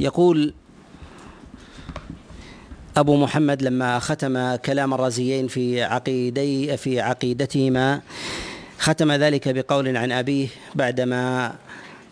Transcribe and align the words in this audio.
يقول 0.00 0.54
أبو 2.96 3.16
محمد 3.16 3.62
لما 3.62 3.98
ختم 3.98 4.56
كلام 4.56 4.94
الرازيين 4.94 5.48
في 5.48 5.82
عقيدي 5.82 6.76
في 6.76 7.00
عقيدتهما 7.00 8.00
ختم 8.78 9.12
ذلك 9.12 9.48
بقول 9.48 9.96
عن 9.96 10.12
أبيه 10.12 10.48
بعدما 10.74 11.52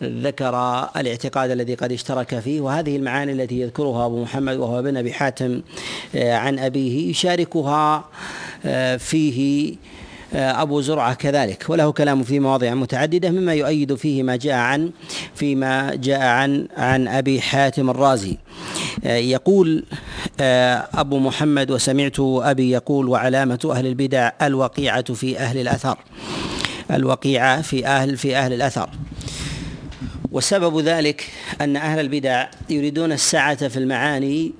ذكر 0.02 0.54
الاعتقاد 0.96 1.50
الذي 1.50 1.74
قد 1.74 1.92
اشترك 1.92 2.38
فيه. 2.38 2.60
وهذه 2.60 2.96
المعاني 2.96 3.32
التي 3.32 3.60
يذكرها 3.60 4.06
أبو 4.06 4.22
محمد 4.22 4.56
وهو 4.56 4.78
ابن 4.78 4.96
أبي 4.96 5.12
حاتم 5.12 5.62
آه، 6.14 6.34
عن 6.34 6.58
أبيه 6.58 7.10
يشاركها 7.10 8.04
آه، 8.64 8.96
فيه 8.96 9.76
أبو 10.34 10.80
زرعة 10.80 11.14
كذلك. 11.14 11.64
وله 11.68 11.92
كلام 11.92 12.22
في 12.22 12.40
مواضع 12.40 12.74
متعددة 12.74 13.30
مما 13.30 13.54
يؤيد 13.54 13.94
فيه 13.94 14.22
ما 14.22 14.36
جاء 14.36 14.54
عن 14.54 14.90
فيما 15.34 15.94
جاء 15.94 16.20
عن 16.20 16.68
عن 16.76 17.08
أبي 17.08 17.40
حاتم 17.40 17.90
الرازي. 17.90 18.36
يقول 19.04 19.84
أبو 20.94 21.18
محمد 21.18 21.70
وسمعت 21.70 22.16
أبي 22.20 22.70
يقول 22.70 23.08
وعلامة 23.08 23.70
أهل 23.72 23.86
البدع 23.86 24.30
الوقيعة 24.42 25.14
في 25.14 25.38
أهل 25.38 25.58
الأثر. 25.58 25.98
الوقيعة 26.90 27.62
في 27.62 27.86
أهل 27.86 28.16
في 28.16 28.36
أهل 28.36 28.52
الأثر. 28.52 28.90
وسبب 30.32 30.80
ذلك 30.80 31.30
أن 31.60 31.76
أهل 31.76 32.00
البدع 32.00 32.46
يريدون 32.70 33.12
السعة 33.12 33.68
في 33.68 33.76
المعاني 33.76 34.52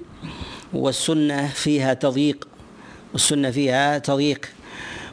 والسنة 0.73 1.47
فيها 1.47 1.95
تضييق 1.95 2.49
والسنة 3.13 3.51
فيها 3.51 3.99
تضييق. 3.99 4.49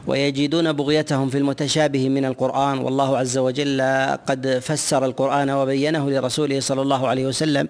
ويجدون 0.06 0.72
بغيتهم 0.72 1.28
في 1.28 1.38
المتشابه 1.38 2.08
من 2.08 2.24
القرآن. 2.24 2.78
والله 2.78 3.18
عز 3.18 3.38
وجل 3.38 3.80
قد 4.26 4.58
فسر 4.62 5.04
القرآن 5.04 5.50
وبينه 5.50 6.10
لرسوله 6.10 6.60
صلى 6.60 6.82
الله 6.82 7.08
عليه 7.08 7.26
وسلم 7.26 7.68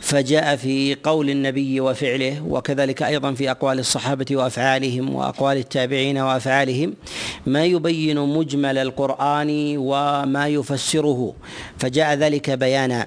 فجاء 0.00 0.56
في 0.56 0.96
قول 1.02 1.30
النبي 1.30 1.80
وفعله 1.80 2.42
وكذلك 2.48 3.02
أيضا 3.02 3.32
في 3.34 3.50
أقوال 3.50 3.78
الصحابة 3.78 4.26
وأفعالهم 4.36 5.14
وأقوال 5.14 5.56
التابعين 5.56 6.18
وأفعالهم. 6.18 6.94
ما 7.46 7.64
يبين 7.64 8.18
مجمل 8.18 8.78
القرآن 8.78 9.74
وما 9.76 10.48
يفسره. 10.48 11.34
فجاء 11.78 12.14
ذلك 12.14 12.50
بيانا. 12.50 13.06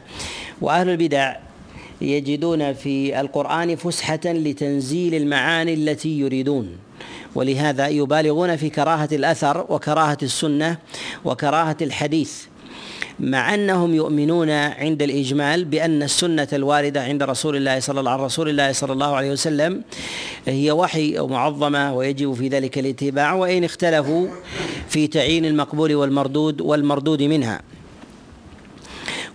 وأهل 0.61 0.89
البدع 0.89 1.35
يجدون 2.01 2.73
في 2.73 3.19
القرآن 3.19 3.75
فسحة 3.75 4.19
لتنزيل 4.25 5.15
المعاني 5.15 5.73
التي 5.73 6.19
يريدون. 6.19 6.88
ولهذا 7.35 7.87
يبالغون 7.87 8.55
في 8.55 8.69
كراهة 8.69 9.09
الأثر 9.11 9.65
وكراهة 9.69 10.17
السنة 10.23 10.77
وكراهة 11.25 11.77
الحديث 11.81 12.33
مع 13.19 13.53
أنهم 13.53 13.93
يؤمنون 13.93 14.49
عند 14.49 15.01
الإجمال 15.01 15.65
بأن 15.65 16.03
السنة 16.03 16.47
الواردة 16.53 17.03
عند 17.03 17.23
رسول 17.23 17.55
الله 17.55 17.79
صلى 17.79 17.99
الله 17.99 18.11
عليه 18.11 18.23
رسول 18.23 18.49
الله 18.49 18.71
صلى 18.71 18.93
الله 18.93 19.15
عليه 19.15 19.31
وسلم 19.31 19.81
هي 20.47 20.71
وحي 20.71 21.19
معظمة 21.19 21.93
ويجب 21.93 22.33
في 22.33 22.47
ذلك 22.47 22.77
الاتباع 22.79 23.33
وإن 23.33 23.63
اختلفوا 23.63 24.27
في 24.89 25.07
تعيين 25.07 25.45
المقبول 25.45 25.95
والمردود 25.95 26.61
والمردود 26.61 27.23
منها. 27.23 27.61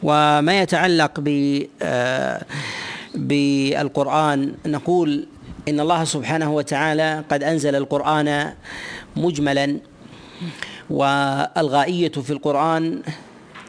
وما 0.02 0.60
يتعلق 0.60 1.20
ب 1.20 1.60
آه، 1.82 2.42
بالقرآن 3.14 4.54
نقول 4.66 5.26
إن 5.68 5.80
الله 5.80 6.04
سبحانه 6.04 6.54
وتعالى 6.54 7.24
قد 7.30 7.42
أنزل 7.42 7.74
القرآن 7.76 8.52
مجملا 9.16 9.78
والغائية 10.90 12.08
في 12.08 12.30
القرآن 12.30 13.02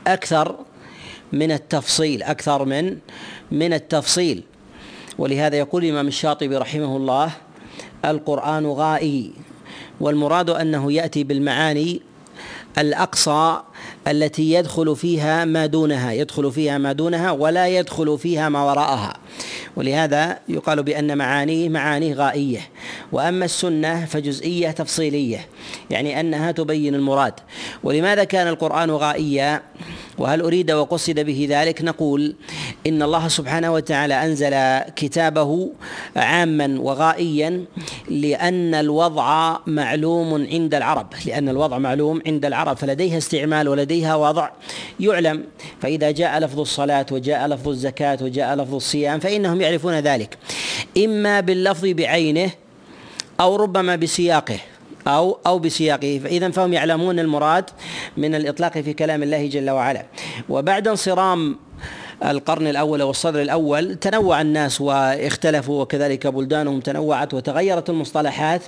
أكثر 0.07 0.55
من 1.33 1.51
التفصيل 1.51 2.23
أكثر 2.23 2.65
من 2.65 2.97
من 3.51 3.73
التفصيل. 3.73 4.43
ولهذا 5.17 5.55
يقول 5.55 5.85
الإمام 5.85 6.07
الشاطبي 6.07 6.57
رحمه 6.57 6.97
الله 6.97 7.31
القرآن 8.05 8.65
غائي 8.65 9.31
والمراد 9.99 10.49
أنه 10.49 10.91
يأتي 10.91 11.23
بالمعاني 11.23 12.01
الأقصى 12.77 13.61
التي 14.07 14.53
يدخل 14.53 14.95
فيها 14.95 15.45
ما 15.45 15.65
دونها 15.65 16.11
يدخل 16.11 16.51
فيها 16.51 16.77
ما 16.77 16.91
دونها 16.91 17.31
ولا 17.31 17.67
يدخل 17.67 18.17
فيها 18.17 18.49
ما 18.49 18.63
وراءها. 18.63 19.13
ولهذا 19.75 20.39
يقال 20.49 20.83
بأن 20.83 21.17
معانيه 21.17 21.69
معانيه 21.69 22.13
غائية. 22.13 22.59
وأما 23.11 23.45
السنة 23.45 24.05
فجزئية 24.05 24.71
تفصيلية 24.71 25.47
يعني 25.89 26.19
أنها 26.19 26.51
تبين 26.51 26.95
المراد. 26.95 27.33
ولماذا 27.83 28.23
كان 28.23 28.47
القرآن 28.47 28.91
غائيا 28.91 29.61
وهل 30.17 30.41
أريد 30.41 30.71
وقصد 30.71 31.19
به 31.19 31.47
ذلك؟ 31.49 31.81
نقول 31.81 32.35
إن 32.87 33.01
الله 33.01 33.27
سبحانه 33.27 33.73
وتعالى 33.73 34.25
أنزل 34.25 34.79
كتابه 34.95 35.69
عاما 36.15 36.79
وغائيا 36.79 37.65
لأن 38.09 38.73
الوضع 38.73 39.57
معلوم 39.67 40.47
عند 40.51 40.75
العرب. 40.75 41.07
لأن 41.25 41.49
الوضع 41.49 41.77
معلوم 41.77 42.21
عند 42.27 42.45
العرب 42.45 42.77
فلديها 42.77 43.17
استعمال 43.17 43.67
ولديها 43.75 44.15
وضع. 44.15 44.49
يعلم. 44.99 45.43
فإذا 45.81 46.11
جاء 46.11 46.39
لفظ 46.39 46.59
الصلاة 46.59 47.05
وجاء 47.11 47.47
لفظ 47.47 47.67
الزكاة 47.67 48.17
وجاء 48.21 48.55
لفظ 48.55 48.75
الصيام 48.75 49.19
فإنهم 49.19 49.61
يعرفون 49.61 49.99
ذلك. 49.99 50.37
إما 50.97 51.39
باللفظ 51.39 51.85
بعينه 51.85 52.51
أو 53.39 53.55
ربما 53.55 53.95
بسياقه 53.95 54.59
أو 55.07 55.37
أو 55.47 55.59
بسياقه. 55.59 56.19
فإذا 56.23 56.49
فهم 56.49 56.73
يعلمون 56.73 57.19
المراد 57.19 57.69
من 58.17 58.35
الإطلاق 58.35 58.79
في 58.79 58.93
كلام 58.93 59.23
الله 59.23 59.47
جل 59.47 59.69
وعلا. 59.69 60.05
وبعد 60.49 60.87
انصرام 60.87 61.57
القرن 62.23 62.67
الأول 62.67 63.03
والصدر 63.03 63.41
الأول 63.41 63.95
تنوع 63.95 64.41
الناس 64.41 64.81
واختلفوا 64.81 65.81
وكذلك 65.81 66.27
بلدانهم 66.27 66.79
تنوعت 66.79 67.33
وتغيرت 67.33 67.89
المصطلحات 67.89 68.61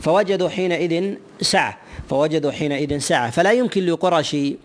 فوجدوا 0.00 0.48
حينئذ 0.48 1.14
سعة 1.40 1.78
فوجدوا 2.08 2.50
حينئذ 2.50 2.98
سعة. 2.98 3.30
فلا 3.30 3.52
يمكن 3.52 3.86
لقرشي 3.86 4.56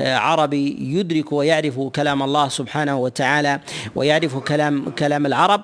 آه، 0.00 0.16
عربي 0.16 0.76
يدرك 0.80 1.32
ويعرف 1.32 1.80
كلام 1.80 2.22
الله 2.22 2.48
سبحانه 2.48 2.98
وتعالى 2.98 3.60
ويعرف 3.94 4.36
كلام 4.36 4.90
كلام 4.90 5.26
العرب 5.26 5.62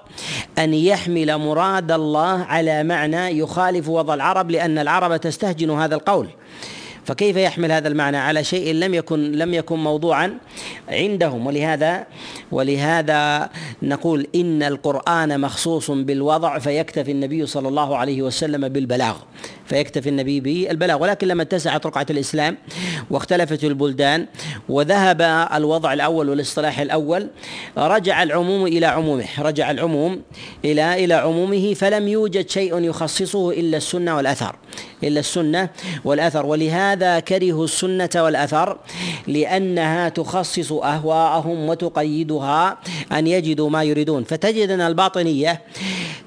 أن 0.59 0.75
يحمل 0.75 1.39
مراد 1.39 1.93
الله 1.93 2.43
على 2.45 2.85
معنى 2.85 3.39
يخالف 3.39 3.89
وضع 3.89 4.15
العرب 4.15 4.51
لأن 4.51 4.79
العرب 4.79 5.17
تستهجن 5.17 5.71
هذا 5.71 5.95
القول. 5.95 6.29
فكيف 7.05 7.37
يحمل 7.37 7.73
هذا 7.73 7.89
المعنى 7.89 8.17
على 8.17 8.45
شيء 8.45 8.75
لم 8.75 8.95
يكن 8.95 9.33
لم 9.33 9.55
يكن 9.55 9.79
موضوعا 9.79 10.39
عندهم؟ 10.89 11.47
ولهذا 11.47 12.07
ولهذا 12.53 13.51
نقول 13.83 14.27
إن 14.35 14.63
القرآن 14.63 15.41
مخصوص 15.41 15.91
بالوضع 15.91 16.59
فيكتفي 16.59 17.11
النبي 17.11 17.47
صلى 17.47 17.69
الله 17.69 17.97
عليه 17.97 18.23
وسلم 18.23 18.69
بالبلاغ. 18.69 19.17
فيكتفي 19.67 20.09
النبي 20.09 20.41
بالبلاغ 20.41 21.03
ولكن 21.03 21.29
لما 21.29 21.43
اتسعت 21.43 21.87
رقعة 21.87 22.07
الإسلام 22.11 22.57
واختلفت 23.11 23.65
البلدان 23.65 24.27
وذهب 24.69 25.23
الوضع 25.55 25.93
الأول 25.93 26.29
والاصطلاح 26.29 26.79
الأول 26.81 27.29
رجع 27.79 28.23
العموم 28.23 28.67
إلى 28.67 28.87
عمومه 28.87 29.27
رجع 29.39 29.71
العموم 29.71 30.23
إلى 30.65 31.05
إلى 31.05 31.15
عمومه 31.15 31.75
فلم 31.75 32.09
يوجد 32.09 32.51
شيء 32.51 32.81
يخصصه 32.81 33.51
إلا 33.51 33.77
السنة 33.77 34.17
والأثر 34.17 34.57
إلا 35.05 35.21
السنة 35.21 35.69
والأثر. 36.05 36.47
ولهذا 36.47 37.21
كرهوا 37.21 37.65
السنة 37.65 38.11
والأثر 38.17 38.79
لأنها 39.27 40.09
تخصص 40.09 40.73
أهواءهم 40.73 41.69
وتقيدها 41.69 42.79
أن 43.13 43.27
يجدوا 43.27 43.71
ما 43.71 43.83
يريدون. 43.83 44.25
فتجد 44.25 44.71
أن 44.71 44.81
الباطنية 44.81 45.63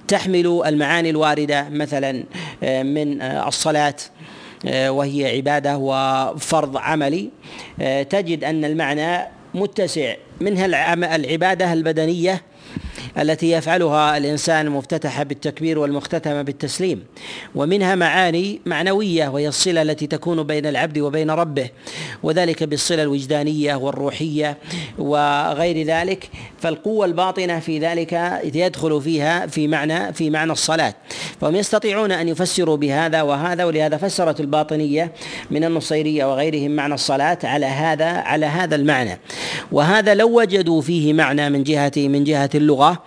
تحمل 0.07 0.62
المعاني 0.66 1.09
الواردة 1.09 1.69
مثلا 1.69 2.23
آه، 2.63 2.84
من 2.84 3.22
آه، 3.25 3.47
الصلاة 3.47 3.95
آه، 4.67 4.91
وهي 4.91 5.35
عبادة 5.35 5.77
وفرض 5.77 6.77
عملي. 6.77 7.29
تجد 8.09 8.43
أن 8.43 8.65
المعنى 8.65 9.27
متسع. 9.53 10.13
منها 10.41 10.65
العبادة 11.15 11.73
البدنية 11.73 12.41
التي 13.17 13.52
يفعلها 13.52 14.17
الإنسان 14.17 14.66
المفتتحه 14.66 15.23
بالتكبير 15.23 15.79
والمختتمه 15.79 16.41
بالتسليم. 16.41 17.03
ومنها 17.56 17.96
معاني 17.96 18.62
معنوية 18.66 19.28
وهي 19.28 19.47
الصلة 19.47 19.82
التي 19.82 20.08
تكون 20.08 20.44
بين 20.44 20.66
العبد 20.66 20.97
وبين 20.97 21.32
ربه 21.32 21.70
وذلك 22.23 22.64
بالصلة 22.64 23.03
الوجدانية 23.03 23.76
والروحية 23.76 24.58
وغير 24.97 25.85
ذلك. 25.85 26.29
فالقوة 26.59 27.06
الباطنة 27.06 27.59
في 27.59 27.79
ذلك 27.79 28.41
يدخل 28.44 29.02
فيها 29.02 29.47
في 29.47 29.67
معنى 29.67 30.14
في 30.14 30.29
معنى 30.29 30.52
الصلاة. 30.52 30.94
فهم 31.41 31.56
يستطيعون 31.56 32.12
أن 32.12 32.28
يفسروا 32.28 32.78
بهذا 32.78 33.22
وهذا 33.22 33.66
ولهذا 33.66 33.97
فسرت 33.97 34.40
الباطنية 34.40 35.12
من 35.52 35.64
النصيرية 35.64 36.26
وغيرهم 36.26 36.72
معنى 36.72 36.94
الصلاة 36.94 37.38
على 37.44 37.66
هذا 37.66 38.06
على 38.06 38.46
هذا 38.46 38.76
المعنى. 38.76 39.20
وهذا 39.72 40.14
لو 40.14 40.40
وجدوا 40.40 40.82
فيه 40.82 41.14
معنى 41.14 41.50
من 41.50 41.64
جهة 41.64 41.91
من 41.97 42.23
جهة 42.23 42.50
اللغة 42.56 43.04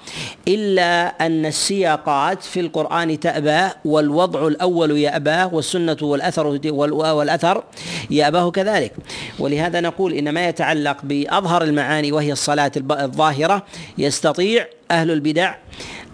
إلا 0.49 1.07
أن 1.27 1.47
السياقات 1.47 2.43
في 2.43 2.61
القرآن 2.61 3.21
تأبى 3.21 3.75
والوضع 3.85 4.47
الأول 4.47 4.99
يأباه 4.99 5.55
والسنة 5.55 5.97
والأثر 6.03 6.47
والأثر 6.73 7.65
يأباه 8.11 8.51
كذلك. 8.51 8.93
ولهذا 9.39 9.81
نقول 9.81 10.13
إن 10.13 10.29
ما 10.31 10.49
يتعلق 10.49 10.97
بأظهر 11.03 11.63
المعاني 11.63 12.13
وهي 12.13 12.33
الصلاة 12.33 12.73
الظاهرة 12.91 13.63
يستطيع 13.99 14.67
أهل 14.91 15.11
البدع 15.11 15.55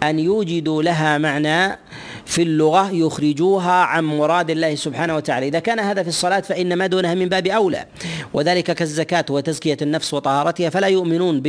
أن 0.03 0.19
يوجدوا 0.19 0.83
لها 0.83 1.17
معنى 1.17 1.77
في 2.25 2.41
اللغة 2.41 2.91
يخرجوها 2.91 3.71
عن 3.71 4.03
مراد 4.03 4.49
الله 4.49 4.75
سبحانه 4.75 5.15
وتعالى. 5.15 5.47
إذا 5.47 5.59
كان 5.59 5.79
هذا 5.79 6.03
في 6.03 6.09
الصلاة 6.09 6.39
فإن 6.39 6.73
ما 6.73 6.87
دونها 6.87 7.13
من 7.13 7.29
باب 7.29 7.47
أولى. 7.47 7.85
وذلك 8.33 8.71
كالزكاة 8.71 9.25
وتزكية 9.29 9.77
النفس 9.81 10.13
وطهارتها 10.13 10.69
فلا 10.69 10.87
يؤمنون 10.87 11.41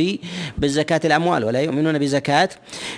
بالزكاة 0.57 1.01
الأموال 1.05 1.43
ولا 1.43 1.61
يؤمنون 1.61 1.99
بزكاة 1.99 2.49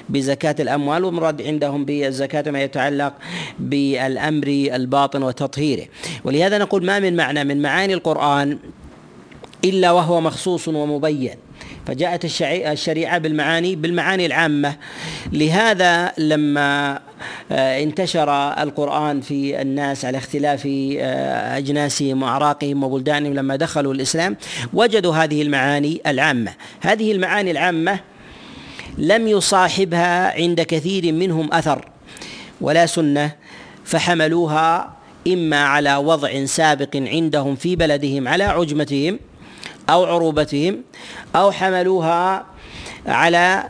بزكاة 0.09 0.55
الأموال 0.59 1.05
والمراد 1.05 1.41
عندهم 1.41 1.85
بالزكاة 1.85 2.51
ما 2.51 2.63
يتعلق 2.63 3.13
بالأمر 3.59 4.47
الباطن 4.47 5.23
وتطهيره. 5.23 5.85
ولهذا 6.23 6.57
نقول 6.57 6.85
ما 6.85 6.99
من 6.99 7.15
معنى 7.15 7.43
من 7.43 7.61
معاني 7.61 7.93
القرآن 7.93 8.57
إلا 9.65 9.91
وهو 9.91 10.21
مخصوص 10.21 10.67
ومبين. 10.67 11.35
فجاءت 11.89 12.25
الشريعة 12.51 13.17
بالمعاني 13.17 13.75
بالمعاني 13.75 14.25
العامة. 14.25 14.75
لهذا 15.33 16.11
لما 16.17 16.99
آه، 17.51 17.83
انتشر 17.83 18.29
القرآن 18.63 19.21
في 19.21 19.61
الناس 19.61 20.05
على 20.05 20.17
اختلاف 20.17 20.67
آه، 20.67 21.57
أجناسهم 21.57 22.23
وأعراقهم 22.23 22.83
وبلدانهم 22.83 23.33
لما 23.33 23.55
دخلوا 23.55 23.93
الإسلام 23.93 24.37
وجدوا 24.73 25.15
هذه 25.15 25.41
المعاني 25.41 26.01
العامة. 26.07 26.53
هذه 26.81 27.11
المعاني 27.11 27.51
العامة 27.51 27.99
لم 28.97 29.27
يصاحبها 29.27 30.41
عند 30.41 30.61
كثير 30.61 31.11
منهم 31.13 31.53
أثر 31.53 31.85
ولا 32.61 32.85
سنة 32.85 33.31
فحملوها 33.85 34.93
إما 35.27 35.63
على 35.63 35.95
وضع 35.95 36.45
سابق 36.45 36.95
عندهم 36.95 37.55
في 37.55 37.75
بلدهم 37.75 38.27
على 38.27 38.43
عجمتهم 38.43 39.19
أو 39.89 40.05
عروبتهم 40.05 40.81
أو 41.35 41.51
حملوها 41.51 42.45
على 43.05 43.63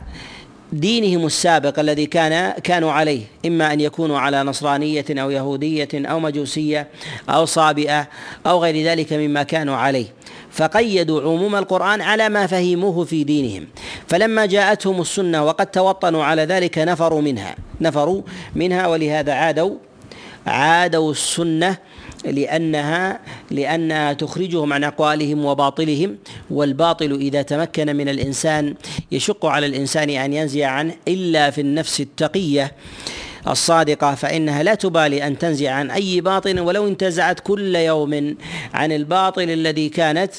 دينهم 0.72 1.26
السابق 1.26 1.78
الذي 1.78 2.06
كان 2.06 2.52
كانوا 2.52 2.92
عليه. 2.92 3.22
إما 3.46 3.72
أن 3.72 3.80
يكونوا 3.80 4.18
على 4.18 4.42
نصرانية 4.42 5.04
أو 5.10 5.30
يهودية 5.30 5.88
أو 5.94 6.20
مجوسية 6.20 6.88
أو 7.28 7.44
صابئة 7.44 8.08
أو 8.46 8.62
غير 8.62 8.86
ذلك 8.86 9.12
مما 9.12 9.42
كانوا 9.42 9.76
عليه. 9.76 10.06
فقيدوا 10.50 11.22
عموم 11.22 11.56
القرآن 11.56 12.00
على 12.00 12.28
ما 12.28 12.46
فهموه 12.46 13.04
في 13.04 13.24
دينهم. 13.24 13.66
فلما 14.08 14.46
جاءتهم 14.46 15.00
السنة 15.00 15.44
وقد 15.44 15.66
توطنوا 15.66 16.24
على 16.24 16.44
ذلك 16.44 16.78
نفروا 16.78 17.20
منها. 17.20 17.54
نفروا 17.80 18.22
منها 18.54 18.86
ولهذا 18.86 19.32
عادوا 19.32 19.76
عادوا 20.46 21.10
السنة 21.10 21.76
لأنها 22.24 23.20
لأنها 23.50 24.12
تخرجهم 24.12 24.72
عن 24.72 24.84
أقوالهم 24.84 25.44
وباطلهم 25.44 26.16
والباطل 26.50 27.12
إذا 27.12 27.42
تمكن 27.42 27.96
من 27.96 28.08
الإنسان 28.08 28.74
يشق 29.12 29.46
على 29.46 29.66
الإنسان 29.66 30.10
أن 30.10 30.32
ينزع 30.32 30.66
عنه 30.66 30.94
إلا 31.08 31.50
في 31.50 31.60
النفس 31.60 32.00
التقية 32.00 32.72
الصادقة 33.48 34.14
فإنها 34.14 34.62
لا 34.62 34.74
تبالي 34.74 35.26
أن 35.26 35.38
تنزع 35.38 35.70
عن 35.70 35.90
أي 35.90 36.20
باطل 36.20 36.60
ولو 36.60 36.88
انتزعت 36.88 37.40
كل 37.40 37.76
يوم 37.76 38.36
عن 38.74 38.92
الباطل 38.92 39.50
الذي 39.50 39.88
كانت 39.88 40.32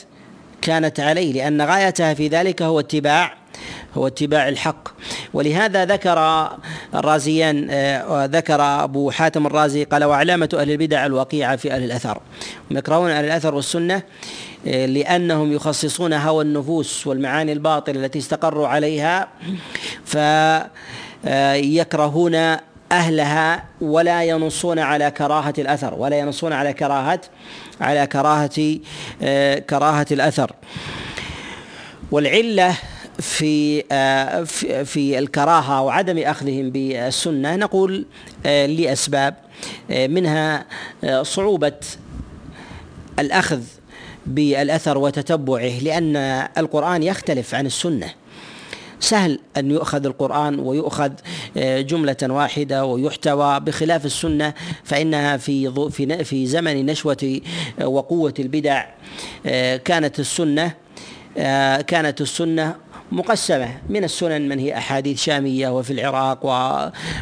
كانت 0.61 0.99
عليه 0.99 1.33
لأن 1.33 1.61
غايتها 1.61 2.13
في 2.13 2.27
ذلك 2.27 2.61
هو 2.61 2.79
اتباع 2.79 3.40
هو 3.97 4.07
اتباع 4.07 4.49
الحق. 4.49 4.87
ولهذا 5.33 5.85
ذكر 5.85 6.49
الرازيان 6.95 7.67
آه، 7.71 8.25
ذكر 8.25 8.61
أبو 8.61 9.11
حاتم 9.11 9.45
الرازي 9.45 9.83
قال 9.83 10.03
وعلامة 10.03 10.49
أهل 10.53 10.71
البدع 10.71 11.05
الوقيعة 11.05 11.55
في 11.55 11.71
أهل 11.71 11.83
الأثر. 11.83 12.19
يكرهون 12.71 13.11
أهل 13.11 13.25
الأثر 13.25 13.55
والسنة 13.55 14.03
آه، 14.67 14.85
لأنهم 14.85 15.53
يخصصون 15.53 16.13
هوى 16.13 16.43
النفوس 16.43 17.07
والمعاني 17.07 17.51
الباطلة 17.53 18.05
التي 18.05 18.19
استقروا 18.19 18.67
عليها 18.67 19.27
فيكرهون 21.23 22.35
أهلها 22.91 23.63
ولا 23.81 24.23
ينصون 24.23 24.79
على 24.79 25.11
كراهة 25.11 25.53
الأثر 25.57 25.93
ولا 25.93 26.19
ينصون 26.19 26.53
على 26.53 26.73
كراهة 26.73 27.21
على 27.81 28.07
كراهة 28.07 28.79
آه، 29.21 29.59
كراهة 29.59 30.05
الأثر. 30.11 30.51
والعلة 32.11 32.75
في 33.21 33.83
آه، 33.91 34.43
في 34.83 35.19
الكراهة 35.19 35.81
وعدم 35.81 36.17
أخذهم 36.17 36.69
بالسنة 36.69 37.55
نقول 37.55 38.05
آه، 38.45 38.65
لأسباب 38.65 39.35
آه، 39.91 40.07
منها 40.07 40.65
صعوبة 41.21 41.79
الأخذ 43.19 43.61
بالأثر 44.25 44.97
وتتبعه 44.97 45.79
لأن 45.79 46.15
القرآن 46.57 47.03
يختلف 47.03 47.55
عن 47.55 47.65
السنة. 47.65 48.13
سهل 48.99 49.39
أن 49.57 49.71
يؤخذ 49.71 50.05
القرآن 50.05 50.59
ويؤخذ 50.59 51.11
جملة 51.57 52.17
واحدة 52.23 52.85
ويحتوى 52.85 53.59
بخلاف 53.59 54.05
السنة 54.05 54.53
فإنها 54.83 55.37
في 55.37 55.89
في 55.89 56.23
في 56.23 56.45
زمن 56.45 56.85
نشوة 56.85 57.41
وقوة 57.83 58.33
البدع 58.39 58.85
كانت 59.77 60.19
السنة 60.19 60.73
كانت 61.87 62.21
السنة 62.21 62.75
مقسمة. 63.11 63.69
من 63.89 64.03
السنن 64.03 64.49
من 64.49 64.59
هي 64.59 64.77
أحاديث 64.77 65.23
شامية 65.23 65.77
وفي 65.77 65.93
العراق 65.93 66.39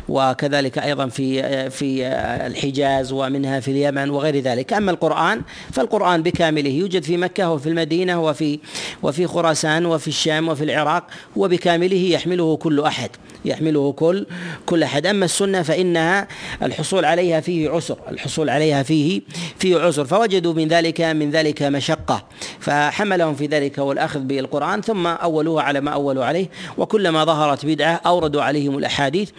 وكذلك 0.09 0.77
أيضا 0.79 1.07
في 1.07 1.69
في 1.69 2.07
الحجاز 2.47 3.11
ومنها 3.11 3.59
في 3.59 3.71
اليمن 3.71 4.09
وغير 4.09 4.39
ذلك. 4.39 4.73
أما 4.73 4.91
القرآن 4.91 5.41
فالقرآن 5.71 6.23
بكامله 6.23 6.69
يوجد 6.69 7.03
في 7.03 7.17
مكة 7.17 7.51
وفي 7.51 7.69
المدينة 7.69 8.23
وفي 8.23 8.59
وفي 9.03 9.27
خراسان 9.27 9.85
وفي 9.85 10.07
الشام 10.07 10.47
وفي 10.47 10.63
العراق 10.63 11.07
وبكامله 11.35 12.09
يحمله 12.11 12.57
كل 12.57 12.79
أحد. 12.79 13.09
يحمله 13.45 13.91
كل 13.91 14.25
كل 14.65 14.83
أحد. 14.83 15.05
أما 15.05 15.25
السنة 15.25 15.61
فإنها 15.61 16.27
الحصول 16.63 17.05
عليها 17.05 17.39
فيه 17.39 17.69
عسر 17.69 17.97
الحصول 18.11 18.49
عليها 18.49 18.83
فيه 18.83 19.21
فيه 19.57 19.79
عسر. 19.79 20.05
فوجدوا 20.05 20.53
من 20.53 20.67
ذلك 20.67 21.01
من 21.01 21.31
ذلك 21.31 21.63
مشقة 21.63 22.25
فحملهم 22.59 23.35
في 23.35 23.45
ذلك 23.45 23.77
والأخذ 23.77 24.19
بالقرآن 24.19 24.81
ثم 24.81 25.07
أولوه 25.07 25.61
على 25.61 25.81
ما 25.81 25.91
أولوا 25.91 26.25
عليه. 26.25 26.49
وكلما 26.77 27.25
ظهرت 27.25 27.65
بدعة 27.65 28.01
أوردوا 28.05 28.41
عليهم 28.41 28.77
الأحاديث 28.77 29.29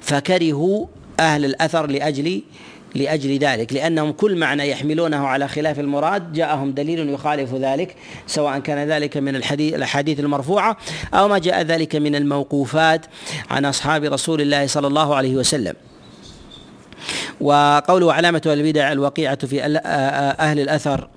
فكرهوا 0.00 0.86
أهل 1.20 1.44
الأثر 1.44 1.86
لأجل 1.86 2.42
لأجل 2.94 3.38
ذلك 3.38 3.72
لأنهم 3.72 4.12
كل 4.12 4.36
معنى 4.36 4.70
يحملونه 4.70 5.26
على 5.26 5.48
خلاف 5.48 5.80
المراد 5.80 6.32
جاءهم 6.32 6.72
دليل 6.72 7.08
يخالف 7.08 7.54
ذلك 7.54 7.96
سواء 8.26 8.58
كان 8.58 8.88
ذلك 8.88 9.16
من 9.16 9.36
الحديث 9.36 9.74
الأحاديث 9.74 10.20
المرفوعة 10.20 10.76
أو 11.14 11.28
ما 11.28 11.38
جاء 11.38 11.62
ذلك 11.62 11.96
من 11.96 12.14
الموقوفات 12.16 13.06
عن 13.50 13.64
أصحاب 13.64 14.04
رسول 14.04 14.40
الله 14.40 14.66
صلى 14.66 14.86
الله 14.86 15.14
عليه 15.14 15.36
وسلم. 15.36 15.74
وقوله 17.40 18.12
علامة 18.12 18.42
البدع 18.46 18.92
الوقيعة 18.92 19.46
في 19.46 19.62
أهل 20.40 20.60
الأثر 20.60 21.08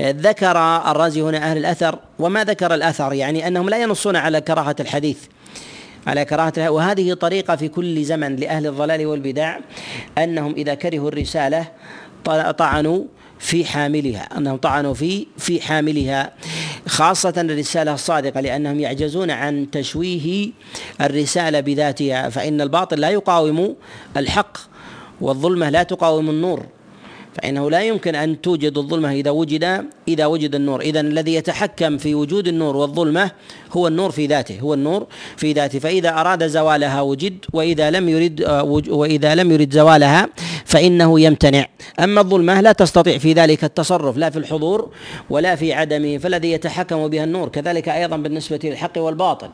ذكر 0.00 0.56
الرازي 0.90 1.22
هنا 1.22 1.38
أهل 1.38 1.56
الأثر 1.56 1.98
وما 2.18 2.44
ذكر 2.44 2.74
الأثر 2.74 3.12
يعني 3.12 3.48
أنهم 3.48 3.68
لا 3.68 3.82
ينصون 3.82 4.16
على 4.16 4.40
كراهة 4.40 4.76
الحديث. 4.80 5.18
على 6.06 6.24
كراهة 6.24 6.70
وهذه 6.70 7.14
طريقة 7.14 7.56
في 7.56 7.68
كل 7.68 8.04
زمن 8.04 8.36
لأهل 8.36 8.66
الضلال 8.66 9.06
والبدع 9.06 9.58
أنهم 10.18 10.54
إذا 10.54 10.74
كرهوا 10.74 11.08
الرسالة 11.08 11.66
طعنوا 12.58 13.04
في 13.38 13.64
حاملها 13.64 14.38
أنهم 14.38 14.56
طعنوا 14.56 14.94
في 14.94 15.26
في 15.38 15.60
حاملها. 15.60 16.32
خاصة 16.86 17.34
الرسالة 17.36 17.94
الصادقة 17.94 18.40
لأنهم 18.40 18.80
يعجزون 18.80 19.30
عن 19.30 19.70
تشويه 19.70 20.50
الرسالة 21.00 21.60
بذاتها. 21.60 22.28
فإن 22.28 22.60
الباطل 22.60 23.00
لا 23.00 23.10
يقاوم 23.10 23.76
الحق 24.16 24.58
والظلمة 25.20 25.70
لا 25.70 25.82
تقاوم 25.82 26.30
النور. 26.30 26.66
فإنه 27.36 27.70
لا 27.70 27.82
يمكن 27.82 28.14
أن 28.14 28.40
توجد 28.40 28.78
الظلمة 28.78 29.12
إذا 29.12 29.30
وجد 29.30 29.84
إذا 30.08 30.26
وجد 30.26 30.54
النور. 30.54 30.80
إذا 30.80 31.00
الذي 31.00 31.34
يتحكم 31.34 31.98
في 31.98 32.14
وجود 32.14 32.48
النور 32.48 32.76
والظلمة 32.76 33.30
هو 33.72 33.88
النور 33.88 34.10
في 34.10 34.26
ذاته 34.26 34.60
هو 34.60 34.74
النور 34.74 35.06
في 35.36 35.52
ذاته. 35.52 35.78
فإذا 35.78 36.08
أراد 36.08 36.46
زوالها 36.46 37.00
وجد 37.00 37.44
وإذا 37.52 37.90
لم 37.90 38.08
يرد 38.08 38.44
وإذا 38.88 39.34
لم 39.34 39.52
يرد 39.52 39.72
زوالها 39.72 40.28
فإنه 40.64 41.20
يمتنع. 41.20 41.66
أما 42.00 42.20
الظلمة 42.20 42.60
لا 42.60 42.72
تستطيع 42.72 43.18
في 43.18 43.32
ذلك 43.32 43.64
التصرف 43.64 44.16
لا 44.16 44.30
في 44.30 44.38
الحضور 44.38 44.90
ولا 45.30 45.54
في 45.54 45.72
عدمه 45.72 46.18
فالذي 46.18 46.52
يتحكم 46.52 47.08
بها 47.08 47.24
النور 47.24 47.48
كذلك 47.48 47.88
أيضا 47.88 48.16
بالنسبة 48.16 48.60
للحق 48.64 48.98
والباطل. 48.98 49.48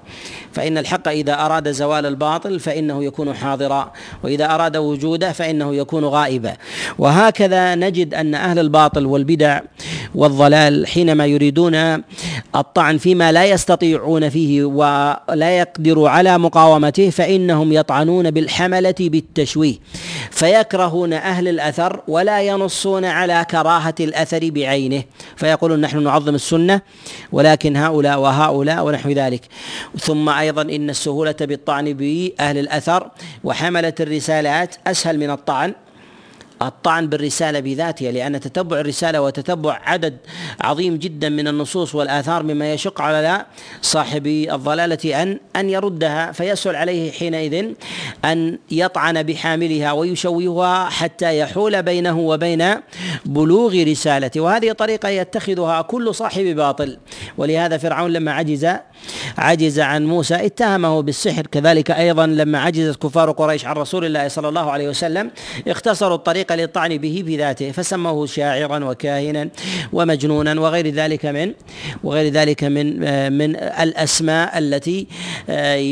فإن 0.52 0.78
الحق 0.78 1.08
إذا 1.08 1.34
أراد 1.34 1.72
زوال 1.72 2.06
الباطل 2.06 2.60
فإنه 2.60 3.04
يكون 3.04 3.34
حاضرا 3.34 3.92
وإذا 4.24 4.54
أراد 4.54 4.76
وجوده 4.76 5.32
فإنه 5.32 5.74
يكون 5.74 6.04
غائبا. 6.04 6.56
وهكذا 6.98 7.71
نجد 7.74 8.14
أن 8.14 8.34
أهل 8.34 8.58
الباطل 8.58 9.06
والبدع 9.06 9.60
والضلال 10.14 10.86
حينما 10.86 11.26
يريدون 11.26 12.02
الطعن 12.56 12.98
فيما 12.98 13.32
لا 13.32 13.44
يستطيعون 13.44 14.28
فيه 14.28 14.64
ولا 14.64 15.58
يقدر 15.58 16.06
على 16.06 16.38
مقاومته 16.38 17.10
فإنهم 17.10 17.72
يطعنون 17.72 18.30
بالحملة 18.30 18.94
بالتشويه 19.00 19.74
فيكرهون 20.30 21.12
أهل 21.12 21.48
الأثر 21.48 22.00
ولا 22.08 22.42
ينصون 22.42 23.04
على 23.04 23.46
كراهة 23.50 23.94
الأثر 24.00 24.50
بعينه. 24.50 25.02
فيقولون 25.36 25.80
نحن 25.80 26.02
نعظم 26.02 26.34
السنة 26.34 26.80
ولكن 27.32 27.76
هؤلاء 27.76 28.20
وهؤلاء 28.20 28.84
ونحو 28.84 29.10
ذلك. 29.10 29.42
ثم 29.98 30.28
أيضا 30.28 30.62
إن 30.62 30.90
السهولة 30.90 31.34
بالطعن 31.40 31.92
بأهل 31.92 32.58
الأثر 32.58 33.10
وحملة 33.44 33.94
الرسالات 34.00 34.74
أسهل 34.86 35.18
من 35.18 35.30
الطعن. 35.30 35.74
الطعن 36.68 37.06
بالرسالة 37.06 37.60
بذاتها 37.60 38.12
لأن 38.12 38.40
تتبع 38.40 38.80
الرسالة 38.80 39.22
وتتبع 39.22 39.80
عدد 39.84 40.16
عظيم 40.60 40.96
جدا 40.96 41.28
من 41.28 41.48
النصوص 41.48 41.94
والآثار 41.94 42.42
مما 42.42 42.72
يشق 42.72 43.00
على 43.00 43.46
صاحب 43.82 44.26
الضلالة 44.26 45.22
أن 45.22 45.38
أن 45.56 45.70
يردها 45.70 46.32
فيسهل 46.32 46.76
عليه 46.76 47.12
حينئذ 47.12 47.66
أن 48.24 48.58
يطعن 48.70 49.22
بحاملها 49.22 49.92
ويشوهها 49.92 50.88
حتى 50.90 51.38
يحول 51.38 51.82
بينه 51.82 52.18
وبين 52.18 52.74
بلوغ 53.24 53.84
رسالته. 53.84 54.40
وهذه 54.40 54.72
طريقة 54.72 55.08
يتخذها 55.08 55.82
كل 55.82 56.14
صاحب 56.14 56.44
باطل. 56.44 56.98
ولهذا 57.38 57.78
فرعون 57.78 58.12
لما 58.12 58.32
عجز 58.32 58.68
عجز 59.38 59.80
عن 59.80 60.06
موسى 60.06 60.46
اتهمه 60.46 61.02
بالسحر. 61.02 61.46
كذلك 61.46 61.90
أيضا 61.90 62.26
لما 62.26 62.58
عجزت 62.58 63.02
كفار 63.02 63.30
قريش 63.30 63.66
عن 63.66 63.76
رسول 63.76 64.04
الله 64.04 64.28
صلى 64.28 64.48
الله 64.48 64.70
عليه 64.70 64.88
وسلم 64.88 65.30
اختصروا 65.68 66.16
الطريق 66.16 66.52
للطعن 66.52 66.98
به 66.98 67.22
بذاته 67.26 67.70
فسموه 67.70 68.26
شاعرا 68.26 68.84
وكاهنا 68.84 69.48
ومجنونا 69.92 70.60
وغير 70.60 70.88
ذلك 70.88 71.26
من 71.26 71.52
وغير 72.04 72.32
ذلك 72.32 72.64
من 72.64 72.86
من 73.38 73.56
الأسماء 73.56 74.58
التي 74.58 75.06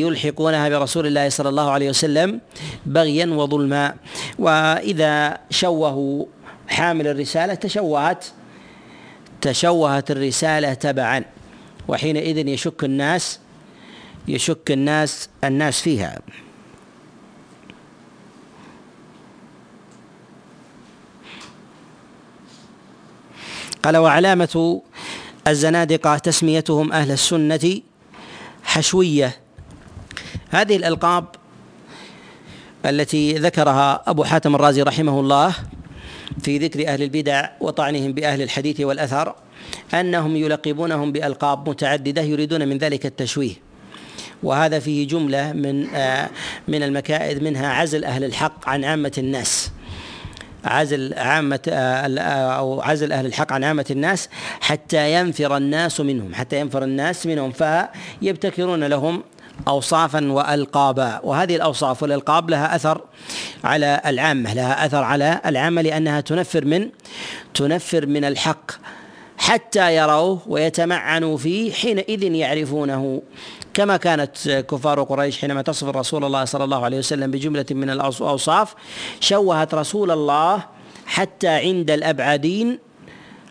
يلحقونها 0.01 0.69
برسول 0.69 1.07
الله 1.07 1.29
صلى 1.29 1.49
الله 1.49 1.71
عليه 1.71 1.89
وسلم 1.89 2.41
بغيا 2.87 3.27
وظلما. 3.27 3.95
وإذا 4.39 5.39
شوهوا 5.51 6.25
حامل 6.69 7.07
الرسالة 7.07 7.55
تشوهت 7.55 8.25
تشوهت 9.41 10.11
الرسالة 10.11 10.75
تبعا. 10.75 11.25
وحينئذ 11.91 12.49
يشك 12.49 12.85
الناس 12.85 13.41
يشك 14.29 14.71
الناس 14.71 15.29
الناس 15.45 15.81
فيها. 15.81 16.19
قال 23.83 23.97
وعلامة 23.97 24.83
الزنادقة 25.49 26.19
تسميتهم 26.19 26.93
أهل 26.93 27.11
السنة 27.11 27.81
حشوية. 28.65 29.37
هذه 30.51 30.77
الألقاب 30.77 31.25
التي 32.87 33.33
ذكرها 33.33 34.03
أبو 34.07 34.25
حاتم 34.25 34.55
الرازي 34.55 34.83
رحمه 34.83 35.21
الله 35.21 35.55
في 36.43 36.59
ذكر 36.59 36.89
أهل 36.89 37.03
البدع 37.03 37.49
وطعنهم 37.61 38.13
بأهل 38.13 38.43
الحديث 38.43 38.81
والأثر 38.81 39.35
أنهم 39.95 40.37
يلقبونهم 40.37 41.13
بألقاب 41.13 41.69
متعددة 41.69 42.23
يريدون 42.23 42.69
من 42.69 42.79
ذلك 42.79 43.07
التشويه. 43.07 43.55
وهذا 44.43 44.79
فيه 44.79 45.09
جملة 45.09 45.53
من 45.53 45.95
آه، 45.95 46.31
من 46.69 46.83
المكائد 46.83 47.43
منها 47.43 47.73
عزل 47.73 48.05
أهل 48.05 48.25
الحق 48.25 48.69
عن 48.69 48.85
عامة 48.85 49.13
الناس. 49.19 49.71
عزل 50.65 51.15
عامة 51.15 51.61
أو 51.69 52.81
عزل 52.81 53.13
أهل 53.13 53.27
الحق 53.27 53.53
عن 53.53 53.65
عامة 53.65 53.87
الناس 53.91 54.29
حتى 54.61 55.15
ينفر 55.15 55.57
الناس 55.57 56.01
منهم 56.01 56.35
حتى 56.35 56.61
ينفر 56.61 56.85
الناس 56.85 57.27
منهم 57.27 57.53
فيبتكرون 57.53 58.85
لهم 58.85 59.23
أوصافا 59.69 60.33
وألقابا. 60.33 61.21
وهذه 61.23 61.57
الأوصاف 61.57 62.03
والألقاب 62.03 62.51
لها 62.51 62.77
أثر 62.77 63.01
على 63.65 64.01
العامة 64.07 64.55
لها 64.55 64.87
أثر 64.87 65.03
على 65.03 65.41
العامة 65.47 65.83
لأنها 65.83 66.21
تنفر 66.21 66.65
من 66.65 66.89
تنفر 67.55 68.07
من 68.07 68.25
الحق. 68.25 68.71
حتى 69.41 69.97
يروه 69.97 70.39
ويتمعنوا 70.47 71.37
فيه 71.37 71.73
حينئذ 71.73 72.23
يعرفونه. 72.23 73.23
كما 73.75 73.97
كانت 73.97 74.65
كفار 74.71 75.03
قريش 75.03 75.41
حينما 75.41 75.63
تصف 75.63 75.89
رسول 75.89 76.25
الله 76.25 76.45
صلى 76.45 76.65
الله 76.65 76.85
عليه 76.85 76.99
وسلم 76.99 77.31
بجملة 77.31 77.67
من 77.71 77.91
الأوصاف 77.91 78.75
شوهت 79.21 79.75
رسول 79.75 80.11
الله 80.11 80.65
حتى 81.07 81.49
عند 81.49 81.91
الأبعدين 81.91 82.79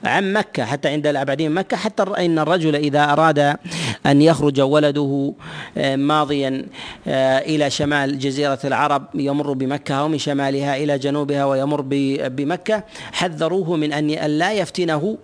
عن 0.03 0.33
مكة 0.33 0.65
حتى 0.65 0.89
عند 0.89 1.07
الأبعدين 1.07 1.51
مكة 1.51 1.77
حتى 1.77 2.03
إن 2.03 2.39
الرجل 2.39 2.75
إذا 2.75 3.03
أراد 3.03 3.39
أن 4.05 4.21
يخرج 4.21 4.61
ولده 4.61 5.33
آه، 5.77 5.95
ماضيا 5.95 6.65
آه، 7.07 7.39
إلى 7.39 7.69
شمال 7.69 8.19
جزيرة 8.19 8.59
العرب 8.63 9.03
يمر 9.13 9.53
بمكة 9.53 9.95
أو 9.95 10.07
من 10.07 10.17
شمالها 10.17 10.77
إلى 10.77 10.97
جنوبها 10.97 11.45
ويمر 11.45 11.81
بمكة 12.27 12.83
حذروه 13.11 13.75
من 13.75 13.93
أن 13.93 14.07
لا 14.07 14.53
يفتنه 14.53 15.17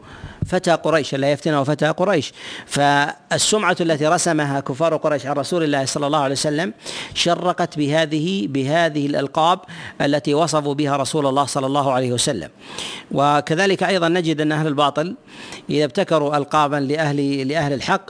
فتى 0.45 0.71
قريش 0.71 1.15
لا 1.15 1.31
يفتنه 1.31 1.63
فتى 1.63 1.87
قريش. 1.87 2.33
فالسمعة 2.65 3.75
التي 3.81 4.07
رسمها 4.07 4.59
كفار 4.59 4.95
قريش 4.95 5.25
عن 5.25 5.35
رسول 5.35 5.63
الله 5.63 5.85
صلى 5.85 6.07
الله 6.07 6.19
عليه 6.19 6.31
وسلم 6.33 6.73
شرقت 7.13 7.77
بهذه 7.77 8.47
بهذه 8.47 9.05
الألقاب 9.05 9.59
التي 10.01 10.33
وصفوا 10.33 10.73
بها 10.73 10.97
رسول 10.97 11.25
الله 11.25 11.45
صلى 11.45 11.65
الله 11.65 11.91
عليه 11.91 12.11
وسلم. 12.13 12.49
وكذلك 13.11 13.83
أيضا 13.83 14.09
نجد 14.09 14.41
أن 14.41 14.51
أهل 14.51 14.67
الباطل 14.67 15.15
إذا 15.69 15.83
ابتكروا 15.83 16.37
ألقابا 16.37 16.75
لأهل 16.75 17.47
لأهل 17.47 17.73
الحق 17.73 18.09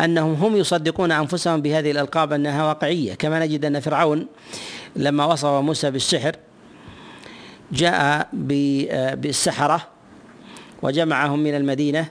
أنهم 0.00 0.34
هم 0.34 0.56
يصدقون 0.56 1.12
أنفسهم 1.12 1.62
بهذه 1.62 1.90
الألقاب 1.90 2.32
أنها 2.32 2.64
واقعية. 2.64 3.14
كما 3.14 3.38
نجد 3.46 3.64
أن 3.64 3.80
فرعون 3.80 4.26
لما 4.96 5.24
وصف 5.24 5.48
موسى 5.48 5.90
بالسحر 5.90 6.36
جاء 7.72 8.28
بالسحرة 9.16 9.91
وجمعهم 10.82 11.38
من 11.38 11.54
المدينة 11.54 12.08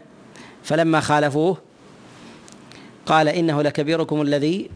فلما 0.64 1.00
خالفوه 1.00 1.58
قال 3.06 3.28
إنه 3.28 3.62
لكبيركم 3.62 4.22
الذي 4.22 4.70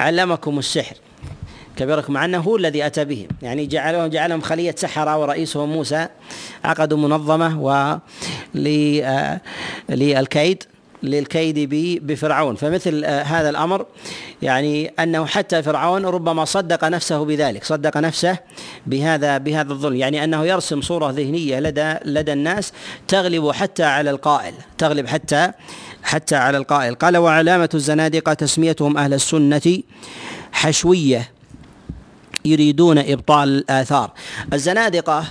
علمكم 0.00 0.58
السحر. 0.58 0.96
كبيركم 1.76 2.12
مع 2.12 2.24
أنه 2.24 2.38
هو 2.38 2.56
الذي 2.56 2.86
أتى 2.86 3.04
بهم 3.04 3.28
يعني 3.42 3.66
جعلهم 3.66 4.06
جعلهم 4.06 4.40
خلية 4.40 4.74
سحرة 4.78 5.18
ورئيسهم 5.18 5.68
موسى 5.68 6.08
عقدوا 6.64 6.98
منظمة 6.98 7.60
و 7.60 7.98
للكيد. 9.88 10.64
للكيد 11.04 11.68
بفرعون. 12.06 12.54
فمثل 12.54 13.04
آه، 13.04 13.22
هذا 13.22 13.50
الأمر 13.50 13.86
يعني 14.42 14.88
أنه 14.88 15.26
حتى 15.26 15.62
فرعون 15.62 16.04
ربما 16.04 16.44
صدق 16.44 16.84
نفسه 16.84 17.24
بذلك 17.24 17.64
صدق 17.64 17.96
نفسه 17.96 18.38
بهذا 18.86 19.38
بهذا 19.38 19.72
الظلم. 19.72 19.96
يعني 19.96 20.24
أنه 20.24 20.44
يرسم 20.44 20.80
صورة 20.80 21.10
ذهنية 21.10 21.60
لدى 21.60 21.94
لدى 22.04 22.32
الناس 22.32 22.72
تغلب 23.08 23.50
حتى 23.50 23.82
على 23.82 24.10
القائل 24.10 24.54
تغلب 24.78 25.06
حتى 25.06 25.50
حتى 26.02 26.36
على 26.36 26.56
القائل. 26.56 26.94
قال 26.94 27.16
وعلامة 27.16 27.68
الزنادقة 27.74 28.34
تسميتهم 28.34 28.98
أهل 28.98 29.14
السنة 29.14 29.82
حشوية 30.52 31.30
يريدون 32.44 32.98
إبطال 32.98 33.48
الآثار. 33.48 34.10
الزنادقة 34.52 35.24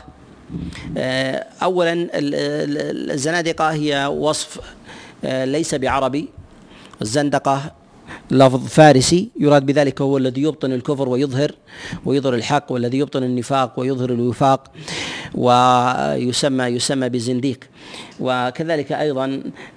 آه، 0.98 1.46
أولا 1.63 2.08
الزنادقة 2.13 3.72
هي 3.72 4.06
وصف 4.06 4.60
ليس 5.25 5.75
بعربي. 5.75 6.30
الزندقة 7.01 7.72
لفظ 8.32 8.68
فارسي 8.68 9.30
يراد 9.39 9.65
بذلك 9.65 10.01
هو 10.01 10.18
الذي 10.18 10.42
يبطن 10.42 10.72
الكفر 10.72 11.10
ويظهر 11.10 11.51
ويظهر 12.06 12.34
الحق 12.36 12.72
والذي 12.72 12.98
يبطن 12.98 13.24
النفاق 13.24 13.80
ويظهر 13.80 14.10
الوفاق. 14.10 14.72
ويسمى 15.36 16.63
يسمى 16.66 17.10
بزنديق. 17.10 17.60
وكذلك 18.20 18.92
أيضا 18.92 19.28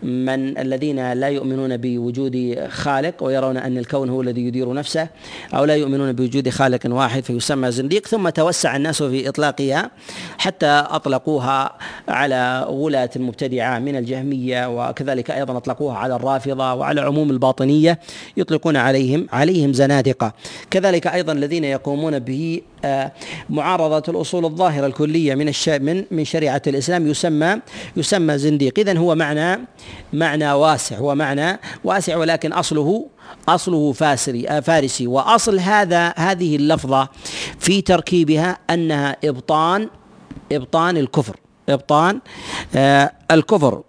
من 0.03 0.59
الذين 0.59 1.13
لا 1.13 1.29
يؤمنون 1.29 1.77
بوجود 1.77 2.59
خالق 2.69 3.23
ويرون 3.23 3.57
أن 3.57 3.79
الكون 3.79 4.11
هو 4.11 4.23
الذي 4.23 4.47
يدير 4.47 4.73
نفسه 4.73 5.09
أو 5.55 5.65
لا 5.65 5.77
يؤمنون 5.77 6.13
بوجود 6.13 6.49
خالق 6.49 6.81
واحد 6.87 7.25
فيسمى 7.25 7.71
زنديق 7.71 8.07
ثم 8.07 8.29
توسع 8.29 8.77
الناس 8.77 9.03
في 9.03 9.29
إطلاقها 9.29 9.91
حتى 10.39 10.67
أطلقوها 10.67 11.73
على 12.09 12.67
غلاة 12.69 13.11
المبتدعه 13.17 13.79
من 13.79 13.97
الجهمية 13.97 14.89
وكذلك 14.89 15.31
أيضا 15.31 15.57
أطلقوها 15.57 15.97
على 15.97 16.17
الرافضة 16.17 16.75
وعلى 16.75 17.01
عموم 17.01 17.31
الباطنية 17.31 17.99
يطلقون 18.37 18.77
عليهم 18.77 19.27
عليهم 19.33 19.73
زنادقة. 19.73 20.33
كذلك 20.71 21.07
أيضا 21.07 21.33
الذين 21.33 21.65
يقومون 21.65 22.19
به 22.19 22.61
آه، 22.85 23.13
معارضة 23.51 24.03
الأصول 24.09 24.45
الظاهرة 24.45 24.87
الكلية 24.87 25.35
من 25.47 25.85
من 25.85 26.05
من 26.11 26.25
شريعة 26.25 26.63
الإسلام 26.67 27.07
يسمى 27.07 27.61
يسمى 27.97 28.39
زنديق 28.39 28.79
إذن 28.79 28.97
هو 28.97 29.15
معنى 29.15 29.61
معنى 30.13 30.53
واسع 30.53 30.97
هو 30.97 31.15
معنى 31.15 31.61
واسع 31.85 32.17
ولكن 32.17 32.53
أصله 32.53 33.07
أصله 33.49 33.93
فاسري 33.93 34.49
آه، 34.49 34.61
فارسي. 34.61 35.07
وأصل 35.07 35.59
هذا 35.59 36.15
هذه 36.17 36.57
اللفظة 36.57 37.09
في 37.59 37.81
تركيبها 37.81 38.59
أنها 38.71 39.17
إبطان 39.25 39.89
إبطان 40.53 40.97
الكفر 40.97 41.37
إبطان 41.69 42.21
آه، 42.77 43.13
الكفر. 43.31 43.83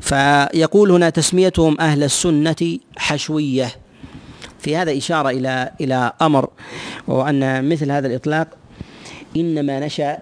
فيقول 0.00 0.90
هنا 0.90 1.10
تسميتهم 1.10 1.80
أهل 1.80 2.02
السنة 2.02 2.78
حشوية. 2.96 3.86
في 4.58 4.76
هذا 4.76 4.96
إشارة 4.96 5.30
إلى 5.30 5.70
إلى 5.80 6.12
أمر 6.22 6.48
وهو 7.06 7.22
أن 7.22 7.68
مثل 7.68 7.90
هذا 7.90 8.06
الإطلاق 8.06 8.48
إنما 9.36 9.80
نشأ 9.80 10.18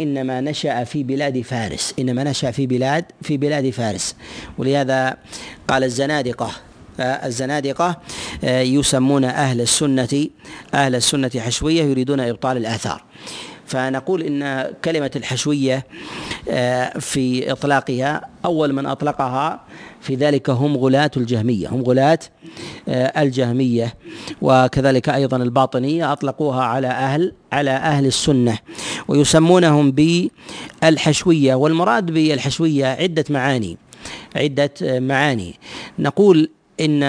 إنما 0.00 0.40
نشأ 0.40 0.84
في 0.84 1.02
بلاد 1.02 1.40
فارس. 1.40 1.94
إنما 1.98 2.24
نشأ 2.24 2.50
في 2.50 2.66
بلاد 2.66 3.04
في 3.22 3.36
بلاد 3.36 3.70
فارس. 3.70 4.16
ولهذا 4.58 5.16
قال 5.68 5.84
الزنادقة 5.84 6.50
الزنادقة 7.00 8.00
يسمون 8.44 9.24
أهل 9.24 9.60
السنة 9.60 10.28
أهل 10.74 10.94
السنة 10.94 11.30
حشوية 11.36 11.82
يريدون 11.82 12.20
إبطال 12.20 12.56
الآثار. 12.56 13.04
فنقول 13.66 14.22
إن 14.22 14.72
كلمة 14.84 15.10
الحشوية 15.16 15.86
في 17.00 17.52
إطلاقها 17.52 18.20
أول 18.44 18.72
من 18.72 18.86
أطلقها 18.86 19.60
في 20.00 20.14
ذلك 20.14 20.50
هم 20.50 20.76
غلاة 20.76 21.10
الجهمية. 21.16 21.68
هم 21.68 21.82
غلاة 21.82 22.18
آه، 22.18 22.75
الجهمية. 22.88 23.94
وكذلك 24.42 25.08
أيضا 25.08 25.36
الباطنية 25.36 26.12
أطلقوها 26.12 26.64
على 26.64 26.86
أهل 26.86 27.32
على 27.52 27.70
أهل 27.70 28.06
السنة 28.06 28.58
ويسمونهم 29.08 29.92
بالحشوية. 30.82 31.54
والمراد 31.54 32.10
بالحشوية 32.10 32.86
عدة 32.86 33.24
معاني 33.30 33.78
عدة 34.36 34.70
معاني. 34.82 35.54
نقول 35.98 36.50
إن 36.80 37.02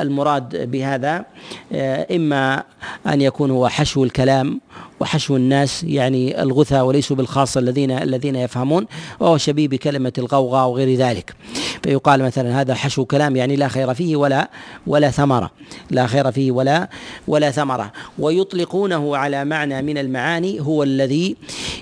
المراد 0.00 0.70
بهذا 0.70 1.24
آه، 1.72 2.16
إما 2.16 2.62
أن 3.06 3.20
يكون 3.20 3.50
هو 3.50 3.68
حشو 3.68 4.04
الكلام 4.04 4.60
وحشو 5.00 5.36
الناس 5.36 5.84
يعني 5.84 6.42
الغثى 6.42 6.80
وليسوا 6.80 7.16
بالخاصة 7.16 7.58
الذين 7.58 7.90
الذين 7.90 8.36
يفهمون 8.36 8.86
وهو 9.20 9.38
شبيه 9.38 9.68
بكلمة 9.68 10.12
الغوغاء 10.18 10.68
وغير 10.68 10.98
ذلك. 10.98 11.34
فيقال 11.82 12.22
مثلا 12.22 12.60
هذا 12.60 12.74
حشو 12.74 13.04
كلام 13.04 13.36
يعني 13.36 13.56
لا 13.56 13.68
خير 13.68 13.94
فيه 13.94 14.16
ولا 14.16 14.50
ولا 14.86 15.10
ثمرة. 15.10 15.50
لا 15.90 16.06
خير 16.06 16.32
فيه 16.32 16.52
ولا 16.52 16.88
ولا 17.28 17.50
ثمرة. 17.50 17.92
ويطلقونه 18.18 19.16
على 19.16 19.44
معنى 19.44 19.82
من 19.82 19.98
المعاني 19.98 20.60
هو 20.60 20.82
الذي 20.82 21.36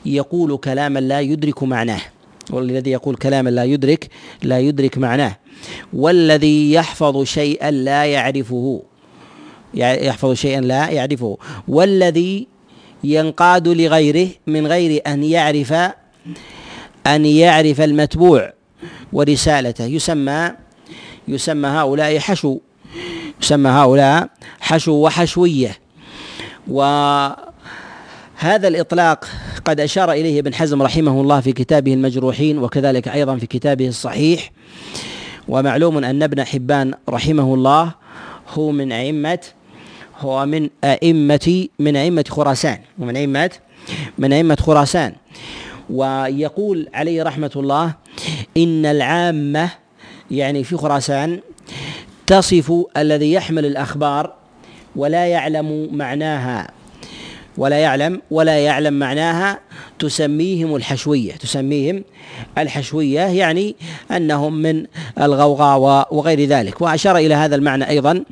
يقول 0.07 0.57
كلاما 0.57 0.99
لا 0.99 1.21
يدرك 1.21 1.63
معناه. 1.63 2.01
والذي 2.51 2.91
يقول 2.91 3.17
كلاما 3.17 3.51
لا 3.51 3.65
يدرك 3.65 4.09
لا 4.43 4.59
يدرك 4.59 4.99
معناه. 4.99 5.37
والذي 5.93 6.73
يحفظ 6.73 7.23
شيئا 7.23 7.71
لا 7.71 8.05
يعرفه. 8.05 8.83
يحفظ 9.75 10.33
شيئا 10.33 10.61
لا 10.61 10.89
يعرفه. 10.89 11.39
والذي 11.69 12.47
ينقاد 13.05 13.69
لغيره 13.69 14.29
من 14.47 14.67
غير 14.67 15.03
أن 15.07 15.25
يعرف 15.25 15.73
أن 17.07 17.27
يعرف 17.27 17.81
المتبوع 17.81 18.53
ورسالته. 19.13 19.85
يسمى 19.85 20.51
يسمى 21.29 21.69
هؤلاء 21.69 22.19
حشو. 22.19 22.59
يسمى 23.43 23.71
هؤلاء 23.71 24.29
حشو 24.61 24.93
وحشوية. 24.93 25.79
وهذا 26.69 27.39
الإطلاق 28.43 29.29
قد 29.65 29.81
أشار 29.81 30.13
إليه 30.13 30.41
ابن 30.41 30.55
حزم 30.55 30.83
رحمه 30.83 31.21
الله 31.21 31.41
في 31.41 31.53
كتابه 31.53 31.95
المجروحين 31.95 32.59
وكذلك 32.59 33.09
أيضا 33.09 33.37
في 33.37 33.47
كتابه 33.47 33.89
الصحيح. 33.89 34.51
ومعلوم 35.49 36.05
أن 36.05 36.23
ابن 36.23 36.45
حبان 36.45 36.95
رحمه 37.09 37.55
الله 37.55 37.95
هو 38.49 38.73
من 38.73 38.93
أئمة 38.93 39.39
هو 40.21 40.47
من 40.47 40.69
أئمة 40.85 41.69
من 41.79 41.97
أئمة 41.97 42.25
خراسان. 42.29 42.79
ومن 42.99 43.17
أئمة 43.17 43.51
من 44.19 44.33
أئمة 44.33 44.57
خراسان. 44.61 45.13
ويقول 45.91 46.89
عليه 46.95 47.23
رحمة 47.23 47.51
الله 47.57 47.95
إن 48.57 48.87
العامة 48.87 49.71
يعني 50.31 50.65
في 50.65 50.77
خراسان 50.77 51.41
تصف 52.27 52.73
الذي 52.97 53.33
يحمل 53.33 53.67
الأخبار 53.67 54.33
ولا 54.97 55.27
يعلم 55.27 55.89
معناها. 55.93 56.78
ولا 57.59 57.79
يعلم 57.79 58.21
ولا 58.31 58.59
يعلم 58.59 58.99
معناها 58.99 59.61
تسميهم 59.99 60.77
الحشوية 60.77 61.33
تسميهم 61.33 62.05
الحشوية 62.59 63.21
يعني 63.21 63.77
أنهم 64.11 64.55
من 64.55 64.85
الغوغاء 65.21 66.15
وغير 66.15 66.45
ذلك. 66.45 66.81
وأشار 66.81 67.17
إلى 67.17 67.35
هذا 67.35 67.57
المعنى 67.57 67.89
أيضا 67.89 68.25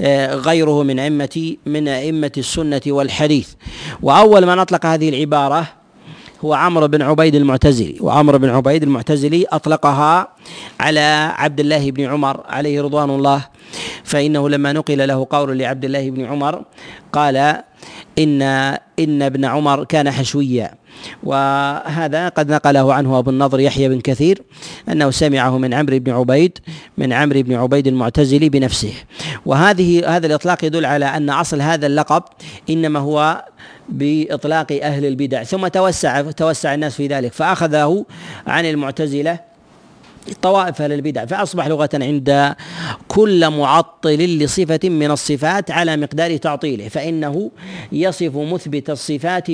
آه، 0.00 0.34
غيره 0.34 0.82
من 0.82 0.98
أئمة 0.98 1.56
من 1.66 1.88
أئمة 1.88 2.32
السنة 2.38 2.80
والحديث. 2.86 3.48
وأول 4.02 4.46
من 4.46 4.58
أطلق 4.58 4.86
هذه 4.86 5.08
العبارة 5.08 5.66
هو 6.44 6.54
عمرو 6.54 6.88
بن 6.88 7.02
عبيد 7.02 7.34
المعتزلي. 7.34 7.96
وعمرو 8.00 8.38
بن 8.38 8.48
عبيد 8.48 8.82
المعتزلي 8.82 9.44
أطلقها 9.52 10.28
على 10.80 11.32
عبد 11.36 11.60
الله 11.60 11.90
بن 11.90 12.04
عمر 12.04 12.40
عليه 12.48 12.82
رضوان 12.82 13.10
الله 13.10 13.44
فإنه 14.04 14.48
لما 14.48 14.72
نقل 14.72 15.08
له 15.08 15.26
قول 15.30 15.58
لعبد 15.58 15.84
الله 15.84 16.10
بن 16.10 16.24
عمر 16.24 16.64
قال 17.12 17.62
إن 18.20 18.42
إن 18.98 19.22
ابن 19.22 19.44
عمر 19.44 19.84
كان 19.84 20.10
حشويا. 20.10 20.74
وهذا 21.22 22.28
قد 22.28 22.52
نقله 22.52 22.94
عنه 22.94 23.18
أبو 23.18 23.30
النضر 23.30 23.60
يحيى 23.60 23.88
بن 23.88 24.00
كثير 24.00 24.42
أنه 24.88 25.10
سمعه 25.10 25.58
من 25.58 25.74
عمرو 25.74 25.98
بن 25.98 26.12
عبيد 26.12 26.58
من 26.98 27.12
عمرو 27.12 27.42
بن 27.42 27.54
عبيد 27.54 27.86
المعتزلي 27.86 28.48
بنفسه. 28.48 28.92
وهذه 29.46 30.16
هذا 30.16 30.26
الإطلاق 30.26 30.64
يدل 30.64 30.84
على 30.84 31.04
أن 31.04 31.30
أصل 31.30 31.60
هذا 31.60 31.86
اللقب 31.86 32.22
إنما 32.70 32.98
هو 32.98 33.44
بإطلاق 33.88 34.78
أهل 34.82 35.06
البدع 35.06 35.42
ثم 35.42 35.66
توسع 35.66 36.30
توسع 36.30 36.74
الناس 36.74 36.94
في 36.94 37.06
ذلك 37.06 37.32
فأخذه 37.32 38.06
عن 38.46 38.64
المعتزلة 38.64 39.49
طوائف 40.42 40.82
أهل 40.82 40.92
البدع 40.92 41.24
فأصبح 41.26 41.66
لغة 41.66 41.90
عند 41.94 42.54
كل 43.08 43.50
معطل 43.50 44.38
لصفة 44.38 44.80
من 44.84 45.10
الصفات 45.10 45.70
على 45.70 45.96
مقدار 45.96 46.36
تعطيله 46.36 46.88
فإنه 46.88 47.50
يصف 47.92 48.36
مثبت 48.36 48.90
الصفات 48.90 49.46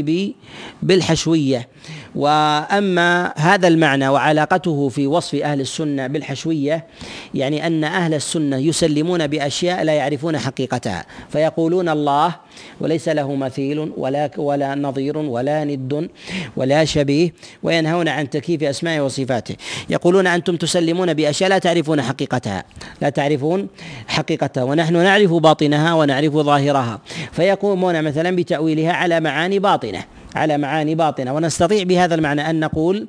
بالحشوية. 0.82 1.68
وأما 2.16 3.32
هذا 3.36 3.68
المعنى 3.68 4.08
وعلاقته 4.08 4.88
في 4.88 5.06
وصف 5.06 5.34
أهل 5.34 5.60
السنة 5.60 6.06
بالحشوية 6.06 6.86
يعني 7.34 7.66
أن 7.66 7.84
أهل 7.84 8.14
السنة 8.14 8.56
يسلمون 8.56 9.26
بأشياء 9.26 9.84
لا 9.84 9.92
يعرفون 9.92 10.38
حقيقتها 10.38 11.04
فيقولون 11.28 11.88
الله 11.88 12.34
وليس 12.80 13.08
له 13.08 13.34
مثيل 13.34 13.92
ولا 13.96 14.30
ولا 14.36 14.74
نظير 14.74 15.18
ولا 15.18 15.64
ند 15.64 16.08
ولا 16.56 16.84
شبيه 16.84 17.32
وينهون 17.62 18.08
عن 18.08 18.30
تكييف 18.30 18.62
أسمائه 18.62 19.00
وصفاته. 19.00 19.56
يقولون 19.90 20.26
أنتم 20.26 20.56
تسلمون 20.56 21.14
بأشياء 21.14 21.50
لا 21.50 21.58
تعرفون 21.58 22.02
حقيقتها. 22.02 22.64
لا 23.02 23.08
تعرفون 23.08 23.68
حقيقتها. 24.08 24.62
ونحن 24.62 24.96
نعرف 24.96 25.32
باطنها 25.32 25.94
ونعرف 25.94 26.32
ظاهرها. 26.32 27.00
فيقومون 27.32 28.02
مثلا 28.02 28.36
بتأويلها 28.36 28.92
على 28.92 29.20
معاني 29.20 29.58
باطنة. 29.58 30.15
على 30.36 30.58
معاني 30.58 30.94
باطنة. 30.94 31.34
ونستطيع 31.34 31.82
بهذا 31.82 32.14
المعنى 32.14 32.50
أن 32.50 32.60
نقول 32.60 33.08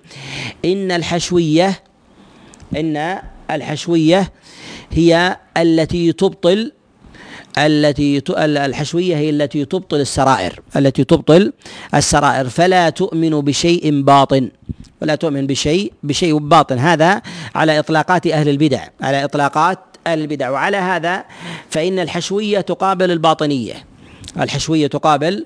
إن 0.65 0.91
الحشوية 0.91 1.79
إن 2.77 3.19
الحشوية 3.51 4.31
هي 4.91 5.37
التي 5.57 6.13
تبطل 6.13 6.71
التي 7.57 8.21
الحشوية 8.37 9.15
هي 9.15 9.29
التي 9.29 9.65
تبطل 9.65 10.01
السرائر 10.01 10.59
التي 10.75 11.03
تبطل 11.03 11.53
السرائر. 11.95 12.49
فلا 12.49 12.89
تؤمن 12.89 13.41
بشيء 13.41 14.01
باطن. 14.01 14.49
ولا 15.01 15.15
تؤمن 15.15 15.47
بشيء 15.47 15.93
بشيء 16.03 16.37
باطن. 16.37 16.79
هذا 16.79 17.21
على 17.55 17.79
إطلاقات 17.79 18.27
أهل 18.27 18.49
البدع 18.49 18.87
على 19.01 19.23
إطلاقات 19.23 19.79
أهل 20.07 20.21
البدع. 20.21 20.49
وعلى 20.49 20.77
هذا 20.77 21.25
فإن 21.69 21.99
الحشوية 21.99 22.61
تقابل 22.61 23.11
الباطنية. 23.11 23.73
الحشوية 24.39 24.87
تقابل 24.87 25.45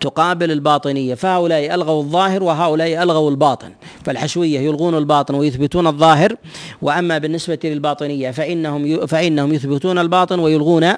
تقابل 0.00 0.50
الباطنية. 0.50 1.14
فهؤلاء 1.14 1.74
ألغوا 1.74 2.02
الظاهر 2.02 2.42
وهؤلاء 2.42 3.02
ألغوا 3.02 3.30
الباطن. 3.30 3.70
فالحشوية 4.04 4.60
يلغون 4.60 4.98
الباطن 4.98 5.34
ويثبتون 5.34 5.86
الظاهر. 5.86 6.36
وأما 6.82 7.18
بالنسبة 7.18 7.58
للباطنية 7.64 8.30
فإنهم 8.30 9.06
فإنهم 9.06 9.54
يثبتون 9.54 9.98
الباطن 9.98 10.40
ويلغون 10.40 10.92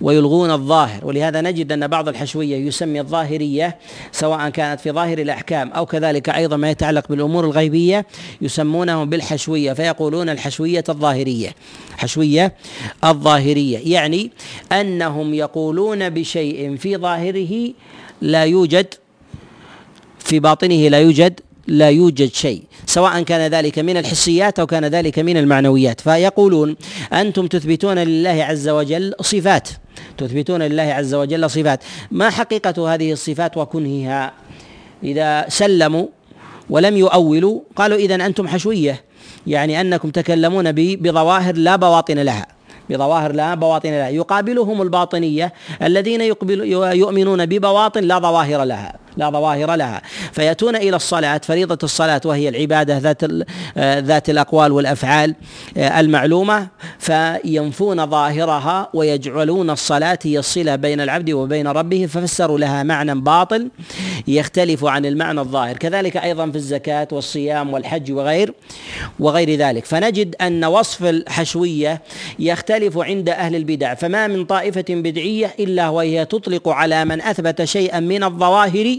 ويلغون 0.00 0.50
الظاهر. 0.50 1.06
ولهذا 1.06 1.40
نجد 1.40 1.72
أن 1.72 1.86
بعض 1.86 2.08
الحشوية 2.08 2.56
يسمي 2.56 3.00
الظاهرية 3.00 3.78
سواء 4.12 4.48
كانت 4.48 4.80
في 4.80 4.90
ظاهر 4.90 5.18
الأحكام 5.18 5.70
أو 5.70 5.86
كذلك 5.86 6.28
أيضا 6.28 6.56
ما 6.56 6.70
يتعلق 6.70 7.08
بالأمور 7.08 7.44
الغيبية 7.44 8.06
يسمونهم 8.42 9.10
بالحشوية. 9.10 9.72
فيقولون 9.72 10.28
الحشوية 10.28 10.84
الظاهرية. 10.88 11.54
حشوية 11.96 12.54
الظاهرية. 13.04 13.94
يعني 13.94 14.30
أنهم 14.72 15.34
يقولون 15.34 16.10
بشيء 16.10 16.76
في 16.76 16.96
ظاهره 16.96 17.72
لا 18.20 18.44
يوجد 18.44 18.94
في 20.18 20.40
باطنه 20.40 20.88
لا 20.88 20.98
يوجد 20.98 21.40
لا 21.66 21.90
يوجد 21.90 22.32
شيء 22.32 22.62
سواء 22.86 23.22
كان 23.22 23.50
ذلك 23.50 23.78
من 23.78 23.96
الحسيات 23.96 24.58
أو 24.58 24.66
كان 24.66 24.84
ذلك 24.84 25.18
من 25.18 25.36
المعنويات. 25.36 26.00
فيقولون 26.00 26.76
أنتم 27.12 27.46
تثبتون 27.46 27.98
لله 27.98 28.44
عز 28.44 28.68
وجل 28.68 29.14
صفات 29.20 29.68
تثبتون 30.18 30.62
لله 30.62 30.82
عز 30.82 31.14
وجل 31.14 31.50
صفات. 31.50 31.80
ما 32.10 32.30
حقيقة 32.30 32.94
هذه 32.94 33.12
الصفات 33.12 33.56
وكنهها؟ 33.56 34.32
إذا 35.04 35.48
سلموا 35.48 36.06
ولم 36.70 36.96
يؤولوا 36.96 37.60
قالوا 37.76 37.98
اذا 37.98 38.14
أنتم 38.14 38.48
حشوية 38.48 39.04
يعني 39.46 39.80
أنكم 39.80 40.10
تكلمون 40.10 40.72
بظواهر 40.72 41.56
لا 41.56 41.76
بواطن 41.76 42.18
لها. 42.18 42.57
بظواهر 42.90 43.32
لا 43.32 43.54
بواطن 43.54 43.90
لها 43.90 44.08
يقابلهم 44.08 44.82
الباطنية 44.82 45.52
الذين 45.82 46.20
يؤمنون 46.92 47.46
ببواطن 47.46 48.04
لا 48.04 48.18
ظواهر 48.18 48.64
لها. 48.64 48.92
لا 49.18 49.30
ظواهر 49.30 49.74
لها. 49.74 50.02
فيأتون 50.32 50.76
إلى 50.76 50.96
الصلاة 50.96 51.40
فريضة 51.44 51.78
الصلاة 51.82 52.20
وهي 52.24 52.48
العبادة 52.48 52.98
ذات 52.98 53.22
آه، 53.76 53.98
ذات 53.98 54.30
الأقوال 54.30 54.72
والأفعال 54.72 55.34
آه، 55.76 56.00
المعلومة. 56.00 56.68
فينفون 56.98 58.06
ظاهرها 58.06 58.88
ويجعلون 58.94 59.70
الصلاة 59.70 60.18
هي 60.22 60.38
الصلة 60.38 60.76
بين 60.76 61.00
العبد 61.00 61.30
وبين 61.30 61.68
ربه 61.68 62.06
ففسروا 62.06 62.58
لها 62.58 62.82
معنى 62.82 63.14
باطل 63.14 63.70
يختلف 64.28 64.84
عن 64.84 65.06
المعنى 65.06 65.40
الظاهر. 65.40 65.76
كذلك 65.76 66.16
أيضا 66.16 66.50
في 66.50 66.56
الزكاة 66.56 67.08
والصيام 67.12 67.72
والحج 67.72 68.12
وغير 68.12 68.54
وغير 69.18 69.54
ذلك. 69.54 69.84
فنجد 69.84 70.34
أن 70.40 70.64
وصف 70.64 71.04
الحشوية 71.04 72.02
يختلف 72.38 72.98
عند 72.98 73.28
أهل 73.28 73.56
البدع. 73.56 73.94
فما 73.94 74.26
من 74.26 74.44
طائفة 74.44 74.84
بدعية 74.88 75.54
إلا 75.60 75.88
وهي 75.88 76.24
تطلق 76.24 76.68
على 76.68 77.04
من 77.04 77.22
أثبت 77.22 77.64
شيئا 77.64 78.00
من 78.00 78.24
الظواهر 78.24 78.98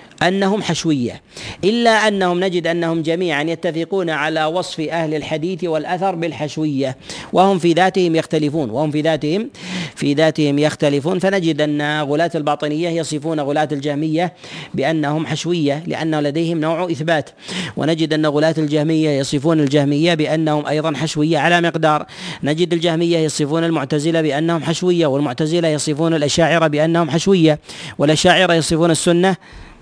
أنهم 0.23 0.61
حشوية. 0.61 1.21
إلا 1.63 2.07
أنهم 2.07 2.43
نجد 2.43 2.67
أنهم 2.67 3.01
جميعا 3.01 3.43
يتفقون 3.43 4.09
على 4.09 4.45
وصف 4.45 4.79
أهل 4.79 5.13
الحديث 5.13 5.63
والأثر 5.63 6.15
بالحشوية. 6.15 6.97
وهم 7.33 7.59
في 7.59 7.73
ذاتهم 7.73 8.15
يختلفون. 8.15 8.69
وهم 8.69 8.91
في 8.91 9.01
ذاتهم 9.01 9.49
في 9.95 10.13
ذاتهم 10.13 10.59
يختلفون. 10.59 11.19
فنجد 11.19 11.61
أن 11.61 12.01
غلاة 12.01 12.31
الباطنية 12.35 12.89
يصفون 12.89 13.39
غلاة 13.39 13.69
الجهمية 13.71 14.33
بأنهم 14.73 15.25
حشوية 15.25 15.83
لأن 15.87 16.19
لديهم 16.19 16.59
نوع 16.59 16.91
إثبات. 16.91 17.29
ونجد 17.77 18.13
أن 18.13 18.25
غلاة 18.25 18.55
الجهمية 18.57 19.09
يصفون 19.09 19.59
الجهمية 19.59 20.13
بأنهم 20.13 20.65
أيضا 20.65 20.93
حشوية 20.95 21.37
على 21.37 21.61
مقدار. 21.61 22.05
نجد 22.43 22.73
الجهمية 22.73 23.17
يصفون 23.17 23.63
المعتزلة 23.63 24.21
بأنهم 24.21 24.63
حشوية 24.63 25.07
والمعتزلة 25.07 25.67
يصفون 25.67 26.13
الأشاعرة 26.13 26.67
بأنهم 26.67 27.09
حشوية 27.09 27.59
والأشاعرة 27.97 28.53
يصفون 28.53 28.91
السنة 28.91 29.35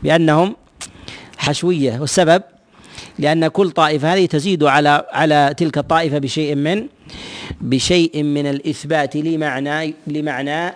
بأنهم 0.04 0.56
حشوية. 1.38 2.00
والسبب 2.00 2.44
لأن 3.20 3.48
كل 3.48 3.72
طائفة 3.72 4.14
هذه 4.14 4.26
تزيد 4.26 4.64
على 4.64 5.06
على 5.12 5.54
تلك 5.58 5.78
الطائفة 5.78 6.18
بشيء 6.18 6.56
من 6.56 6.88
بشيء 7.62 8.24
من 8.24 8.48
الإثبات 8.48 9.16
لمعنى 9.16 9.94
لمعنى 10.08 10.74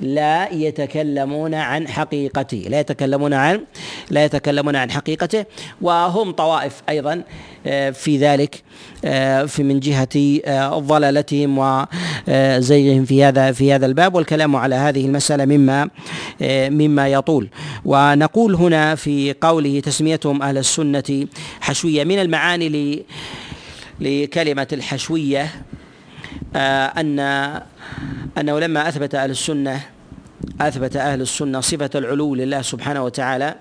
لا 0.00 0.48
يتكلمون 0.52 1.54
عن 1.54 1.88
حقيقته 1.88 2.64
لا 2.68 2.80
يتكلمون 2.80 3.34
عن 3.34 3.64
لا 4.10 4.24
يتكلمون 4.24 4.76
عن 4.76 4.90
حقيقته. 4.90 5.44
وهم 5.80 6.32
طوائف 6.32 6.82
أيضا 6.88 7.12
آه، 7.12 7.22
في 7.92 8.18
ذلك 8.18 8.62
آه، 9.04 9.44
في 9.44 9.62
من 9.62 9.80
جهة 9.80 10.40
آه، 10.44 10.78
ضلالتهم 10.78 11.58
وزيغهم 12.28 13.04
في 13.04 13.24
هذا 13.24 13.52
في 13.52 13.72
هذا 13.72 13.86
الباب 13.86 14.14
والكلام 14.14 14.56
على 14.56 14.74
هذه 14.74 15.06
المسألة 15.06 15.44
مما 15.44 15.90
مما 16.70 17.08
يطول. 17.08 17.48
ونقول 17.84 18.54
هنا 18.54 18.94
في 18.94 19.34
قوله 19.40 19.80
تسميتهم 19.80 20.42
أهل 20.42 20.58
السنة 20.58 21.26
حشوية 21.60 22.04
من 22.04 22.18
المعاني 22.18 23.04
لكلمة 24.00 24.68
الحشوية 24.72 25.50
أن 26.56 27.18
أنه 28.38 28.58
لما 28.58 28.88
أثبت 28.88 29.14
أهل 29.14 29.30
السنة 29.30 29.80
أثبت 30.60 30.96
أهل 30.96 31.20
السنة 31.20 31.60
صفة 31.60 31.90
العلو 31.94 32.34
لله 32.34 32.62
سبحانه 32.62 33.04
وتعالى 33.04 33.54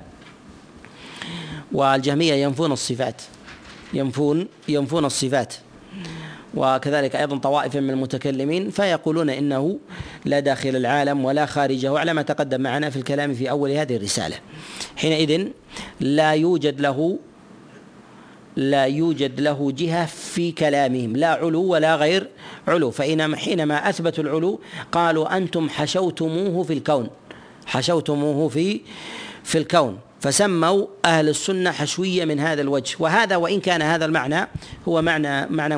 والجهمية 1.72 2.34
ينفون 2.34 2.72
الصفات. 2.72 3.22
ينفون 3.94 4.48
ينفون 4.68 5.06
الصفات. 5.06 5.54
وكذلك 6.56 7.16
أيضا 7.16 7.38
طوائف 7.38 7.76
من 7.76 7.90
المتكلمين 7.90 8.70
فيقولون 8.70 9.30
إنه 9.30 9.80
لا 10.26 10.40
داخل 10.40 10.76
العالم 10.76 11.26
ولا 11.26 11.46
خارجه 11.46 12.00
على 12.00 12.14
ما 12.14 12.22
تقدم 12.22 12.62
معنا 12.62 12.90
في 12.90 12.98
الكلام 12.98 13.34
في 13.34 13.50
أول 13.50 13.72
هذه 13.72 13.96
الرسالة. 13.96 14.36
حينئذ 14.96 15.48
لا 16.00 16.32
يوجد 16.32 16.82
له 16.82 17.20
لا 18.56 18.86
يوجد 18.86 19.40
له 19.40 19.72
جهة 19.72 20.06
في 20.06 20.52
كلامهم 20.52 21.16
لا 21.16 21.28
علو 21.28 21.64
ولا 21.64 21.96
غير 21.96 22.28
علو. 22.68 22.92
فإنما 22.92 23.38
حينما 23.38 23.90
أثبتوا 23.90 24.24
العلو 24.24 24.60
قالوا 24.92 25.38
أنتم 25.38 25.70
حشوتموه 25.70 26.64
في 26.64 26.74
الكون 26.74 27.10
حشوتموه 27.66 28.50
في 28.50 28.82
في 29.44 29.58
الكون. 29.58 30.00
فسموا 30.20 30.86
أهل 31.06 31.30
السنة 31.30 31.72
حشوية 31.72 32.26
من 32.26 32.40
هذا 32.40 32.62
الوجه. 32.62 32.96
وهذا 33.00 33.36
وإن 33.36 33.60
كان 33.60 33.82
هذا 33.82 34.06
المعنى 34.06 34.48
هو 34.88 35.02
معنى 35.02 35.46
معنى 35.46 35.78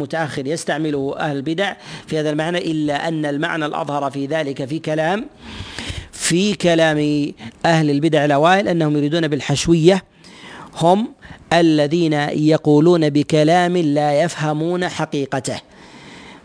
متأخر 0.00 0.46
يستعمله 0.46 1.14
أهل 1.18 1.36
البدع 1.36 1.74
في 2.06 2.20
هذا 2.20 2.30
المعنى 2.30 2.58
إلا 2.58 3.08
أن 3.08 3.26
المعنى 3.26 3.66
الأظهر 3.66 4.10
في 4.10 4.26
ذلك 4.26 4.64
في 4.64 4.78
كلام 4.78 5.26
في 6.12 6.54
كلام 6.54 7.32
أهل 7.66 7.90
البدع 7.90 8.24
الأوائل 8.24 8.68
أنهم 8.68 8.96
يريدون 8.96 9.28
بالحشوية. 9.28 10.04
هم 10.76 11.12
الذين 11.52 12.12
يقولون 12.12 13.10
بكلام 13.10 13.76
لا 13.76 14.22
يفهمون 14.22 14.88
حقيقته. 14.88 15.60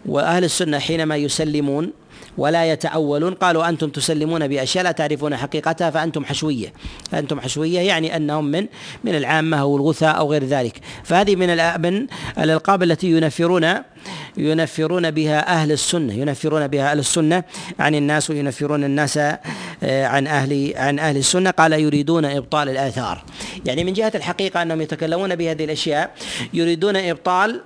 وأهل 0.06 0.44
السنة 0.44 0.80
حينما 0.80 1.16
يسلمون 1.16 1.92
ولا 2.38 2.72
يتأولون. 2.72 3.34
قالوا 3.34 3.70
أنتم 3.70 3.90
تسلمون 3.90 4.48
بأشياء 4.48 4.84
لا 4.84 4.92
تعرفون 4.92 5.36
حقيقتها 5.36 5.90
فأنتم 5.90 6.26
حشوية. 6.26 6.74
فأنتم 7.12 7.40
حشوية 7.40 7.80
يعني 7.80 8.16
أنهم 8.16 8.46
من 8.46 8.68
من 9.04 9.16
العامة 9.16 9.58
أو 9.58 9.78
الغثاء 9.78 10.18
أو 10.18 10.32
غير 10.32 10.44
ذلك. 10.44 10.82
فهذه 11.04 11.36
من 11.36 11.50
من 11.82 12.08
الألقاب 12.38 12.84
التي 12.84 13.12
ينفرون 13.12 13.74
ينفرون 14.38 15.12
بها 15.12 15.48
أهل 15.48 15.72
السنة 15.72 16.14
ينفرون 16.14 16.68
بها 16.68 16.92
أهل 16.92 17.00
السنة. 17.00 17.44
عن 17.80 17.96
الناس 17.96 18.30
وينفرون 18.30 18.84
الناس 18.84 19.18
آه، 19.18 19.40
عن 19.84 20.28
أهل 20.28 20.74
عن 20.76 21.00
أهل 21.00 21.18
السنة. 21.18 21.52
قال 21.52 21.74
يريدون 21.74 22.26
إبطال 22.26 22.70
الآثار. 22.70 23.24
يعني 23.66 23.84
من 23.84 23.94
جهة 23.94 24.12
الحقيقة 24.16 24.62
أنهم 24.62 24.82
يتكلمون 24.82 25.36
بهذه 25.36 25.64
الأشياء 25.64 26.12
يريدون 26.54 26.96
إبطال 26.96 27.62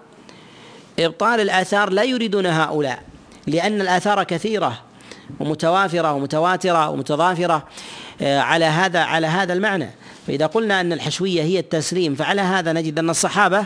إبطال 1.00 1.40
الآثار 1.40 1.90
لا 1.90 2.04
يريدون 2.04 2.46
هؤلاء. 2.46 3.09
لأن 3.50 3.82
الآثار 3.82 4.24
كثيرة 4.24 4.80
ومتوافرة 5.40 6.14
ومتواترة 6.14 6.90
ومتضافرة 6.90 7.68
آه، 8.22 8.40
على 8.40 8.66
هذا 8.66 9.00
على 9.00 9.28
هذا 9.28 9.54
المعنى. 9.54 9.90
فإذا 10.28 10.46
قلنا 10.46 10.82
أن 10.82 10.94
الحشوية 10.94 11.42
هي 11.42 11.60
التسليم 11.60 12.16
فعلى 12.16 12.42
هذا 12.42 12.74
نجد 12.74 13.00
أن 13.00 13.10
الصحابة 13.10 13.66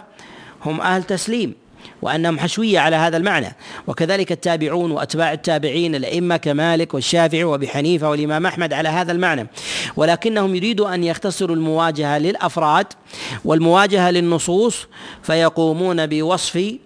هم 0.66 0.82
أهل 0.82 1.04
تسليم 1.04 1.54
وأنهم 2.02 2.40
حشوية 2.40 2.80
على 2.80 2.96
هذا 2.96 3.18
المعنى. 3.18 3.56
وكذلك 3.88 4.32
التابعون 4.32 4.92
وأتباع 4.92 5.34
التابعين 5.34 5.96
الأئمة 5.96 6.38
كمالك 6.38 6.94
والشافعي 6.94 7.44
وأبي 7.44 7.68
حنيفة 7.68 8.10
والإمام 8.10 8.46
أحمد 8.46 8.74
على 8.74 8.90
هذا 8.90 9.12
المعنى. 9.12 9.48
ولكنهم 9.96 10.56
يريدوا 10.56 10.94
أن 10.94 11.04
يختصروا 11.04 11.56
المواجهة 11.56 12.18
للأفراد 12.18 12.88
والمواجهة 13.46 14.12
للنصوص 14.12 14.88
فيقومون 15.24 16.08
بوصف 16.08 16.78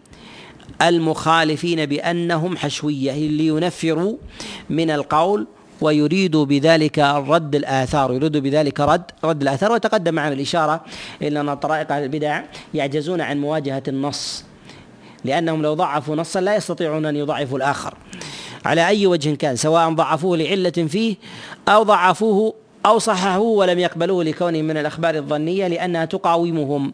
المخالفين 0.82 1.86
بأنهم 1.86 2.58
حشوية 2.58 3.12
لينفروا 3.12 4.18
من 4.70 4.92
القول 4.92 5.48
ويريد 5.82 6.38
بذلك 6.38 7.00
رد 7.00 7.56
الآثار 7.56 8.14
يريد 8.14 8.38
بذلك 8.38 8.80
رد 8.80 9.04
رد 9.24 9.42
الآثار. 9.42 9.72
وتقدم 9.72 10.14
معنا 10.14 10.34
الإشارة 10.34 10.82
إلى 11.22 11.42
أن 11.42 11.54
طرائق 11.54 11.92
البدع 11.92 12.42
يعجزون 12.74 13.22
عن 13.22 13.42
مواجهة 13.42 13.84
النص 13.88 14.44
لأنهم 15.26 15.62
لو 15.62 15.74
ضعفوا 15.74 16.16
نصا 16.16 16.42
لا 16.42 16.56
يستطيعون 16.56 17.06
أن 17.06 17.16
يضعفوا 17.16 17.58
الآخر. 17.58 17.94
على 18.66 18.88
أي 18.88 19.08
وجه 19.08 19.36
كان 19.36 19.56
سواء 19.56 19.94
ضعفوه 19.94 20.38
لعلة 20.38 20.70
فيه 20.70 21.16
أو 21.68 21.84
ضعفوه 21.84 22.54
أو 22.88 23.00
صححوه 23.00 23.42
ولم 23.42 23.80
يقبلوه 23.80 24.24
لكونه 24.24 24.62
من 24.62 24.78
الأخبار 24.78 25.16
الظنية 25.16 25.68
لأنها 25.68 26.06
تقاومهم. 26.06 26.94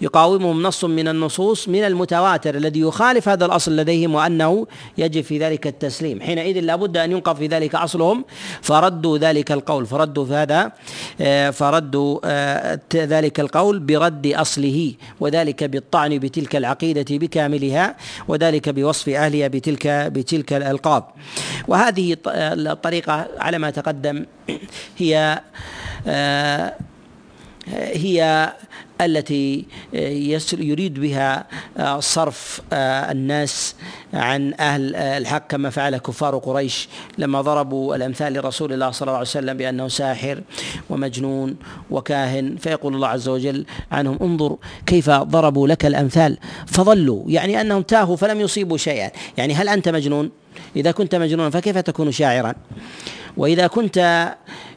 يقاومهم 0.00 0.62
نص 0.62 0.84
من 0.84 1.08
النصوص 1.08 1.68
من 1.68 1.84
المتواتر 1.84 2.54
الذي 2.54 2.80
يخالف 2.80 3.28
هذا 3.28 3.46
الأصل 3.46 3.76
لديهم 3.76 4.14
وأنه 4.14 4.66
يجب 4.98 5.20
في 5.22 5.38
ذلك 5.38 5.66
التسليم. 5.66 6.20
حينئذ 6.20 6.60
لابد 6.60 6.96
أن 6.96 7.12
ينقض 7.12 7.36
في 7.36 7.46
ذلك 7.46 7.74
أصلهم. 7.74 8.24
فردوا 8.62 9.18
ذلك 9.18 9.52
القول 9.52 9.86
فردوا 9.86 10.24
في 10.24 10.34
هذا 10.34 10.72
آه، 11.20 11.50
فردوا 11.50 12.18
آه، 12.24 12.80
ذلك 12.94 13.40
القول 13.40 13.78
برد 13.78 14.26
أصله 14.26 14.94
وذلك 15.20 15.64
بالطعن 15.64 16.18
بتلك 16.18 16.56
العقيدة 16.56 17.18
بكاملها 17.18 17.96
وذلك 18.28 18.68
بوصف 18.68 19.08
أهلها 19.08 19.48
بتلك 19.48 19.86
بتلك 19.86 20.52
الألقاب. 20.52 21.04
وهذه 21.68 22.16
الطريقة 22.26 23.28
على 23.38 23.58
ما 23.58 23.70
تقدم 23.70 24.24
هي 24.98 25.31
آه، 26.06 26.74
هي 27.74 28.52
التي 29.00 29.66
يريد 30.52 31.00
بها 31.00 31.46
آه، 31.78 32.00
صرف 32.00 32.60
آه، 32.72 33.12
الناس 33.12 33.74
عن 34.14 34.54
أهل 34.60 34.96
الحق 34.96 35.46
كما 35.46 35.70
فعل 35.70 35.96
كفار 35.96 36.38
قريش 36.38 36.88
لما 37.18 37.40
ضربوا 37.40 37.96
الأمثال 37.96 38.32
لرسول 38.32 38.72
الله 38.72 38.90
صلى 38.90 39.06
الله 39.06 39.18
عليه 39.18 39.28
وسلم 39.28 39.56
بأنه 39.56 39.88
ساحر 39.88 40.42
ومجنون 40.90 41.56
وكاهن. 41.90 42.56
فيقول 42.56 42.94
الله 42.94 43.08
عز 43.08 43.28
وجل 43.28 43.64
عنهم 43.92 44.18
انظر 44.22 44.56
كيف 44.86 45.10
ضربوا 45.10 45.68
لك 45.68 45.86
الأمثال 45.86 46.38
فضلوا 46.66 47.22
يعني 47.26 47.60
أنهم 47.60 47.82
تاهوا 47.82 48.16
فلم 48.16 48.40
يصيبوا 48.40 48.76
شيئا. 48.76 49.10
يعني 49.36 49.54
هل 49.54 49.68
أنت 49.68 49.88
مجنون؟ 49.88 50.30
إذا 50.76 50.90
كنت 50.90 51.14
مجنونا 51.14 51.50
فكيف 51.50 51.78
تكون 51.78 52.12
شاعرا؟ 52.12 52.54
وإذا 53.36 53.66
كنت 53.66 54.28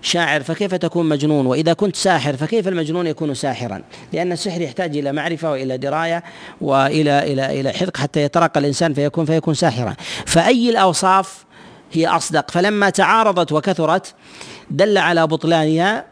شاعر 0.01 0.43
فكيف 0.43 0.75
تكون 0.75 1.09
مجنون؟ 1.09 1.45
وإذا 1.45 1.73
كنت 1.73 1.95
ساحر 1.95 2.37
فكيف 2.37 2.67
المجنون 2.67 3.07
يكون 3.07 3.33
ساحرا؟ 3.33 3.81
لأن 4.13 4.31
السحر 4.31 4.61
يحتاج 4.61 4.97
إلى 4.97 5.11
معرفة 5.11 5.51
وإلى 5.51 5.77
دراية 5.77 6.23
وإلى 6.61 7.33
إلى 7.33 7.59
إلى 7.59 7.71
حذق 7.71 7.97
حتى 7.97 8.21
يترقى 8.21 8.59
الإنسان 8.59 8.93
فيكون 8.93 9.25
فيكون 9.25 9.53
ساحرا. 9.53 9.95
فأي 10.25 10.69
الأوصاف 10.69 11.45
هي 11.91 12.07
أصدق؟ 12.07 12.51
فلما 12.51 12.89
تعارضت 12.89 13.51
وكثرت 13.51 14.13
دل 14.69 14.97
على 14.97 15.27
بطلانها 15.27 16.05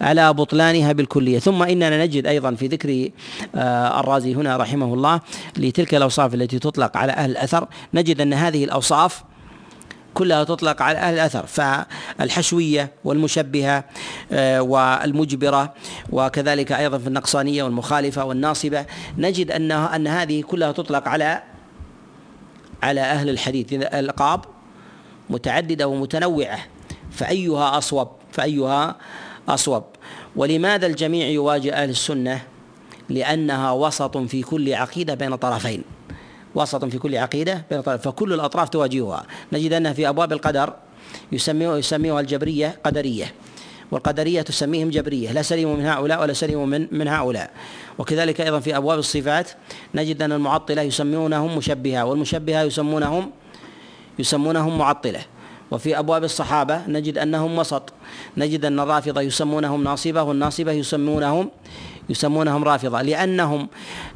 على 0.00 0.32
بطلانها 0.32 0.92
بالكلية. 0.92 1.38
ثم 1.38 1.62
إننا 1.62 2.04
نجد 2.04 2.26
أيضا 2.26 2.54
في 2.54 2.66
ذكر 2.66 3.08
آه، 3.54 4.00
الرازي 4.00 4.34
هنا 4.34 4.56
رحمه 4.56 4.94
الله 4.94 5.20
لتلك 5.56 5.94
الأوصاف 5.94 6.34
التي 6.34 6.58
تطلق 6.58 6.96
على 6.96 7.12
أهل 7.12 7.30
الأثر 7.30 7.68
نجد 7.94 8.20
أن 8.20 8.34
هذه 8.34 8.64
الأوصاف 8.64 9.22
كلها 10.18 10.44
تطلق 10.44 10.82
على 10.82 10.98
أهل 10.98 11.14
الأثر 11.14 11.46
فالحشوية 11.46 12.90
والمشبهة 13.04 13.84
آه، 14.32 14.62
والمجبرة 14.62 15.74
وكذلك 16.12 16.72
أيضا 16.72 16.98
في 16.98 17.06
النقصانية 17.06 17.62
والمخالفة 17.62 18.24
والناصبة 18.24 18.86
نجد 19.18 19.50
أنها 19.50 19.96
أن 19.96 20.06
هذه 20.06 20.42
كلها 20.42 20.72
تطلق 20.72 21.08
على 21.08 21.42
على 22.82 23.00
أهل 23.00 23.28
الحديث. 23.28 23.72
الألقاب 23.72 24.44
متعددة 25.30 25.88
ومتنوعة 25.88 26.58
فأيها 27.10 27.78
أصوب؟ 27.78 28.08
فأيها 28.32 28.96
أصوب. 29.48 29.84
ولماذا 30.36 30.86
الجميع 30.86 31.26
يواجه 31.28 31.82
أهل 31.82 31.90
السنة؟ 31.90 32.40
لأنها 33.08 33.72
وسط 33.72 34.16
في 34.16 34.42
كل 34.42 34.74
عقيدة 34.74 35.14
بين 35.14 35.36
طرفين. 35.36 35.97
وسط 36.54 36.84
في 36.84 36.98
كل 36.98 37.16
عقيدة 37.16 37.64
بين 37.70 37.80
طرف 37.80 38.02
فكل 38.02 38.32
الأطراف 38.32 38.68
تواجهها. 38.68 39.26
نجد 39.52 39.72
أنها 39.72 39.92
في 39.92 40.08
أبواب 40.08 40.32
القدر 40.32 40.74
يسميها 41.32 41.76
يسميها 41.76 42.20
الجبرية 42.20 42.78
قدرية. 42.84 43.34
والقدرية 43.90 44.42
تسميهم 44.42 44.90
جبرية. 44.90 45.32
لا 45.32 45.42
سليم 45.42 45.76
من 45.76 45.86
هؤلاء 45.86 46.20
ولا 46.20 46.32
سليم 46.32 46.68
من 46.68 46.88
من 46.90 47.08
هؤلاء. 47.08 47.50
وكذلك 47.98 48.40
أيضا 48.40 48.60
في 48.60 48.76
أبواب 48.76 48.98
الصفات 48.98 49.50
نجد 49.94 50.22
أن 50.22 50.32
المعطلة 50.32 50.82
يسمونهم 50.82 51.56
مشبهة 51.56 52.04
والمشبهة 52.04 52.62
يسمونهم 52.62 53.30
يسمونهم 54.18 54.78
معطلة. 54.78 55.20
وفي 55.70 55.98
أبواب 55.98 56.24
الصحابة 56.24 56.86
نجد 56.86 57.18
أنهم 57.18 57.58
وسط. 57.58 57.92
نجد 58.36 58.64
أن 58.64 58.80
الرافضة 58.80 59.20
يسمونهم 59.20 59.84
ناصبة 59.84 60.22
والناصبة 60.22 60.72
يسمونهم 60.72 61.50
يسمونهم 62.08 62.64
رافضة 62.64 63.02
لأنهم 63.02 63.68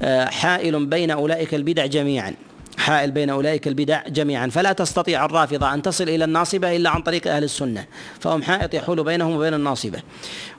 آه، 0.03 0.25
حائل 0.25 0.87
بين 0.87 1.11
أولئك 1.11 1.55
البدع 1.55 1.87
جميعا. 1.87 2.35
حائل 2.79 3.11
بين 3.11 3.31
أولئك 3.31 3.69
البدع 3.69 4.09
جميعا. 4.09 4.47
فلا 4.47 4.73
تستطيع 4.73 5.25
الرافضة 5.25 5.75
أن 5.75 5.83
تصل 5.83 6.09
إلى 6.09 6.25
الناصبة 6.25 6.77
إلا 6.77 6.91
عن 6.91 7.03
طريق 7.03 7.27
أهل 7.33 7.45
السنة. 7.45 7.85
فهم 8.21 8.43
حائط 8.43 8.75
يحول 8.75 9.05
بينهم 9.05 9.37
وبين 9.37 9.55
الناصبة. 9.55 10.03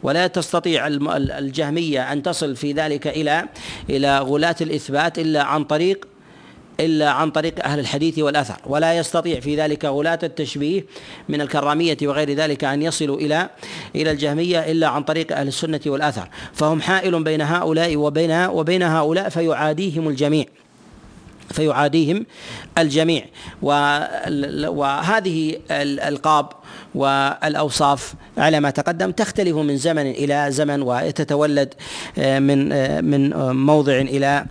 ولا 0.04 0.28
تستطيع 0.28 0.88
الجهمية 0.88 2.12
أن 2.14 2.24
تصل 2.24 2.56
في 2.56 2.72
ذلك 2.72 3.08
إلى 3.08 3.46
إلى 3.90 4.20
غلاة 4.20 4.56
الإثبات 4.62 5.20
إلا 5.20 5.44
عن 5.44 5.64
طريق 5.64 6.13
إلا 6.80 7.10
عن 7.10 7.32
طريق 7.32 7.66
أهل 7.66 7.80
الحديث 7.80 8.20
والأثر 8.20 8.56
ولا 8.66 8.98
يستطيع 8.98 9.40
في 9.40 9.56
ذلك 9.56 9.86
غلاة 9.86 10.20
التشبيه 10.24 10.86
من 11.30 11.42
الكرامية 11.42 11.98
وغير 12.04 12.34
ذلك 12.34 12.64
أن 12.64 12.82
يصلوا 12.82 13.18
إلى 13.18 13.50
إلى 13.96 14.12
الجهمية 14.12 14.60
إلا 14.72 14.88
عن 14.88 15.04
طريق 15.04 15.38
أهل 15.38 15.48
السنة 15.48 15.82
والأثر. 15.86 16.30
فهم 16.54 16.82
حائل 16.82 17.24
بين 17.24 17.42
هؤلاء 17.42 17.96
وبين 17.96 18.32
وبين 18.32 18.84
هؤلاء 18.84 19.30
فيعاديهم 19.30 20.08
الجميع 20.08 20.46
فيعاديهم 21.52 22.26
الجميع. 22.78 23.26
وهذه 23.62 25.58
الألقاب 25.72 26.50
والأوصاف 26.96 28.14
على 28.38 28.60
ما 28.60 28.70
تقدم 28.70 29.12
تختلف 29.12 29.56
من 29.56 29.78
زمن 29.78 30.08
إلى 30.08 30.46
زمن 30.50 30.82
وتتولد 30.82 31.74
من 32.18 32.70
من 33.06 33.36
موضع 33.56 33.94
إلى 33.94 34.46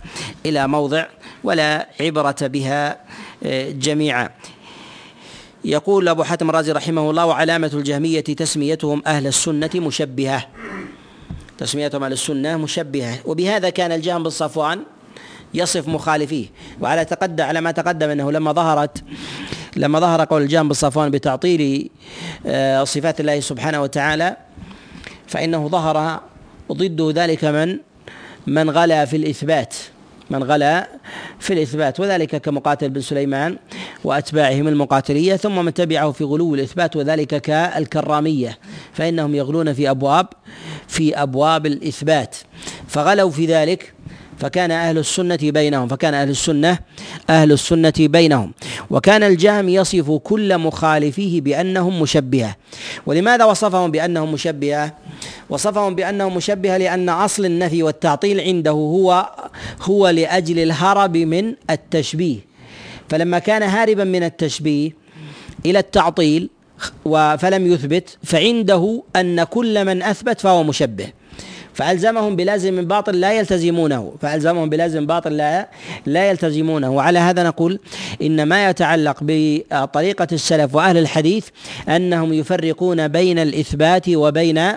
إلى 0.45 0.67
موضع. 0.67 1.05
ولا 1.43 1.87
عبرة 2.01 2.35
بها 2.41 2.97
آه، 3.43 3.71
جميعا. 3.71 4.29
يقول 5.65 6.07
أبو 6.07 6.23
حاتم 6.23 6.49
الرازي 6.49 6.71
رحمه 6.71 7.09
الله 7.09 7.25
وعلامة 7.25 7.71
الجهمية 7.73 8.21
تسميتهم 8.21 9.03
أهل 9.07 9.27
السنة 9.27 9.69
مشبهة. 9.75 10.47
تسميتهم 11.57 12.03
أهل 12.03 12.13
السنة 12.13 12.57
مشبهة. 12.57 13.19
وبهذا 13.25 13.69
كان 13.69 13.91
الجهم 13.91 14.23
بن 14.23 14.29
صفوان 14.29 14.79
يصف 15.53 15.87
مخالفيه. 15.87 16.45
وعلى 16.81 17.05
تقدم 17.05 17.43
على 17.43 17.61
ما 17.61 17.71
تقدم 17.71 18.09
أنه 18.09 18.31
لما 18.31 18.51
ظهرت 18.51 19.03
لما 19.75 19.99
ظهر 19.99 20.25
قول 20.25 20.41
الجهم 20.41 20.67
بن 20.67 20.73
صفوان 20.73 21.11
بتعطيل 21.11 21.89
آه، 22.45 22.83
صفات 22.83 23.19
الله 23.19 23.39
سبحانه 23.39 23.81
وتعالى 23.81 24.37
فإنه 25.27 25.67
ظهر 25.67 26.21
ضد 26.71 27.01
ذلك 27.01 27.45
من 27.45 27.77
من 28.47 28.69
غلا 28.69 29.05
في 29.05 29.17
الإثبات. 29.17 29.75
من 30.33 30.43
غلا 30.43 30.89
في 31.39 31.53
الإثبات 31.53 31.99
وذلك 31.99 32.35
كمقاتل 32.35 32.89
بن 32.89 33.01
سليمان 33.01 33.57
وأتباعهم 34.03 34.67
المقاتلية 34.67 35.35
ثم 35.35 35.65
من 35.65 35.73
تبعه 35.73 36.11
في 36.11 36.23
غلو 36.23 36.55
الإثبات 36.55 36.95
وذلك 36.95 37.41
كالكرامية 37.41 38.57
فإنهم 38.93 39.35
يغلون 39.35 39.73
في 39.73 39.89
أبواب 39.89 40.27
في 40.87 41.15
أبواب 41.15 41.65
الإثبات. 41.65 42.35
فغلوا 42.87 43.29
في 43.29 43.45
ذلك 43.45 43.93
فكان 44.39 44.71
أهل 44.71 44.97
السنة 44.97 45.39
بينهم 45.41 45.87
فكان 45.87 46.13
أهل 46.13 46.29
السنة 46.29 46.79
أهل 47.29 47.51
السنة 47.51 47.93
بينهم. 47.99 48.51
وكان 48.89 49.23
الجهم 49.23 49.69
يصف 49.69 50.11
كل 50.11 50.57
مخالفيه 50.57 51.41
بأنهم 51.41 52.01
مشبهة. 52.01 52.55
ولماذا 53.05 53.45
وصفهم 53.45 53.91
بأنهم 53.91 54.31
مشبهة؟ 54.31 54.93
وصفهم 55.49 55.95
بأنهم 55.95 56.35
مشبهة 56.35 56.77
لأن 56.77 57.09
أصل 57.09 57.45
النفي 57.45 57.83
والتعطيل 57.83 58.39
عنده 58.39 58.71
هو 58.71 59.29
هو 59.81 60.09
لأجل 60.09 60.59
الهرب 60.59 61.17
من 61.17 61.53
التشبيه. 61.69 62.39
فلما 63.09 63.39
كان 63.39 63.63
هاربا 63.63 64.03
من 64.03 64.23
التشبيه 64.23 64.91
إلى 65.65 65.79
التعطيل 65.79 66.49
فلم 67.37 67.73
يثبت 67.73 68.17
فعنده 68.23 69.03
أن 69.15 69.43
كل 69.43 69.85
من 69.85 70.03
أثبت 70.03 70.41
فهو 70.41 70.63
مشبه. 70.63 71.07
فألزمهم 71.73 72.35
بلازم 72.35 72.85
باطل 72.85 73.19
لا 73.19 73.33
يلتزمونه 73.33 74.13
فألزمهم 74.21 74.69
بلازم 74.69 75.05
باطل 75.05 75.37
لا 75.37 75.69
لا 76.05 76.29
يلتزمونه. 76.29 76.89
وعلى 76.91 77.19
هذا 77.19 77.43
نقول 77.43 77.79
إن 78.21 78.43
ما 78.43 78.69
يتعلق 78.69 79.17
بطريقة 79.21 80.27
السلف 80.31 80.75
وأهل 80.75 80.97
الحديث 80.97 81.47
أنهم 81.89 82.33
يفرقون 82.33 83.07
بين 83.07 83.39
الإثبات 83.39 84.09
وبين 84.09 84.71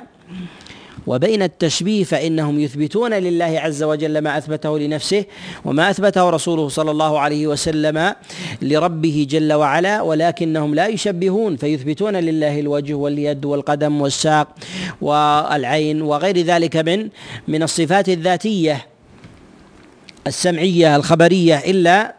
وبين 1.06 1.42
التشبيه 1.42 2.04
فإنهم 2.04 2.60
يثبتون 2.60 3.14
لله 3.14 3.60
عز 3.60 3.82
وجل 3.82 4.18
ما 4.18 4.38
أثبته 4.38 4.78
لنفسه 4.78 5.24
وما 5.64 5.90
أثبته 5.90 6.30
رسوله 6.30 6.68
صلى 6.68 6.90
الله 6.90 7.18
عليه 7.18 7.46
وسلم 7.46 8.14
لربه 8.62 9.26
جل 9.30 9.52
وعلا 9.52 10.02
ولكنهم 10.02 10.74
لا 10.74 10.86
يشبهون 10.86 11.56
فيثبتون 11.56 12.16
لله 12.16 12.60
الوجه 12.60 12.94
واليد 12.94 13.44
والقدم 13.44 14.00
والساق 14.00 14.48
والعين 15.00 16.02
وغير 16.02 16.38
ذلك 16.38 16.76
من 16.76 17.08
من 17.48 17.62
الصفات 17.62 18.08
الذاتية 18.08 18.86
السمعية 20.26 20.96
الخبرية 20.96 21.56
إلا 21.58 22.14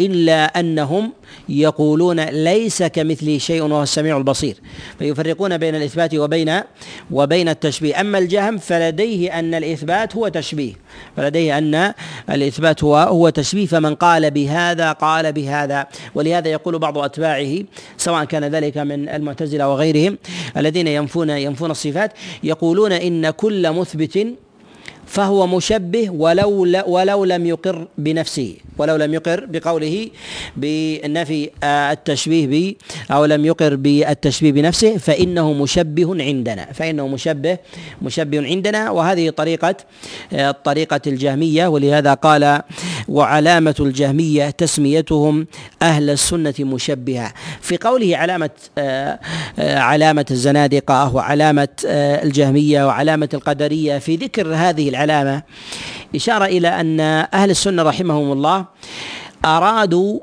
إلا 0.00 0.60
أنهم 0.60 1.12
يقولون 1.48 2.20
ليس 2.20 2.82
كمثله 2.82 3.38
شيء 3.38 3.62
وهو 3.62 3.82
السميع 3.82 4.16
البصير 4.16 4.56
فيفرقون 4.98 5.58
بين 5.58 5.74
الإثبات 5.74 6.14
وبين 6.14 6.60
وبين 7.10 7.48
التشبيه. 7.48 8.00
أما 8.00 8.18
الجهم 8.18 8.58
فلديه 8.58 9.38
أن 9.38 9.54
الإثبات 9.54 10.16
هو 10.16 10.28
تشبيه 10.28 10.72
فلديه 11.16 11.58
أن 11.58 11.92
الإثبات 12.30 12.84
هو 12.84 12.96
هو 12.96 13.28
تشبيه 13.28 13.66
فمن 13.66 13.94
قال 13.94 14.30
بهذا 14.30 14.92
قال 14.92 15.32
بهذا. 15.32 15.86
ولهذا 16.14 16.48
يقول 16.48 16.78
بعض 16.78 16.98
أتباعه 16.98 17.58
سواء 17.96 18.24
كان 18.24 18.44
ذلك 18.44 18.78
من 18.78 19.08
المعتزلة 19.08 19.68
وغيرهم 19.68 20.18
الذين 20.56 20.86
ينفون 20.86 21.30
ينفون 21.30 21.70
الصفات 21.70 22.12
يقولون 22.42 22.92
إن 22.92 23.30
كل 23.30 23.72
مثبت 23.72 24.26
فهو 25.06 25.46
مشبه 25.46 26.10
ولو 26.10 26.66
ولو 26.86 27.24
لم 27.24 27.46
يقر 27.46 27.88
بنفسه 27.98 28.54
ولو 28.78 28.96
لم 28.96 29.14
يقر 29.14 29.46
بقوله 29.46 30.08
بنفي 30.56 31.50
التشبيه 31.64 32.46
ب 32.46 32.74
أو 33.10 33.24
لم 33.24 33.44
يقر 33.44 33.76
بالتشبيه 33.76 34.52
بنفسه 34.52 34.96
فإنه 34.96 35.52
مشبه 35.52 36.22
عندنا 36.24 36.72
فإنه 36.72 37.08
مشبه 37.08 37.58
مشبه 38.02 38.46
عندنا. 38.46 38.90
وهذه 38.90 39.30
طريقة 39.30 39.74
طريقة 40.64 41.00
الجهمية. 41.06 41.66
ولهذا 41.66 42.14
قال 42.14 42.62
وعلامة 43.08 43.74
الجهمية 43.80 44.50
تسميتهم 44.50 45.46
أهل 45.82 46.10
السنة 46.10 46.54
مشبهة. 46.60 47.32
في 47.60 47.76
قوله 47.76 48.16
علامة 48.16 48.50
علامة 49.58 50.26
الزنادقة 50.30 51.14
وعلامة 51.14 51.68
الجهمية 51.84 52.86
وعلامة 52.86 53.28
القدرية 53.34 53.98
في 53.98 54.16
ذكر 54.16 54.54
هذه 54.54 54.88
العلامة. 55.04 55.42
إشارة 56.14 56.44
إلى 56.44 56.68
أن 56.68 57.00
أهل 57.34 57.50
السنة 57.50 57.82
رحمهم 57.82 58.32
الله 58.32 58.64
أرادوا 59.44 60.20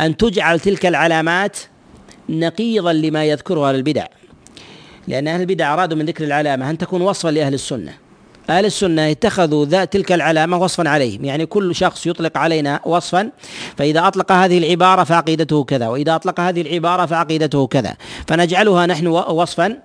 أن 0.00 0.16
تجعل 0.16 0.60
تلك 0.60 0.86
العلامات 0.86 1.56
نقيضا 2.28 2.92
لما 2.92 3.24
يذكرها 3.24 3.68
أهل 3.68 3.74
البدع. 3.74 4.06
لأن 5.08 5.28
أهل 5.28 5.40
البدع 5.40 5.74
أرادوا 5.74 5.98
من 5.98 6.06
ذكر 6.06 6.24
العلامة 6.24 6.70
أن 6.70 6.78
تكون 6.78 7.02
وصفا 7.02 7.28
لأهل 7.28 7.54
السنة. 7.54 7.94
أهل 8.50 8.64
السنة 8.64 9.10
اتخذوا 9.10 9.64
ذات 9.64 9.92
تلك 9.92 10.12
العلامة 10.12 10.58
وصفا 10.58 10.88
عليهم. 10.88 11.24
يعني 11.24 11.46
كل 11.46 11.74
شخص 11.74 12.06
يطلق 12.06 12.38
علينا 12.38 12.80
وصفا 12.84 13.30
فإذا 13.76 14.06
أطلق 14.06 14.32
هذه 14.32 14.58
العبارة 14.58 15.04
فعقيدته 15.04 15.64
كذا 15.64 15.88
وإذا 15.88 16.14
أطلق 16.14 16.40
هذه 16.40 16.60
العبارة 16.60 17.06
فعقيدته 17.06 17.66
كذا. 17.66 17.96
فنجعلها 18.26 18.86
نحن 18.86 19.06
وصفا. 19.06 19.78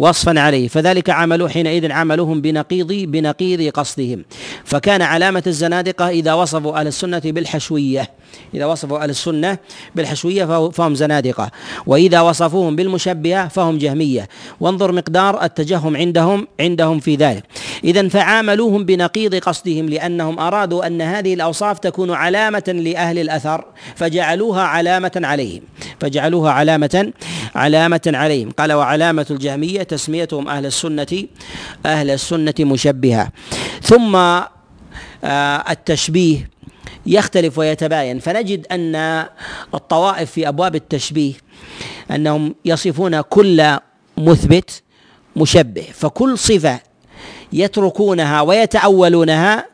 وصفا 0.00 0.40
عليه. 0.40 0.68
فذلك 0.68 1.10
عملوا 1.10 1.48
حينئذ 1.48 1.92
عملهم 1.92 2.40
بنقيض 2.40 2.92
بنقيض 2.92 3.72
قصدهم. 3.72 4.24
فكان 4.64 5.02
علامة 5.02 5.42
الزنادقة 5.46 6.08
إذا 6.08 6.32
وصفوا 6.34 6.80
أهل 6.80 6.86
السنة 6.86 7.22
بالحشوية. 7.24 8.10
إذا 8.54 8.66
وصفوا 8.66 9.02
أهل 9.02 9.10
السنة 9.10 9.58
بالحشوية 9.94 10.68
فهم 10.70 10.94
زنادقة 10.94 11.50
وإذا 11.86 12.20
وصفوهم 12.20 12.76
بالمشبهة 12.76 13.48
فهم 13.48 13.78
جهمية. 13.78 14.28
وانظر 14.60 14.92
مقدار 14.92 15.44
التجهم 15.44 15.96
عندهم 15.96 16.46
عندهم 16.60 17.00
في 17.00 17.16
ذلك. 17.16 17.44
إذا 17.84 18.08
فعاملوهم 18.08 18.84
بنقيض 18.84 19.34
قصدهم 19.34 19.88
لأنهم 19.88 20.38
أرادوا 20.38 20.86
أن 20.86 21.02
هذه 21.02 21.34
الأوصاف 21.34 21.78
تكون 21.78 22.10
علامة 22.10 22.64
لأهل 22.84 23.18
الأثر 23.18 23.64
فجعلوها 23.94 24.62
علامة 24.62 25.20
عليهم. 25.24 25.62
فجعلوها 26.00 26.52
علامة 26.52 27.12
علامة 27.54 28.00
عليهم. 28.06 28.50
قال 28.50 28.72
وعلامة 28.72 29.26
الجهمية 29.30 29.82
تسميتهم 29.82 30.48
أهل 30.48 30.66
السنة 30.66 31.24
أهل 31.86 32.10
السنة 32.10 32.54
مشبهة. 32.60 33.28
ثم 33.82 34.16
آه، 35.24 35.64
التشبيه 35.70 36.50
يختلف 37.06 37.58
ويتباين. 37.58 38.18
فنجد 38.18 38.66
أن 38.72 39.26
الطوائف 39.74 40.30
في 40.30 40.48
أبواب 40.48 40.74
التشبيه 40.74 41.32
أنهم 42.10 42.54
يصفون 42.64 43.20
كل 43.20 43.76
مثبت 44.18 44.82
مشبه 45.36 45.82
فكل 45.92 46.38
صفة 46.38 46.80
يتركونها 47.52 48.40
ويتأولونها 48.40 49.66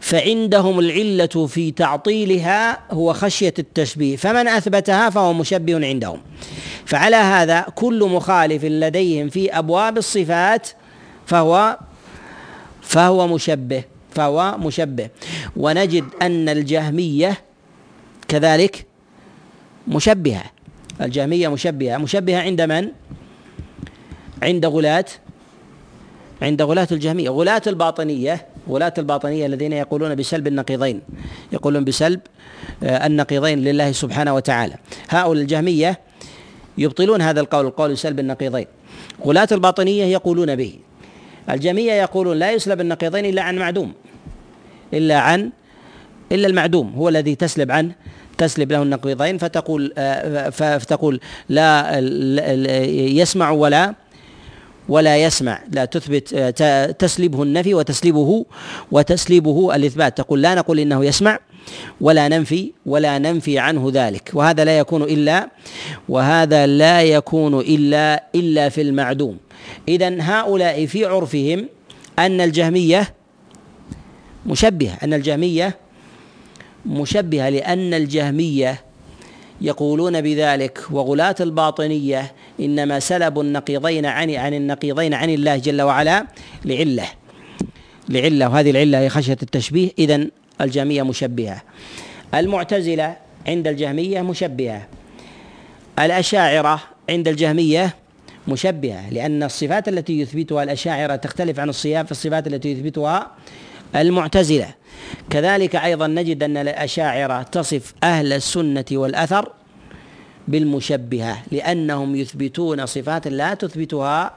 فعندهم 0.00 0.78
العلة 0.78 1.46
في 1.46 1.70
تعطيلها 1.70 2.80
هو 2.90 3.12
خشية 3.12 3.54
التشبيه 3.58 4.16
فمن 4.16 4.48
أثبتها 4.48 5.10
فهو 5.10 5.32
مشبه 5.32 5.86
عندهم. 5.86 6.20
فعلى 6.86 7.16
هذا 7.16 7.60
كل 7.60 8.04
مخالف 8.04 8.64
لديهم 8.64 9.28
في 9.28 9.58
أبواب 9.58 9.98
الصفات 9.98 10.68
فهو 11.26 11.78
فهو 12.82 13.26
مشبه. 13.28 13.82
فهو 14.10 14.58
مشبه. 14.58 15.08
ونجد 15.56 16.04
أن 16.22 16.48
الجهمية 16.48 17.38
كذلك 18.28 18.86
مشبهة. 19.88 20.44
الجهمية 21.00 21.48
مشبهة. 21.48 21.96
مشبهة 21.96 22.40
عند 22.40 22.60
من؟ 22.60 22.88
عند 24.42 24.66
غلاة. 24.66 25.04
عند 26.42 26.62
غلاة 26.62 26.88
الجهمية. 26.92 27.30
غلاة 27.30 27.62
الباطنية. 27.66 28.46
غلاة 28.68 28.94
الباطنية 28.98 29.46
الذين 29.46 29.72
يقولون 29.72 30.14
بسلب 30.14 30.46
النقيضين. 30.46 31.00
يقولون 31.52 31.84
بسلب 31.84 32.20
آه، 32.82 33.06
النقيضين 33.06 33.58
لله 33.58 33.92
سبحانه 33.92 34.34
وتعالى. 34.34 34.74
هؤلاء 35.08 35.42
الجهمية 35.42 36.00
يبطلون 36.78 37.22
هذا 37.22 37.40
القول 37.40 37.66
القول 37.66 37.92
بسلب 37.92 38.20
النقيضين. 38.20 38.66
غلاة 39.24 39.48
الباطنية 39.52 40.04
يقولون 40.04 40.56
به. 40.56 40.78
الجميع 41.50 41.94
يقولون 41.94 42.38
لا 42.38 42.52
يسلب 42.52 42.80
النقيضين 42.80 43.24
إلا 43.24 43.42
عن 43.42 43.56
معدوم 43.58 43.92
إلا 44.94 45.18
عن 45.18 45.50
إلا 46.32 46.46
المعدوم 46.46 46.94
هو 46.94 47.08
الذي 47.08 47.34
تسلب 47.34 47.70
عنه 47.70 47.92
تسلب 48.38 48.72
له 48.72 48.82
النقيضين 48.82 49.38
فتقول 49.38 49.92
آه، 49.98 50.50
فتقول 50.50 51.20
لا 51.48 51.98
يسمع 52.90 53.50
ولا 53.50 53.94
ولا 54.88 55.16
يسمع 55.16 55.60
لا 55.72 55.84
تثبت 55.84 56.34
آه، 56.34 56.90
تسلبه 56.90 57.42
النفي 57.42 57.74
وتسلبه 57.74 58.46
وتسلبه 58.92 59.76
الإثبات 59.76 60.18
تقول 60.18 60.42
لا 60.42 60.54
نقول 60.54 60.78
إنه 60.80 61.04
يسمع 61.04 61.38
ولا 62.00 62.28
ننفي 62.28 62.72
ولا 62.86 63.18
ننفي 63.18 63.58
عنه 63.58 63.90
ذلك 63.94 64.30
وهذا 64.34 64.64
لا 64.64 64.78
يكون 64.78 65.02
إلا 65.02 65.48
وهذا 66.08 66.66
لا 66.66 67.02
يكون 67.02 67.60
إلا 67.60 68.24
إلا 68.34 68.68
في 68.68 68.82
المعدوم. 68.82 69.38
اذا 69.88 70.16
هؤلاء 70.20 70.86
في 70.86 71.04
عرفهم 71.04 71.68
أن 72.18 72.40
الجهمية 72.40 73.14
مشبهة 74.46 74.98
أن 75.02 75.14
الجهمية 75.14 75.76
مشبهة 76.86 77.48
لأن 77.48 77.94
الجهمية 77.94 78.80
يقولون 79.60 80.20
بذلك 80.20 80.78
وغلاة 80.90 81.34
الباطنية 81.40 82.32
إنما 82.60 83.00
سلبوا 83.00 83.42
النقيضين 83.42 84.06
عن 84.06 84.34
عن 84.34 84.54
النقيضين 84.54 85.14
عن 85.14 85.30
الله 85.30 85.56
جل 85.56 85.82
وعلا 85.82 86.26
لعلة. 86.64 87.04
لعلة 88.08 88.48
وهذه 88.48 88.70
العلة 88.70 89.00
هي 89.00 89.08
خشية 89.08 89.38
التشبيه. 89.42 89.90
إذا 89.98 90.26
الجهمية 90.60 91.02
مشبهة. 91.02 91.62
المعتزلة 92.34 93.16
عند 93.46 93.68
الجهمية 93.68 94.22
مشبهة. 94.22 94.86
الأشاعرة 95.98 96.80
عند 97.10 97.28
الجهمية 97.28 97.94
مشبهة 98.48 99.10
لأن 99.10 99.42
الصفات 99.42 99.88
التي 99.88 100.20
يثبتها 100.20 100.62
الأشاعرة 100.62 101.16
تختلف 101.16 101.60
عن 101.60 101.68
الصيام 101.68 102.04
في 102.04 102.12
الصفات 102.12 102.46
التي 102.46 102.72
يثبتها 102.72 103.30
المعتزلة. 103.96 104.74
كذلك 105.30 105.76
أيضا 105.76 106.06
نجد 106.06 106.42
أن 106.42 106.56
الأشاعرة 106.56 107.42
تصف 107.42 107.94
أهل 108.02 108.32
السنة 108.32 108.84
والأثر 108.92 109.52
بالمشبهة 110.48 111.42
لأنهم 111.52 112.16
يثبتون 112.16 112.86
صفات 112.86 113.28
لا 113.28 113.54
تثبتها 113.54 114.34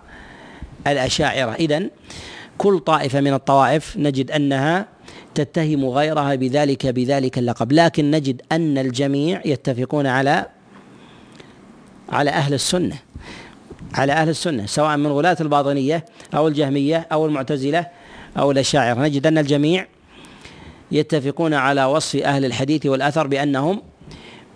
الأشاعرة. 0.87 1.51
إذن 1.51 1.89
كل 2.57 2.79
طائفة 2.79 3.21
من 3.21 3.33
الطوائف 3.33 3.97
نجد 3.97 4.31
أنها 4.31 4.87
تتهم 5.35 5.85
غيرها 5.85 6.35
بذلك 6.35 6.87
بذلك 6.87 7.37
اللقب. 7.37 7.71
لكن 7.71 8.11
نجد 8.11 8.41
أن 8.51 8.77
الجميع 8.77 9.41
يتفقون 9.45 10.07
على 10.07 10.45
على 12.09 12.29
أهل 12.29 12.53
السنة. 12.53 12.95
على 13.93 14.13
أهل 14.13 14.29
السنة 14.29 14.65
سواء 14.65 14.97
من 14.97 15.07
غلاة 15.07 15.37
الباطنية 15.41 16.05
أو 16.33 16.47
الجهمية 16.47 17.07
أو 17.11 17.25
المعتزلة 17.25 17.87
أو 18.37 18.51
الأشاعرة. 18.51 18.99
نجد 18.99 19.27
أن 19.27 19.37
الجميع 19.37 19.87
يتفقون 20.91 21.53
على 21.53 21.85
وصف 21.85 22.15
أهل 22.15 22.45
الحديث 22.45 22.85
والأثر 22.85 23.27
بأنهم 23.27 23.81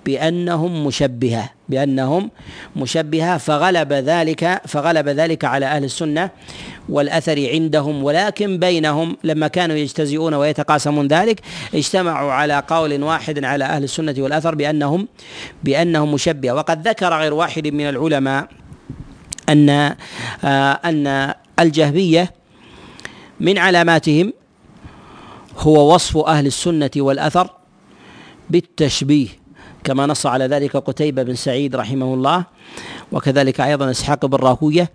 بأنهم 0.06 0.88
مشبهة 0.88 1.50
بأنهم 1.70 2.32
مشبهة 2.76 3.38
فغلب 3.38 3.94
ذلك 3.94 4.62
فغلب 4.68 5.10
ذلك 5.10 5.46
على 5.46 5.66
أهل 5.66 5.84
السنة 5.84 6.30
والأثر 6.90 7.50
عندهم. 7.50 8.04
ولكن 8.04 8.60
بينهم 8.60 9.18
لما 9.24 9.48
كانوا 9.48 9.76
يجتزئون 9.76 10.34
ويتقاسمون 10.34 11.08
ذلك 11.08 11.42
اجتمعوا 11.74 12.32
على 12.32 12.64
قول 12.68 13.04
واحد 13.04 13.44
على 13.44 13.66
أهل 13.66 13.84
السنة 13.84 14.16
والأثر 14.18 14.56
بأنهم 14.56 15.08
بأنهم 15.64 16.14
مشبهة. 16.14 16.54
وقد 16.54 16.88
ذكر 16.88 17.14
غير 17.14 17.34
واحد 17.34 17.68
من 17.68 17.90
العلماء 17.90 18.48
أن 19.50 19.70
آه 19.70 20.80
أن 20.86 21.34
الجهمية 21.60 22.34
من 23.40 23.58
علاماتهم 23.58 24.34
هو 25.58 25.94
وصف 25.96 26.18
أهل 26.18 26.48
السنة 26.48 26.92
والأثر 26.98 27.50
بالتشبيه 28.50 29.28
كما 29.84 30.06
نص 30.06 30.26
على 30.26 30.46
ذلك 30.46 30.78
قتيبة 30.78 31.24
بن 31.24 31.36
سعيد 31.36 31.76
رحمه 31.76 32.14
الله 32.14 32.46
وكذلك 33.12 33.62
أيضا 33.62 33.92
إسحاق 33.92 34.26
بن 34.26 34.38
راهوية 34.38 34.92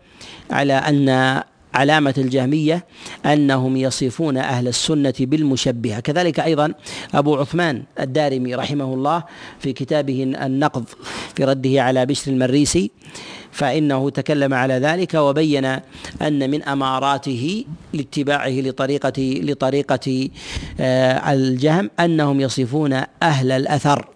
على 0.50 0.72
أن 0.72 1.42
علامة 1.74 2.14
الجهمية 2.18 2.86
أنهم 3.26 3.76
يصفون 3.76 4.36
أهل 4.36 4.68
السنة 4.68 5.14
بالمشبهة. 5.20 6.00
كذلك 6.00 6.40
أيضا 6.40 6.74
أبو 7.14 7.36
عثمان 7.36 7.82
الدارمي 8.00 8.54
رحمه 8.54 8.94
الله 8.94 9.24
في 9.58 9.72
كتابه 9.72 10.22
النقض 10.22 10.84
في 11.36 11.44
رده 11.44 11.82
على 11.82 12.06
بشر 12.06 12.32
المريسي 12.32 12.90
فإنه 13.52 14.10
تكلم 14.10 14.54
على 14.54 14.74
ذلك 14.74 15.14
وبين 15.14 15.64
أن 16.22 16.50
من 16.50 16.62
أماراته 16.62 17.64
لاتباعه 17.92 18.48
لطريقة 18.48 19.40
لطريقة 19.42 20.28
آه، 20.80 21.32
الجهم 21.32 21.90
أنهم 22.00 22.40
يصفون 22.40 23.02
أهل 23.22 23.52
الأثر 23.52 24.08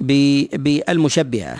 بالمشبهة. 0.00 1.56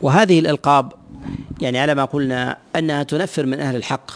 وهذه 0.00 0.38
الألقاب 0.38 0.92
يعني 1.60 1.78
على 1.78 1.94
ما 1.94 2.04
قلنا 2.04 2.56
أنها 2.76 3.02
تنفر 3.02 3.46
من 3.46 3.60
أهل 3.60 3.76
الحق 3.76 4.10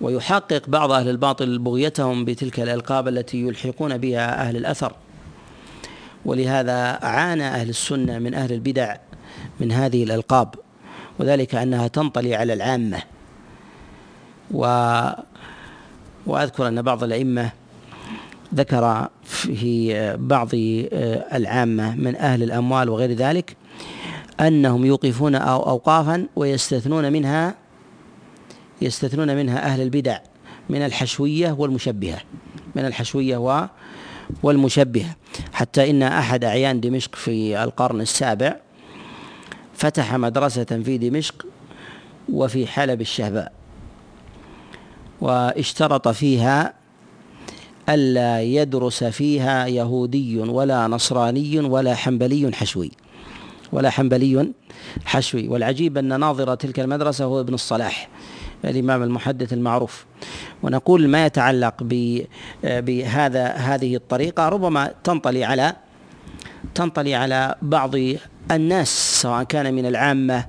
ويحقق 0.00 0.62
بعض 0.68 0.92
أهل 0.92 1.08
الباطل 1.08 1.58
بغيتهم 1.58 2.24
بتلك 2.24 2.60
الألقاب 2.60 3.08
التي 3.08 3.40
يلحقون 3.40 3.98
بها 3.98 4.48
أهل 4.48 4.56
الأثر. 4.56 4.92
ولهذا 6.24 6.98
عانى 7.02 7.44
أهل 7.48 7.68
السنة 7.68 8.18
من 8.18 8.34
أهل 8.34 8.52
البدع 8.52 8.96
من 9.60 9.72
هذه 9.72 10.04
الألقاب 10.04 10.54
وذلك 11.18 11.54
أنها 11.54 11.88
تنطلي 11.88 12.34
على 12.34 12.52
العامة. 12.52 13.02
و 14.50 14.60
وأذكر 16.26 16.68
أن 16.68 16.82
بعض 16.82 17.04
الأئمة 17.04 17.50
ذكر 18.54 19.08
في 19.24 20.16
بعض 20.18 20.48
العامة 21.32 21.96
من 21.96 22.16
أهل 22.16 22.42
الأموال 22.42 22.88
وغير 22.88 23.12
ذلك 23.12 23.56
أنهم 24.40 24.84
يوقفون 24.84 25.34
أوقافا 25.34 26.26
ويستثنون 26.36 27.12
منها 27.12 27.54
يستثنون 28.82 29.36
منها 29.36 29.58
أهل 29.66 29.82
البدع 29.82 30.18
من 30.70 30.82
الحشوية 30.82 31.52
والمشبهة 31.58 32.20
من 32.74 32.84
الحشوية 32.84 33.70
والمشبهة. 34.42 35.16
حتى 35.52 35.90
إن 35.90 36.02
أحد 36.02 36.44
أعيان 36.44 36.80
دمشق 36.80 37.14
في 37.14 37.64
القرن 37.64 38.00
السابع 38.00 38.56
فتح 39.74 40.14
مدرسة 40.14 40.64
في 40.64 40.98
دمشق 40.98 41.46
وفي 42.32 42.66
حلب 42.66 43.00
الشهباء 43.00 43.52
واشترط 45.20 46.08
فيها 46.08 46.74
ألا 47.88 48.42
يدرس 48.42 49.04
فيها 49.04 49.66
يهودي 49.66 50.38
ولا 50.38 50.86
نصراني 50.86 51.60
ولا 51.60 51.94
حنبلي 51.94 52.52
حشوي. 52.52 52.90
ولا 53.72 53.90
حنبلي 53.90 54.52
حشوي. 55.04 55.48
والعجيب 55.48 55.98
أن 55.98 56.20
ناظر 56.20 56.54
تلك 56.54 56.80
المدرسة 56.80 57.24
هو 57.24 57.40
ابن 57.40 57.54
الصلاح 57.54 58.08
الإمام 58.64 59.02
المحدث 59.02 59.52
المعروف. 59.52 60.06
ونقول 60.62 61.08
ما 61.08 61.26
يتعلق 61.26 61.74
بهذا 62.62 63.46
هذه 63.46 63.96
الطريقة 63.96 64.48
ربما 64.48 64.92
تنطلي 65.04 65.44
على 65.44 65.76
تنطلي 66.74 67.14
على 67.14 67.54
بعض 67.62 67.94
الناس 68.50 69.20
سواء 69.22 69.42
كان 69.42 69.74
من 69.74 69.86
العامة 69.86 70.46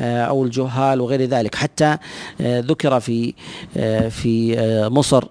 آه، 0.00 0.24
أو 0.24 0.44
الجهال 0.44 1.00
وغير 1.00 1.22
ذلك. 1.22 1.54
حتى 1.54 1.96
آه، 2.40 2.60
ذكر 2.60 3.00
في 3.00 3.34
آه، 3.76 4.08
في 4.08 4.56
مصر 4.90 5.24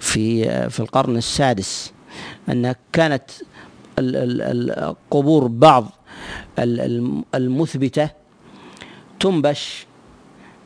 في 0.00 0.44
في 0.70 0.80
القرن 0.80 1.16
السادس 1.16 1.92
أن 2.48 2.74
كانت 2.92 3.30
قبور 5.10 5.46
بعض 5.46 5.84
المثبتة 7.34 8.10
تنبش 9.20 9.86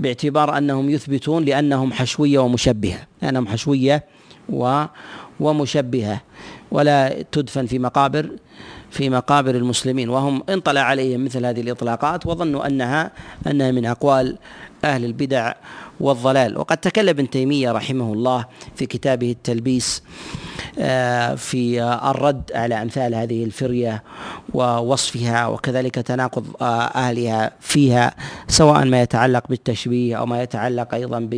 باعتبار 0.00 0.58
أنهم 0.58 0.90
يثبتون 0.90 1.44
لأنهم 1.44 1.92
حشوية 1.92 2.38
ومشبهة 2.38 3.06
لأنهم 3.22 3.48
حشوية 3.48 4.04
و 4.48 4.84
ومشبهة 5.40 6.20
ولا 6.70 7.22
تدفن 7.32 7.66
في 7.66 7.78
مقابر 7.78 8.30
في 8.90 9.10
مقابر 9.10 9.54
المسلمين. 9.54 10.08
وهم 10.08 10.42
انطلع 10.48 10.80
عليهم 10.80 11.24
مثل 11.24 11.46
هذه 11.46 11.60
الإطلاقات 11.60 12.26
وظنوا 12.26 12.66
أنها 12.66 13.10
أنها 13.46 13.70
من 13.70 13.86
أقوال 13.86 14.38
أهل 14.84 15.04
البدع 15.04 15.52
والضلال. 16.00 16.58
وقد 16.58 16.76
تكلم 16.76 17.08
ابن 17.08 17.30
تيمية 17.30 17.72
رحمه 17.72 18.12
الله 18.12 18.44
في 18.76 18.86
كتابه 18.86 19.30
التلبيس 19.30 20.02
آه، 20.78 21.34
في 21.34 21.82
الرد 21.82 22.42
على 22.54 22.82
أمثال 22.82 23.14
هذه 23.14 23.44
الفرية 23.44 24.02
ووصفها 24.54 25.46
وكذلك 25.46 25.94
تناقض 25.94 26.46
آه، 26.60 26.64
أهلها 26.82 27.52
فيها 27.60 28.14
سواء 28.48 28.84
ما 28.84 29.02
يتعلق 29.02 29.48
بالتشبيه 29.48 30.16
أو 30.16 30.26
ما 30.26 30.42
يتعلق 30.42 30.94
أيضا 30.94 31.28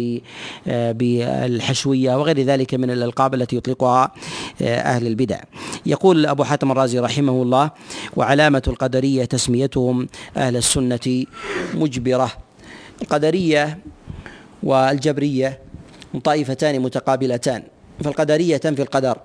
آه، 0.69 0.93
بالحشوية 0.93 2.17
وغير 2.17 2.41
ذلك 2.41 2.75
من 2.75 2.91
الألقاب 2.91 3.35
التي 3.35 3.57
يطلقها 3.57 4.13
أهل 4.63 5.07
البدع. 5.07 5.41
يقول 5.87 6.27
أبو 6.27 6.45
حاتم 6.45 6.71
الرازي 6.71 6.99
رحمه 6.99 7.43
الله 7.43 7.71
وعلامة 8.17 8.63
القدرية 8.69 9.25
تسميتهم 9.25 10.09
أهل 10.37 10.57
السنة 10.57 11.25
مجبرة. 11.75 12.33
القدرية 13.03 13.79
والجبرية 14.63 15.59
طائفتان 16.25 16.81
متقابلتان 16.81 17.63
فالقدرية 18.05 18.57
تنفي 18.57 18.83
القدر. 18.83 19.19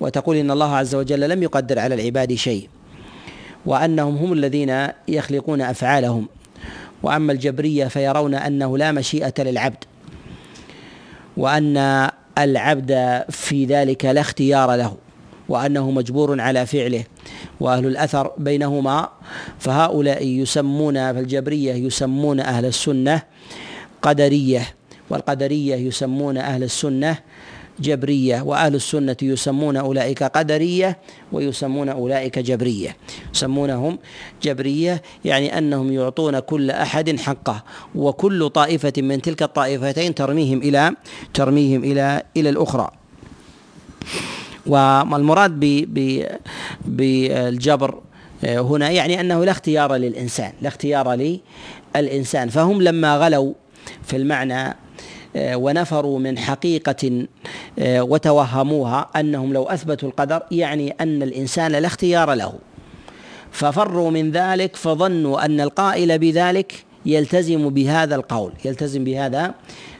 وتقول 0.00 0.36
إن 0.36 0.50
الله 0.50 0.76
عز 0.76 0.94
وجل 0.94 1.28
لم 1.28 1.42
يقدر 1.42 1.78
على 1.78 1.94
العباد 1.94 2.34
شيء 2.34 2.68
وأنهم 3.66 4.16
هم 4.16 4.32
الذين 4.32 4.88
يخلقون 5.08 5.60
أفعالهم. 5.60 6.28
وأما 7.02 7.32
الجبرية 7.32 7.86
فيرون 7.86 8.34
أنه 8.34 8.78
لا 8.78 8.92
مشيئة 8.92 9.34
للعبد 9.38 9.84
وأن 11.36 12.08
العبد 12.38 13.24
في 13.30 13.64
ذلك 13.64 14.04
لا 14.04 14.20
اختيار 14.20 14.74
له 14.74 14.96
وأنه 15.48 15.90
مجبور 15.90 16.40
على 16.40 16.66
فعله. 16.66 17.04
وأهل 17.60 17.86
الأثر 17.86 18.32
بينهما 18.38 19.08
فهؤلاء 19.58 20.26
يسمون 20.26 21.12
في 21.12 21.20
الجبرية 21.20 21.72
يسمون 21.74 22.40
أهل 22.40 22.64
السنة 22.64 23.22
قدرية 24.04 24.74
والقدرية 25.10 25.74
يسمون 25.76 26.36
أهل 26.36 26.62
السنة 26.62 27.18
جبرية 27.80 28.42
وأهل 28.42 28.74
السنة 28.74 29.16
يسمون 29.22 29.76
أولئك 29.76 30.22
قدرية 30.22 30.98
ويسمون 31.32 31.88
أولئك 31.88 32.38
جبرية. 32.38 32.96
يسمونهم 33.34 33.98
جبرية 34.42 35.02
يعني 35.24 35.58
أنهم 35.58 35.92
يعطون 35.92 36.38
كل 36.38 36.70
أحد 36.70 37.20
حقه 37.20 37.64
وكل 37.94 38.50
طائفة 38.50 38.92
من 38.98 39.22
تلك 39.22 39.42
الطائفتين 39.42 40.14
ترميهم 40.14 40.58
إلى 40.58 40.92
ترميهم 41.34 41.84
إلى 41.84 42.22
إلى 42.36 42.48
الأخرى. 42.48 42.90
والمراد 44.66 45.60
بالجبر 46.84 48.00
آه، 48.44 48.58
هنا 48.58 48.90
يعني 48.90 49.20
أنه 49.20 49.44
لا 49.44 49.50
اختيار 49.50 49.94
للإنسان 49.94 50.52
لا 50.62 50.68
اختيار 50.68 51.14
للإنسان. 51.94 52.48
فهم 52.48 52.82
لما 52.82 53.16
غلوا 53.16 53.54
في 54.02 54.16
المعنى 54.16 54.76
آه، 55.36 55.56
ونفروا 55.56 56.18
من 56.18 56.38
حقيقة 56.38 57.26
آه، 57.78 58.02
وتوهموها 58.02 59.10
أنهم 59.16 59.52
لو 59.52 59.64
أثبتوا 59.64 60.08
القدر 60.08 60.42
يعني 60.50 60.90
أن 61.00 61.22
الإنسان 61.22 61.72
لا 61.72 61.86
اختيار 61.86 62.34
له. 62.34 62.52
ففروا 63.50 64.10
من 64.10 64.30
ذلك 64.30 64.76
فظنوا 64.76 65.44
أن 65.44 65.60
القائل 65.60 66.18
بذلك 66.18 66.84
يلتزم 67.06 67.68
بهذا 67.68 68.14
القول 68.14 68.52
يلتزم 68.64 69.04
بهذا 69.04 69.54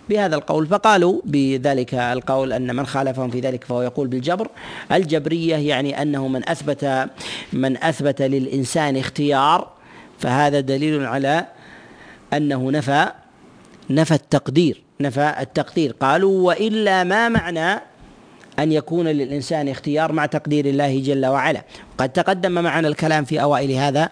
بهذا 0.08 0.36
القول. 0.36 0.66
فقالوا 0.66 1.20
بذلك 1.24 1.94
القول 1.94 2.52
أن 2.52 2.76
من 2.76 2.86
خالفهم 2.86 3.30
في 3.30 3.40
ذلك 3.40 3.64
فهو 3.64 3.82
يقول 3.82 4.08
بالجبر. 4.08 4.48
الجبرية 4.92 5.56
يعني 5.56 6.02
أنه 6.02 6.28
من 6.28 6.48
أثبت 6.48 7.08
من 7.52 7.76
أثبت 7.76 8.22
للإنسان 8.22 8.96
اختيار 8.96 9.68
فهذا 10.18 10.60
دليل 10.60 11.04
على 11.06 11.46
أنه 12.32 12.70
نفى 12.70 13.08
نفى 13.90 14.14
التقدير 14.14 14.82
نفى 15.00 15.34
التقدير. 15.40 15.92
قالوا 16.00 16.46
وإلا 16.46 17.04
ما 17.04 17.28
معنى 17.28 17.80
أن 18.58 18.72
يكون 18.72 19.06
للإنسان 19.08 19.68
اختيار 19.68 20.12
مع 20.12 20.26
تقدير 20.26 20.66
الله 20.66 21.00
جل 21.00 21.26
وعلا. 21.26 21.62
قد 21.98 22.08
تقدم 22.08 22.52
معنا 22.52 22.88
الكلام 22.88 23.24
في 23.24 23.42
أوائل 23.42 23.72
هذا 23.72 24.08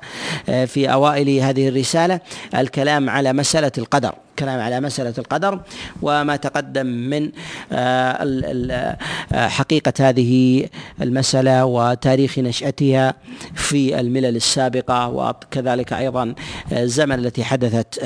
في 0.66 0.92
أوائل 0.92 1.38
هذه 1.38 1.68
الرسالة 1.68 2.20
الكلام 2.54 3.10
على 3.10 3.32
مسألة 3.32 3.72
القدر 3.78 4.14
الكلام 4.32 4.60
على 4.60 4.80
مسألة 4.80 5.14
القدر 5.18 5.60
وما 6.02 6.36
تقدم 6.36 6.86
من 6.86 7.30
آه، 7.72 8.98
حقيقة 9.32 9.92
هذه 10.00 10.66
المسألة 11.02 11.64
وتاريخ 11.64 12.38
نشأتها 12.38 13.14
في 13.54 14.00
الملل 14.00 14.36
السابقة 14.36 15.08
وكذلك 15.08 15.92
أيضا 15.92 16.34
الزمن 16.72 17.18
التي 17.18 17.44
حدثت 17.44 18.04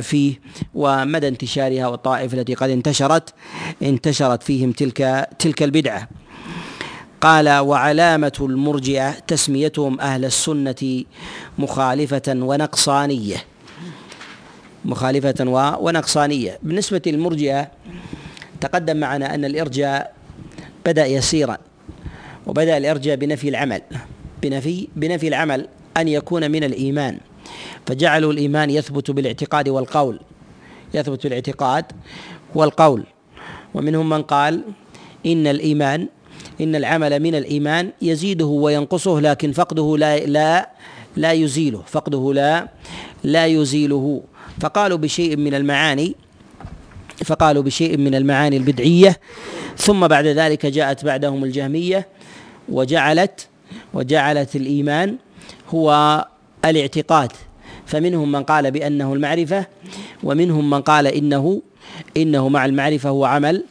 فيه 0.00 0.40
ومدى 0.74 1.28
انتشارها 1.28 1.86
والطائف 1.86 2.34
التي 2.34 2.54
قد 2.54 2.70
انتشرت 2.70 3.34
انتشرت 3.82 4.42
فيهم 4.42 4.72
تلك 4.72 5.28
تلك 5.38 5.62
البدعة. 5.62 6.08
قال 7.20 7.48
وعلامة 7.58 8.32
المرجئة 8.40 9.10
تسميتهم 9.10 10.00
أهل 10.00 10.24
السنة 10.24 11.04
مخالفة 11.58 12.22
ونقصانية. 12.28 13.36
مخالفة 14.84 15.34
ونقصانية. 15.80 16.58
بالنسبة 16.62 17.02
للمرجئة 17.06 17.70
تقدم 18.60 18.96
معنا 18.96 19.34
أن 19.34 19.44
الإرجاء 19.44 20.14
بدأ 20.86 21.06
يسيرا 21.06 21.58
وبدأ 22.46 22.76
الإرجاء 22.76 23.16
بنفي 23.16 23.48
العمل 23.48 23.82
بنفي 24.42 24.88
بنفي 24.96 25.28
العمل 25.28 25.68
أن 25.96 26.08
يكون 26.08 26.50
من 26.50 26.64
الإيمان. 26.64 27.18
فجعلوا 27.86 28.32
الإيمان 28.32 28.70
يثبت 28.70 29.10
بالاعتقاد 29.10 29.68
والقول 29.68 30.20
يثبت 30.94 31.22
بالاعتقاد 31.22 31.84
والقول. 32.54 33.04
ومنهم 33.74 34.08
من 34.08 34.22
قال 34.22 34.62
إن 35.26 35.46
الإيمان 35.46 36.08
إن 36.60 36.76
العمل 36.76 37.20
من 37.20 37.34
الإيمان 37.34 37.90
يزيده 38.02 38.46
وينقصه 38.46 39.20
لكن 39.20 39.52
فقده 39.52 39.96
لا 39.98 40.18
لا 40.26 40.70
لا 41.16 41.32
يزيله 41.32 41.82
فقده 41.86 42.32
لا 42.34 42.68
لا 43.24 43.46
يزيله. 43.46 44.22
فقالوا 44.60 44.98
بشيء 44.98 45.36
من 45.36 45.54
المعاني 45.54 46.14
فقالوا 47.24 47.62
بشيء 47.62 47.96
من 47.96 48.14
المعاني 48.14 48.56
البدعية. 48.56 49.20
ثم 49.76 50.06
بعد 50.08 50.26
ذلك 50.26 50.66
جاءت 50.66 51.04
بعدهم 51.04 51.44
الجهمية 51.44 52.08
وجعلت 52.68 53.48
وجعلت 53.94 54.56
الإيمان 54.56 55.16
هو 55.68 56.26
الاعتقاد. 56.64 57.32
فمنهم 57.86 58.32
من 58.32 58.42
قال 58.42 58.70
بأنه 58.70 59.12
المعرفة 59.14 59.66
ومنهم 60.22 60.70
من 60.70 60.80
قال 60.80 61.06
إنه 61.06 61.62
إنه 62.16 62.48
مع 62.48 62.64
المعرفة 62.64 63.08
هو 63.08 63.24
عمل 63.24 63.64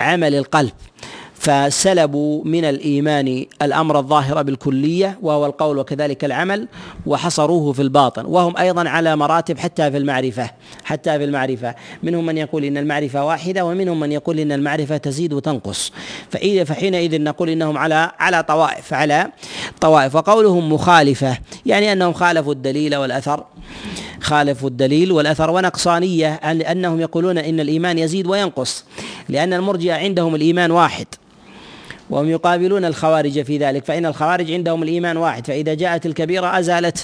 عمل 0.00 0.34
القلب. 0.34 0.72
فسلبوا 1.44 2.44
من 2.44 2.64
الإيمان 2.64 3.44
الأمر 3.62 3.98
الظاهر 3.98 4.42
بالكلية 4.42 5.18
وهو 5.22 5.46
القول 5.46 5.78
وكذلك 5.78 6.24
العمل 6.24 6.68
وحصروه 7.06 7.72
في 7.72 7.82
الباطن. 7.82 8.24
وهم 8.26 8.56
أيضا 8.56 8.88
على 8.88 9.16
مراتب 9.16 9.58
حتى 9.58 9.90
في 9.90 9.96
المعرفة 9.96 10.50
حتى 10.84 11.18
في 11.18 11.24
المعرفة. 11.24 11.74
منهم 12.02 12.26
من 12.26 12.38
يقول 12.38 12.64
إن 12.64 12.76
المعرفة 12.76 13.24
واحدة 13.24 13.64
ومنهم 13.64 14.00
من 14.00 14.12
يقول 14.12 14.38
إن 14.38 14.52
المعرفة 14.52 14.96
تزيد 14.96 15.32
وتنقص. 15.32 15.92
فإذا 16.30 16.64
فحينئذ 16.64 17.22
نقول 17.22 17.48
إنهم 17.48 17.78
على 17.78 18.10
على 18.18 18.42
طوائف 18.42 18.94
على 18.94 19.26
طوائف. 19.80 20.14
وقولهم 20.14 20.72
مخالفة 20.72 21.38
يعني 21.66 21.92
أنهم 21.92 22.12
خالفوا 22.12 22.52
الدليل 22.52 22.96
والأثر. 22.96 23.44
خالفوا 24.20 24.68
الدليل 24.68 25.12
والأثر. 25.12 25.50
ونقصانية 25.50 26.34
أنهم 26.34 27.00
يقولون 27.00 27.38
إن 27.38 27.60
الإيمان 27.60 27.98
يزيد 27.98 28.26
وينقص 28.26 28.84
لأن 29.28 29.52
المرجئة 29.52 29.94
عندهم 29.94 30.34
الإيمان 30.34 30.70
واحد. 30.70 31.06
وهم 32.10 32.28
يقابلون 32.28 32.84
الخوارج 32.84 33.42
في 33.42 33.58
ذلك 33.58 33.84
فإن 33.84 34.06
الخوارج 34.06 34.52
عندهم 34.52 34.82
الإيمان 34.82 35.16
واحد 35.16 35.46
فإذا 35.46 35.74
جاءت 35.74 36.06
الكبيرة 36.06 36.58
أزالته 36.58 37.02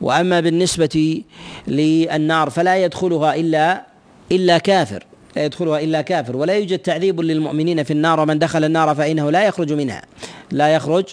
وأما 0.00 0.40
بالنسبة 0.40 1.22
للنار 1.68 2.50
فلا 2.50 2.84
يدخلها 2.84 3.34
إلا 3.34 3.86
إلا 4.32 4.58
كافر. 4.58 5.06
لا 5.36 5.44
يدخلها 5.44 5.80
إلا 5.80 6.00
كافر. 6.00 6.36
ولا 6.36 6.54
يوجد 6.54 6.78
تعذيب 6.78 7.20
للمؤمنين 7.20 7.82
في 7.82 7.90
النار. 7.90 8.20
ومن 8.20 8.38
دخل 8.38 8.64
النار 8.64 8.94
فإنه 8.94 9.30
لا 9.30 9.44
يخرج 9.44 9.72
منها. 9.72 10.02
لا 10.50 10.68
يخرج 10.68 11.04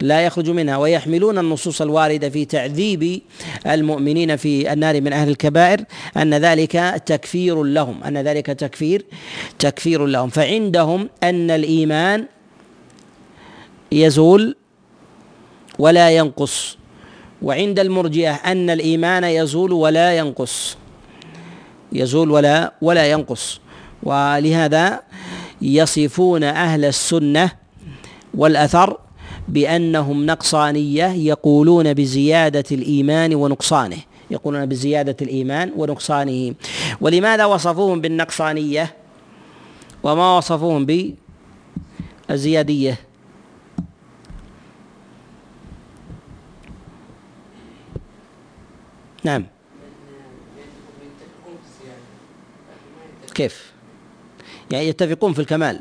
لا 0.00 0.20
يخرج 0.26 0.50
منها. 0.50 0.76
ويحملون 0.76 1.38
النصوص 1.38 1.82
الواردة 1.82 2.28
في 2.28 2.44
تعذيب 2.44 3.22
المؤمنين 3.66 4.36
في 4.36 4.72
النار 4.72 5.00
من 5.00 5.12
أهل 5.12 5.28
الكبائر. 5.28 5.80
أن 6.16 6.34
ذلك 6.34 7.02
تكفير 7.06 7.64
لهم. 7.64 8.04
أن 8.04 8.18
ذلك 8.18 8.46
تكفير 8.46 9.04
تكفير 9.58 10.06
لهم. 10.06 10.28
فعندهم 10.28 11.08
أن 11.22 11.50
الإيمان 11.50 12.26
يزول 13.92 14.56
ولا 15.78 16.10
ينقص. 16.10 16.78
وعند 17.42 17.78
المرجئة 17.78 18.34
أن 18.34 18.70
الإيمان 18.70 19.24
يزول 19.24 19.72
ولا 19.72 20.18
ينقص. 20.18 20.76
يزول 21.92 22.30
ولا 22.30 22.72
ولا 22.82 23.10
ينقص. 23.10 23.60
ولهذا 24.02 25.02
يصفون 25.62 26.44
أهل 26.44 26.84
السنة 26.84 27.50
والأثر 28.34 28.98
بأنهم 29.48 30.26
نقصانية 30.26 31.06
يقولون 31.06 31.94
بزيادة 31.94 32.64
الإيمان 32.72 33.34
ونقصانه 33.34 33.98
يقولون 34.30 34.66
بزيادة 34.66 35.16
الإيمان 35.22 35.72
ونقصانه. 35.76 36.54
ولماذا 37.00 37.44
وصفوهم 37.44 38.00
بالنقصانية؟ 38.00 38.96
وما 40.02 40.36
وصفوهم 40.36 40.86
بالزيادية؟ 42.28 42.98
نعم. 49.24 49.46
كيف؟ 53.34 53.67
يعني 54.70 54.88
يتفقون 54.88 55.32
في 55.32 55.38
الكمال 55.38 55.80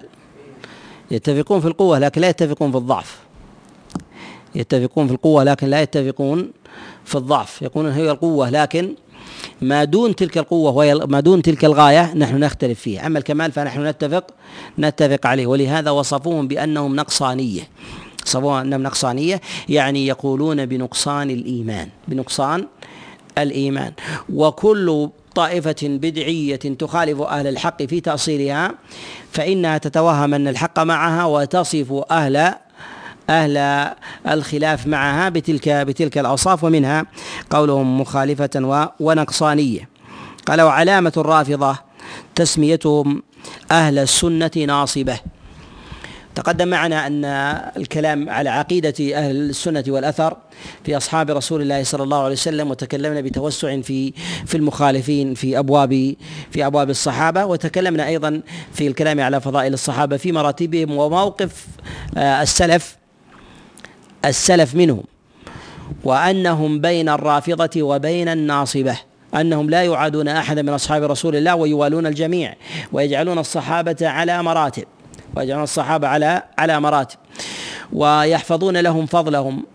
يتفقون 1.12 1.62
في 1.62 1.68
القوة 1.68 2.00
لكن 2.00 2.22
لا 2.22 2.30
يتفقون 2.30 2.72
في 2.72 2.78
الضعف. 2.78 3.20
يتفقون 4.56 5.08
في 5.08 5.14
القوة 5.14 5.44
لكن 5.44 5.68
لا 5.68 5.82
يتفقون 5.82 6.52
في 7.06 7.16
الضعف. 7.16 7.62
يقولون 7.62 7.92
هي 7.92 8.12
القوة 8.12 8.50
لكن 8.50 8.96
ما 9.62 9.84
دون 9.84 10.16
تلك 10.16 10.38
القوة 10.38 10.72
وهي 10.72 10.96
ما 10.96 11.20
دون 11.20 11.42
تلك 11.42 11.66
الغاية 11.66 12.14
نحن 12.14 12.40
نختلف 12.40 12.80
فيه 12.80 13.06
أما 13.06 13.20
الكمال 13.20 13.52
فنحن 13.52 13.88
نتفق 13.88 14.26
نتفق 14.80 15.28
عليه. 15.28 15.48
ولهذا 15.48 15.92
وصفوهم 15.92 16.48
بأنهم 16.48 16.96
نقصانية. 16.96 17.62
وصفوهم 18.26 18.56
أنهم 18.56 18.84
نقصانية 18.84 19.42
يعني 19.70 20.08
يقولون 20.08 20.66
بنقصان 20.66 21.30
الإيمان 21.30 21.90
بنقصان 22.08 22.68
الإيمان. 23.38 23.92
وكل 24.34 25.10
طائفة 25.38 25.76
بدعية 25.84 26.56
تخالف 26.56 27.22
أهل 27.22 27.48
الحق 27.48 27.84
في 27.84 28.00
تأصيلها 28.00 28.72
فإنها 29.32 29.78
تتوهم 29.78 30.34
أن 30.34 30.48
الحق 30.48 30.80
معها 30.80 31.26
وتصف 31.26 32.04
أهل 32.12 32.54
أهل 33.30 33.58
الخلاف 34.28 34.88
معها 34.88 35.30
بتلك 35.30 35.70
بتلك 35.70 36.18
الأوصاف 36.18 36.64
ومنها 36.64 37.06
قولهم 37.50 38.02
مخالفة 38.02 38.90
ونقصانية. 39.00 39.90
قال 40.46 40.62
وعلامة 40.62 41.14
الرافضة 41.18 41.78
تسميتهم 42.36 43.24
أهل 43.72 44.00
السنة 44.00 44.52
ناصبة. 44.68 45.20
تقدم 46.38 46.68
معنا 46.68 47.08
أن 47.08 47.26
الكلام 47.78 48.30
على 48.30 48.50
عقيدة 48.50 48.94
أهل 49.18 49.36
السنة 49.50 49.84
والأثر 49.88 50.38
في 50.84 50.98
أصحاب 50.98 51.32
رسول 51.32 51.62
الله 51.62 51.84
صلى 51.84 52.04
الله 52.04 52.24
عليه 52.24 52.34
وسلم 52.34 52.72
وتكلمنا 52.72 53.22
بتوسع 53.22 53.82
في 53.82 54.14
في 54.46 54.58
المخالفين 54.58 55.34
في 55.34 55.60
أبواب 55.60 56.16
في 56.52 56.66
أبواب 56.66 56.90
الصحابة 56.90 57.46
وتكلمنا 57.46 58.08
أيضا 58.08 58.42
في 58.74 58.88
الكلام 58.88 59.20
على 59.20 59.42
فضائل 59.42 59.74
الصحابة 59.74 60.18
في 60.18 60.32
مراتبهم 60.32 60.98
وموقف 60.98 61.68
آه، 62.18 62.42
السلف 62.42 62.98
السلف 64.26 64.76
منهم 64.76 65.04
وأنهم 66.04 66.82
بين 66.82 67.10
الرافضة 67.10 67.82
وبين 67.82 68.30
الناصبة 68.30 68.98
أنهم 69.36 69.70
لا 69.70 69.84
يعادون 69.84 70.28
احدا 70.28 70.62
من 70.62 70.70
أصحاب 70.70 71.04
رسول 71.04 71.36
الله 71.36 71.56
ويوالون 71.56 72.06
الجميع 72.08 72.56
ويجعلون 72.92 73.38
الصحابة 73.38 73.98
على 74.02 74.44
مراتب. 74.44 74.84
ويجعلون 75.38 75.64
الصحابة 75.64 76.08
على 76.08 76.44
على 76.58 76.80
مراتب. 76.80 77.18
ويحفظون 77.94 78.78
لهم 78.78 79.06
فضلهم. 79.06 79.66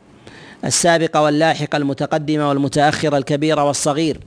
السابقة 0.64 1.22
واللاحقة 1.22 1.76
المتقدمة 1.76 2.48
والمتأخرة 2.48 3.16
الكبيرة 3.16 3.64
والصغير. 3.64 4.20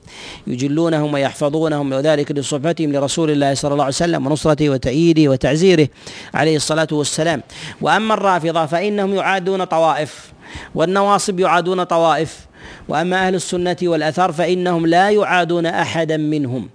يجلونهم 0.48 1.14
ويحفظونهم 1.14 1.94
وذلك 1.94 2.32
لصحبتهم 2.32 2.92
لرسول 2.94 3.32
الله 3.32 3.54
صلى 3.54 3.72
الله 3.72 3.84
عليه 3.84 3.94
وسلم 3.94 4.28
ونصرته 4.28 4.70
وتأييده 4.70 5.32
وتعزيره 5.32 5.88
عليه 6.34 6.56
الصلاة 6.56 6.88
والسلام. 6.92 7.44
وأما 7.82 8.14
الرافضة 8.14 8.66
فإنهم 8.66 9.16
يعادون 9.16 9.64
طوائف 9.64 10.32
والنواصب 10.76 11.40
يعادون 11.40 11.84
طوائف. 11.84 12.46
وأما 12.88 13.28
أهل 13.28 13.36
السنة 13.36 13.78
والأثر 13.84 14.32
فإنهم 14.32 14.86
لا 14.88 15.10
يعادون 15.10 15.66
أحدا 15.66 16.18
منهم. 16.18 16.70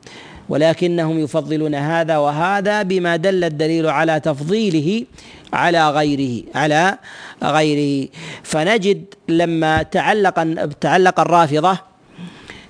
ولكنهم 0.51 1.19
يفضلون 1.19 1.75
هذا 1.75 2.17
وهذا 2.17 2.83
بما 2.83 3.17
دل 3.17 3.45
الدليل 3.45 3.87
على 3.87 4.21
تفضيله 4.21 5.05
على 5.53 5.91
غيره 5.91 6.43
على 6.55 6.99
غيره. 7.43 8.09
فنجد 8.43 9.05
لما 9.29 9.83
تعلق 9.83 10.37
تعلق 10.81 11.21
الرافضة 11.21 11.79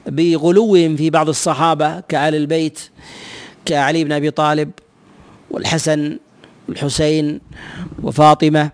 بغلوهم 0.07 0.97
في 0.97 1.11
بعض 1.11 1.29
الصحابة 1.29 2.01
كآل 2.01 2.35
البيت 2.35 2.81
كعلي 3.65 4.05
بن 4.05 4.13
أبي 4.13 4.31
طالب 4.31 4.71
والحسن 5.51 6.19
والحسين 6.69 7.41
وفاطمة 8.03 8.71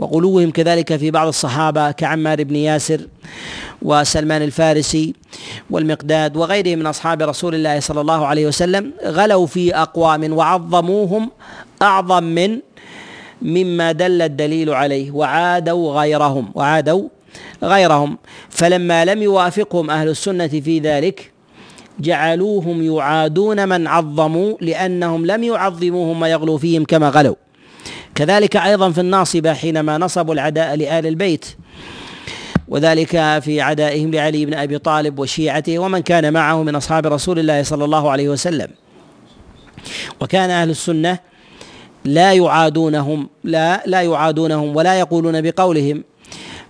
وغلوهم 0.00 0.50
كذلك 0.50 0.96
في 0.96 1.10
بعض 1.10 1.28
الصحابة 1.28 1.90
كعمار 1.90 2.44
بن 2.44 2.56
ياسر 2.56 3.00
وسلمان 3.82 4.42
الفارسي 4.42 5.14
والمقداد 5.70 6.36
وغيرهم 6.36 6.78
من 6.78 6.86
أصحاب 6.86 7.22
رسول 7.22 7.54
الله 7.54 7.80
صلى 7.80 8.00
الله 8.00 8.26
عليه 8.26 8.46
وسلم 8.46 8.92
غلوا 9.04 9.46
في 9.46 9.74
أقوام 9.74 10.32
وعظموهم 10.32 11.30
أعظم 11.82 12.22
من 12.24 12.58
مما 13.42 13.92
دل 13.92 14.22
الدليل 14.22 14.70
عليه 14.70 15.10
وعادوا 15.10 15.92
غيرهم 16.00 16.50
وعادوا 16.54 17.08
غيرهم. 17.62 18.18
فلما 18.50 19.04
لم 19.04 19.22
يوافقهم 19.22 19.90
أهل 19.90 20.08
السنة 20.08 20.48
في 20.48 20.78
ذلك 20.78 21.32
جعلوهم 22.00 22.82
يعادون 22.82 23.68
من 23.68 23.86
عظموا 23.86 24.56
لأنهم 24.60 25.26
لم 25.26 25.44
يعظموهم 25.44 26.22
ويغلوا 26.22 26.58
فيهم 26.58 26.84
كما 26.84 27.08
غلوا. 27.08 27.49
كذلك 28.14 28.56
أيضا 28.56 28.90
في 28.90 29.00
الناصبة 29.00 29.54
حينما 29.54 29.98
نصبوا 29.98 30.34
العداء 30.34 30.76
لآل 30.76 31.06
البيت 31.06 31.46
وذلك 32.68 33.10
في 33.42 33.60
عدائهم 33.60 34.10
لعلي 34.10 34.46
بن 34.46 34.54
أبي 34.54 34.78
طالب 34.78 35.18
وشيعته 35.18 35.78
ومن 35.78 36.00
كان 36.00 36.32
معه 36.32 36.62
من 36.62 36.74
أصحاب 36.74 37.06
رسول 37.06 37.38
الله 37.38 37.62
صلى 37.62 37.84
الله 37.84 38.10
عليه 38.10 38.28
وسلم. 38.28 38.68
وكان 40.20 40.50
أهل 40.50 40.70
السنة 40.70 41.18
لا 42.04 42.32
يعادونهم 42.32 43.28
لا 43.44 43.82
لا 43.86 44.02
يعادونهم 44.02 44.76
ولا 44.76 44.98
يقولون 44.98 45.42
بقولهم 45.42 46.04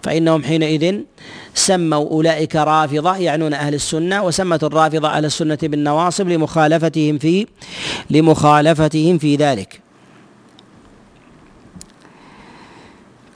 فإنهم 0.03 0.43
حينئذ 0.43 1.01
سموا 1.55 2.11
أولئك 2.11 2.57
رافضة 2.57 3.16
يعنون 3.16 3.55
أهل 3.55 3.74
السنة 3.74 4.24
وسمت 4.24 4.64
الرافضة 4.64 5.09
أهل 5.09 5.24
السنة 5.24 5.59
بالنواصب 5.62 6.28
لمخالفتهم 6.28 7.18
في 7.18 7.47
لمخالفتهم 8.11 9.18
في 9.18 9.36
ذلك. 9.36 9.80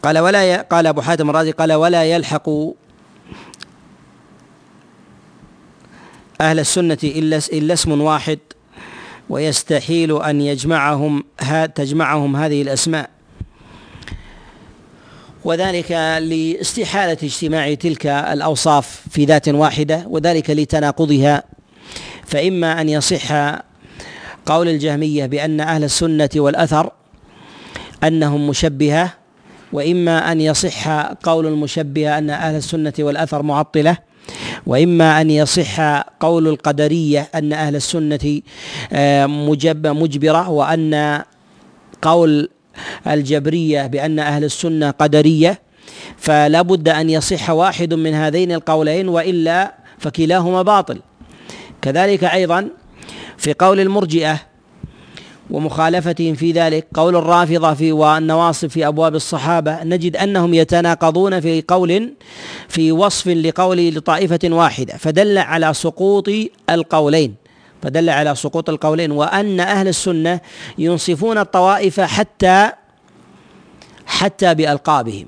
قال 0.05 0.19
ولا 0.19 0.55
ي... 0.55 0.57
قال 0.57 0.87
أبو 0.87 1.01
حاتم 1.01 1.31
الرازي 1.31 1.51
قال 1.51 1.73
ولا 1.73 2.05
يلحق 2.05 2.49
أهل 6.41 6.61
السنة 6.61 6.99
إلا 7.05 7.41
إلا 7.53 7.75
اسم 7.75 8.01
واحد 8.01 8.39
ويستحيل 9.31 10.23
أن 10.23 10.41
يجمعهم 10.41 11.25
ها 11.41 11.67
تجمعهم 11.67 12.37
هذه 12.37 12.63
الأسماء. 12.63 13.11
وذلك 15.45 15.93
لاستحالة 16.23 17.19
اجتماع 17.23 17.75
تلك 17.75 18.07
الأوصاف 18.07 19.03
في 19.11 19.25
ذات 19.25 19.49
واحدة 19.49 20.05
وذلك 20.07 20.51
لتناقضها. 20.51 21.43
فإما 22.27 22.81
أن 22.81 22.89
يصح 22.89 23.33
قول 24.47 24.69
الجهمية 24.69 25.27
بأن 25.27 25.61
أهل 25.61 25.85
السنة 25.85 26.31
والأثر 26.37 26.93
أنهم 28.05 28.49
مشبهة 28.49 29.24
وإما 29.75 30.33
أن 30.33 30.41
يصح 30.41 30.89
قول 31.23 31.47
المشبهه 31.47 32.19
أن 32.19 32.31
أهل 32.31 32.57
السنة 32.57 32.93
والأثر 32.99 33.43
معطلة 33.43 33.97
وإما 34.67 35.21
أن 35.21 35.31
يصح 35.31 35.81
قول 36.21 36.49
القدرية 36.49 37.29
أن 37.35 37.53
أهل 37.53 37.77
السنة 37.77 38.41
آه، 38.93 39.27
مجب 39.27 39.87
مجبرة 39.87 40.51
وأن 40.51 41.23
قول 42.03 42.49
الجبرية 43.07 43.87
بأن 43.87 44.19
أهل 44.19 44.45
السنة 44.45 44.91
قدرية. 44.91 45.61
فلا 46.17 46.63
بد 46.63 46.89
أن 46.89 47.11
يصح 47.11 47.51
واحد 47.51 47.95
من 47.95 48.15
هذين 48.15 48.53
القولين 48.53 49.09
وإلا 49.09 49.75
فكلاهما 49.99 50.63
باطل. 50.63 51.01
كذلك 51.83 52.25
أيضا 52.25 52.69
في 53.37 53.53
قول 53.53 53.81
المرجئة 53.81 54.41
ومخالفتهم 55.51 56.35
في 56.35 56.53
ذلك. 56.53 56.87
قول 56.95 57.17
الرافضة 57.17 57.75
في 57.75 57.93
والنواصب 57.93 58.69
في 58.69 58.87
أبواب 58.87 59.15
الصحابة 59.15 59.83
نجد 59.83 60.17
أنهم 60.17 60.55
يتناقضون 60.55 61.41
في 61.41 61.65
قول 61.69 62.15
في 62.69 62.93
وصف 62.93 63.29
لقول 63.29 63.89
لطائفة 63.89 64.39
واحدة 64.45 64.97
فدل 64.97 65.39
على 65.39 65.75
سقوط 65.75 66.29
القولين. 66.71 67.35
فدل 67.83 68.11
على 68.11 68.35
سقوط 68.35 68.71
القولين 68.71 69.11
وأن 69.11 69.61
أهل 69.61 69.89
السنة 69.89 70.41
ينصفون 70.79 71.39
الطوائف 71.39 72.01
حتى 72.01 72.71
حتى 74.07 74.55
بألقابهم. 74.55 75.27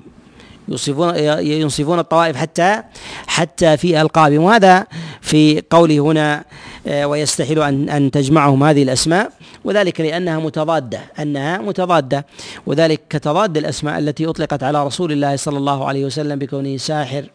ينصفون 0.69 1.15
ينصفون 1.39 1.99
الطوائف 1.99 2.35
حتى 2.37 2.83
حتى 3.27 3.77
في 3.77 4.01
ألقابهم. 4.01 4.43
وهذا 4.43 4.87
في 5.21 5.63
قوله 5.69 5.99
هنا 5.99 6.45
ويستحيل 6.87 7.61
أن 7.61 7.89
أن 7.89 8.11
تجمعهم 8.11 8.63
هذه 8.63 8.83
الأسماء 8.83 9.31
وذلك 9.63 10.01
لأنها 10.01 10.39
متضادة 10.39 10.99
أنها 11.19 11.57
متضادة. 11.57 12.25
وذلك 12.65 13.01
كتضاد 13.09 13.57
الأسماء 13.57 13.99
التي 13.99 14.25
أطلقت 14.25 14.63
على 14.63 14.85
رسول 14.85 15.11
الله 15.11 15.35
صلى 15.35 15.57
الله 15.57 15.87
عليه 15.87 16.05
وسلم 16.05 16.39
بكونه 16.39 16.77
ساحر 16.77 17.25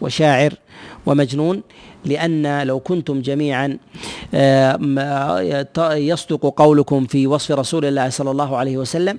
وشاعر 0.00 0.54
ومجنون 1.06 1.62
لأن 2.04 2.62
لو 2.62 2.80
كنتم 2.80 3.20
جميعا 3.20 3.78
آه، 4.34 5.94
يصدق 5.94 6.54
قولكم 6.56 7.06
في 7.06 7.26
وصف 7.26 7.50
رسول 7.50 7.84
الله 7.84 8.08
صلى 8.08 8.30
الله 8.30 8.56
عليه 8.56 8.76
وسلم 8.76 9.18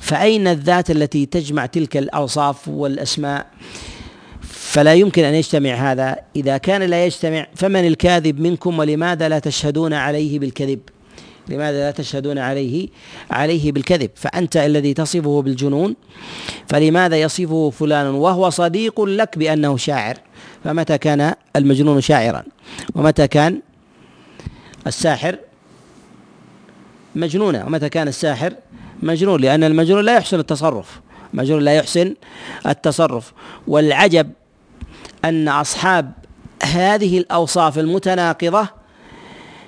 فأين 0.00 0.48
الذات 0.48 0.90
التي 0.90 1.26
تجمع 1.26 1.66
تلك 1.66 1.96
الأوصاف 1.96 2.68
والأسماء؟ 2.68 3.46
فلا 4.74 4.94
يمكن 4.94 5.24
أن 5.24 5.34
يجتمع 5.34 5.70
هذا. 5.70 6.16
إذا 6.36 6.56
كان 6.56 6.82
لا 6.82 7.06
يجتمع 7.06 7.46
فمن 7.54 7.86
الكاذب 7.86 8.40
منكم 8.40 8.78
ولماذا 8.78 9.28
لا 9.28 9.38
تشهدون 9.38 9.92
عليه 9.92 10.38
بالكذب؟ 10.38 10.80
لماذا 11.48 11.78
لا 11.78 11.90
تشهدون 11.90 12.38
عليه 12.38 12.88
عليه 13.30 13.72
بالكذب؟ 13.72 14.10
فأنت 14.14 14.56
الذي 14.56 14.94
تصفه 14.94 15.42
بالجنون 15.42 15.94
فلماذا 16.68 17.16
يصفه 17.16 17.70
فلان؟ 17.70 18.06
وهو 18.06 18.50
صديق 18.50 19.00
لك 19.00 19.38
بأنه 19.38 19.76
شاعر. 19.76 20.16
فمتى 20.64 20.98
كان 20.98 21.34
المجنون 21.56 22.00
شاعرا؟ 22.00 22.44
ومتى 22.94 23.28
كان 23.28 23.60
الساحر 24.86 25.38
مجنونا؟ 27.14 27.66
ومتى 27.66 27.88
كان 27.88 28.08
الساحر 28.08 28.52
مجنون؟ 29.02 29.40
لأن 29.40 29.64
المجنون 29.64 30.04
لا 30.04 30.16
يحسن 30.16 30.38
التصرف. 30.38 31.00
المجنون 31.34 31.62
لا 31.62 31.74
يحسن 31.74 32.14
التصرف. 32.66 33.32
والعجب 33.68 34.30
أن 35.24 35.48
أصحاب 35.48 36.12
هذه 36.62 37.18
الأوصاف 37.18 37.78
المتناقضة 37.78 38.68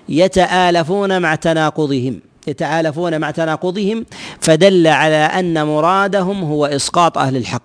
يتآلفون 0.09 1.23
مع 1.23 1.35
تناقضهم 1.35 2.21
يتآلفون 2.47 3.21
مع 3.21 3.31
تناقضهم 3.31 4.07
فدل 4.41 4.87
على 4.87 5.17
أن 5.17 5.67
مرادهم 5.67 6.45
هو 6.45 6.67
إسقاط 6.67 7.19
أهل 7.19 7.37
الحق. 7.37 7.63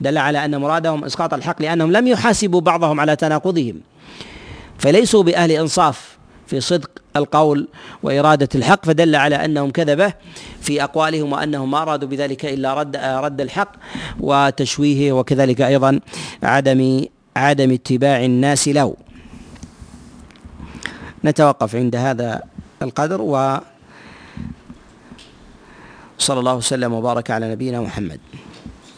دل 0.00 0.18
على 0.18 0.44
أن 0.44 0.60
مرادهم 0.60 1.04
إسقاط 1.04 1.34
الحق 1.34 1.62
لأنهم 1.62 1.92
لم 1.92 2.06
يحاسبوا 2.06 2.60
بعضهم 2.60 3.00
على 3.00 3.16
تناقضهم. 3.16 3.80
فليسوا 4.78 5.22
بأهل 5.22 5.50
إنصاف 5.52 6.18
في 6.46 6.60
صدق 6.60 6.90
القول 7.16 7.68
وإرادة 8.02 8.48
الحق 8.54 8.86
فدل 8.86 9.16
على 9.16 9.44
أنهم 9.44 9.70
كذبة 9.70 10.12
في 10.60 10.84
أقوالهم 10.84 11.32
وأنهم 11.32 11.70
ما 11.70 11.82
أرادوا 11.82 12.08
بذلك 12.08 12.44
إلا 12.44 12.74
رد 12.74 12.96
رد 12.96 13.40
الحق 13.40 13.72
وتشويهه 14.20 15.12
وكذلك 15.12 15.60
أيضا 15.60 16.00
عدم 16.42 17.04
عدم 17.36 17.72
اتباع 17.72 18.24
الناس 18.24 18.68
له. 18.68 18.96
نتوقف 21.24 21.76
عند 21.76 21.96
هذا 21.96 22.42
القدر 22.82 23.20
و 23.20 23.58
صلى 26.18 26.38
الله 26.40 26.54
وسلم 26.54 26.92
وبارك 26.92 27.30
على 27.30 27.52
نبينا 27.52 27.80
محمد. 27.80 28.20